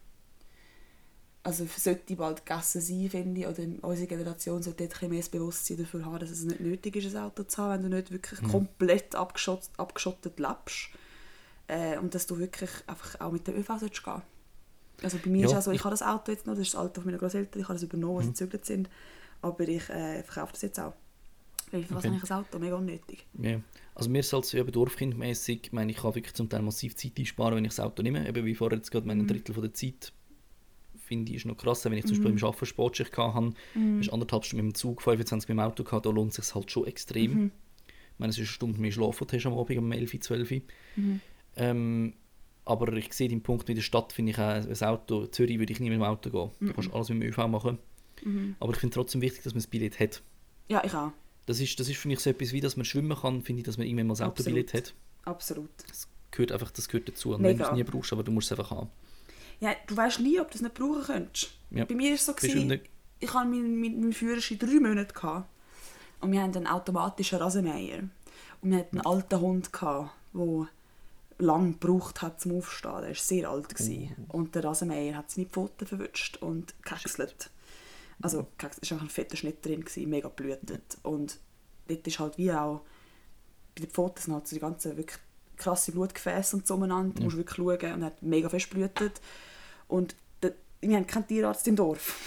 [1.44, 3.48] Also sollte bald gegessen sein, finde ich.
[3.48, 7.16] Oder unsere Generation sollte dort ein mehr Bewusstsein dafür haben, dass es nicht nötig ist,
[7.16, 10.90] ein Auto zu haben, wenn du nicht wirklich komplett abgeschottet, abgeschottet lebst.
[11.68, 14.22] Äh, und dass du wirklich einfach auch mit dem ÖV solltest gehen
[15.04, 16.62] Also bei mir Ja, ist auch so, ich ich- habe das Auto jetzt noch, das
[16.62, 18.90] ist das Auto von meiner Großeltern, ich habe das übernommen, als sie gezögert sind.
[19.42, 20.94] Aber ich äh, verkaufe das jetzt auch.
[21.72, 22.14] Weil für was Okay.
[22.16, 22.60] habe ich ein Auto?
[22.60, 23.26] Mega unnötig.
[23.42, 23.60] Ja.
[23.94, 26.96] Also mir ist halt so eben Dorfkindmäßig, ich meine, ich kann wirklich zum Teil massiv
[26.96, 28.26] Zeit einsparen, wenn ich das Auto nehme.
[28.28, 29.28] Eben wie vorher jetzt gerade mein Mhm.
[29.28, 30.14] Drittel von der Zeit
[30.96, 31.84] finde ich ist noch krass.
[31.86, 34.00] Wenn ich zum Beispiel im Arbeiten Sportschicht hatte, Mhm.
[34.02, 36.56] ist anderthalb Stunden mit dem Zug, 25 mit dem Auto gehabt, da lohnt es sich
[36.56, 37.34] halt schon extrem.
[37.34, 37.52] Mhm.
[38.14, 40.64] Ich meine, es ist eine Stunde mehr schlafen, du hast am Abend um 11, 12.
[40.96, 41.22] Mhm.
[41.58, 42.14] Ähm,
[42.66, 45.58] aber ich sehe den Punkt, in der Stadt finde ich auch, ein Auto, in Zürich
[45.58, 46.52] würde ich nie mit dem Auto gehen.
[46.60, 47.80] Du kannst alles mit dem ÖV machen.
[48.24, 48.56] Mhm.
[48.60, 50.22] Aber ich finde trotzdem wichtig, dass man das Billett hat.
[50.68, 51.12] Ja, ich auch.
[51.46, 53.66] Das ist, das ist für mich so etwas wie, dass man schwimmen kann, finde ich,
[53.66, 54.30] dass man irgendwann mal ein.
[54.30, 54.94] Autobillett hat.
[55.24, 55.70] Absolut.
[55.88, 57.34] Das gehört einfach das gehört dazu.
[57.34, 58.90] Und wenn du es nie brauchst, aber du musst es einfach haben.
[59.60, 61.52] Ja, du weißt nie, ob du es nicht brauchen könntest.
[61.72, 61.86] Ja.
[61.86, 62.80] Bei mir war es so, gewesen,
[63.20, 65.14] ich hatte meinen, meinen, meinen Führerschein drei Monate.
[65.14, 65.50] Gehabt.
[66.20, 68.10] Und wir hatten einen automatischen Rasenmäher.
[68.62, 70.68] Und wir hatten einen alten Hund, gehabt, der
[71.40, 73.02] lange gebraucht hat zum Aufstehen.
[73.02, 73.70] Der war sehr alt.
[73.70, 74.16] Gewesen.
[74.30, 74.38] Oh.
[74.38, 77.50] Und der Rasenmäher hat seine Pfoten verwünscht und gehäckselt.
[78.22, 78.48] Also,
[78.82, 80.98] es war ein fetter Schnitt drin, gewesen, mega blühtet.
[81.04, 81.40] Und
[81.88, 82.82] dort ist halt wie auch,
[83.76, 85.20] bei den Pfoten sind halt so die ganzen wirklich
[85.56, 87.16] krasse Blutgefäße und so umeinander.
[87.16, 89.22] Du musst wirklich schauen und er hat mega fest blutet.
[89.88, 92.20] Und der, wir haben keinen Tierarzt im Dorf.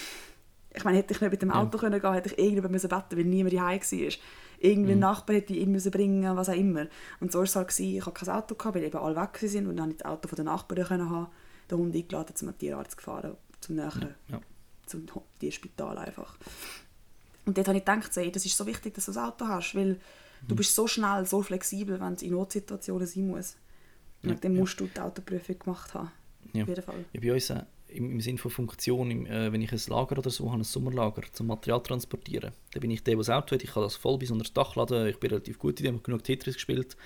[0.73, 3.17] Ich meine, hätte ich nicht mit dem Auto können gehen, hätte ich irgendjemanden müssen beten,
[3.17, 4.13] weil niemand daheim war.
[4.63, 6.87] Irgendwie ein Nachbar hätte ihn müssen bringen, was auch immer.
[7.21, 9.43] Und so war es halt, gewesen, ich hatte kein Auto, gehabt, weil eben alle weg
[9.43, 11.29] waren und dann ich das Auto von den Nachbarn können haben,
[11.71, 14.41] den Hund eingeladen, zum Tierarzt gefahren, zum näheren, Ja.
[14.87, 16.37] zum Ho- Tierspital einfach.
[17.47, 19.75] Und dort habe ich gedacht, ey, das ist so wichtig, dass du ein Auto hast,
[19.75, 19.99] weil
[20.47, 23.57] du bist so schnell, so flexibel, wenn es in Notsituationen sein muss.
[24.23, 24.61] Und Ja, dann ja.
[24.61, 26.11] musst du die Autoprüfung gemacht haben.
[26.53, 26.63] Ja.
[26.65, 27.05] Auf jeden Fall.
[27.15, 30.19] Ja, bei uns äh, im, im Sinne von Funktion, im, äh, wenn ich ein Lager
[30.19, 33.55] oder so habe, ein Sommerlager, zum Material transportieren, dann bin ich der, der das Auto
[33.55, 33.63] hat.
[33.63, 35.09] Ich kann das voll bis unter das Dach laden.
[35.09, 36.97] Ich bin relativ gut in dem, habe genug Tetris gespielt.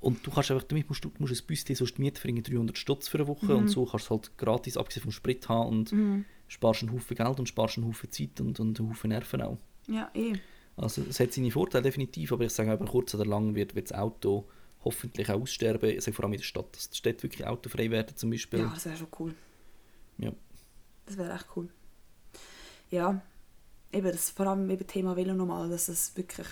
[0.00, 2.52] Und du kannst einfach, damit musst du, musst ein Büste, sonst die Miete für irgendwie
[2.52, 5.68] 300 Stutz für eine Woche und so kannst du halt gratis, abgesehen vom Sprit haben
[5.68, 5.94] und
[6.46, 9.58] sparst einen Haufen Geld und sparst einen Haufen Zeit und, und einen Haufen Nerven auch.
[9.88, 10.34] Ja, eh.
[10.76, 13.90] Also es hat seine Vorteile definitiv, aber ich sage über kurz oder lang wird, wird
[13.90, 14.46] das Auto
[14.84, 17.90] hoffentlich auch aussterben, ich sage vor allem in der Stadt, dass die Städte wirklich autofrei
[17.90, 18.60] werden zum Beispiel.
[18.60, 19.34] Ja, das wäre schon cool.
[20.18, 20.32] Ja.
[21.06, 21.68] Das wäre echt cool.
[22.90, 23.20] Ja,
[23.92, 26.46] eben das vor allem eben Thema Velo nochmal, dass es wirklich,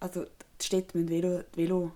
[0.00, 0.24] also
[0.60, 1.92] die Städte müssen Velo, Velo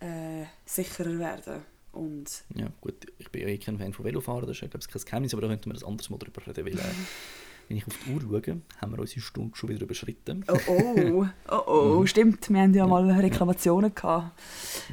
[0.00, 1.62] äh, sicherer werden
[1.92, 4.84] und Ja, gut, ich bin ja eh kein Fan von Velofahren, das ist ja glaube
[4.86, 6.82] ich kein Geheimnis, aber da könnten wir das anderes Mal drüber reden, weil äh,
[7.68, 10.44] wenn ich auf die Uhr schaue, haben wir unsere Stunde schon wieder überschritten.
[10.48, 14.38] oh oh, oh oh, stimmt, wir haben ja mal Reklamationen gehabt,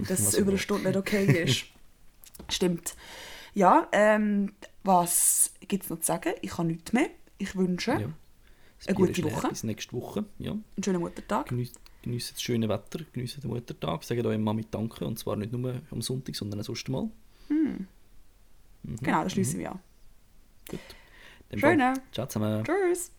[0.07, 0.59] dass es über eine.
[0.59, 1.65] Stunde nicht okay ist.
[2.49, 2.95] stimmt.
[3.53, 6.33] Ja, ähm, was gibt es noch zu sagen?
[6.41, 7.09] Ich habe nichts mehr.
[7.37, 7.97] Ich wünsche Ja.
[8.87, 9.49] eine gute Woche.
[9.49, 10.51] Bis nächste Woche, ja.
[10.51, 11.47] einen schönen Muttertag.
[11.47, 15.81] Geniessen das schöne Wetter, geniessen den Muttertag, sagen eurer Mami Danke, und zwar nicht nur
[15.91, 17.09] am Sonntag, sondern auch sonst mal.
[17.49, 17.87] Mhm.
[19.01, 19.79] Genau, das schließen wir an.
[20.67, 20.79] Gut.
[21.59, 21.93] Schöne.
[22.11, 22.63] Ciao zusammen.
[22.63, 23.11] Tschüss.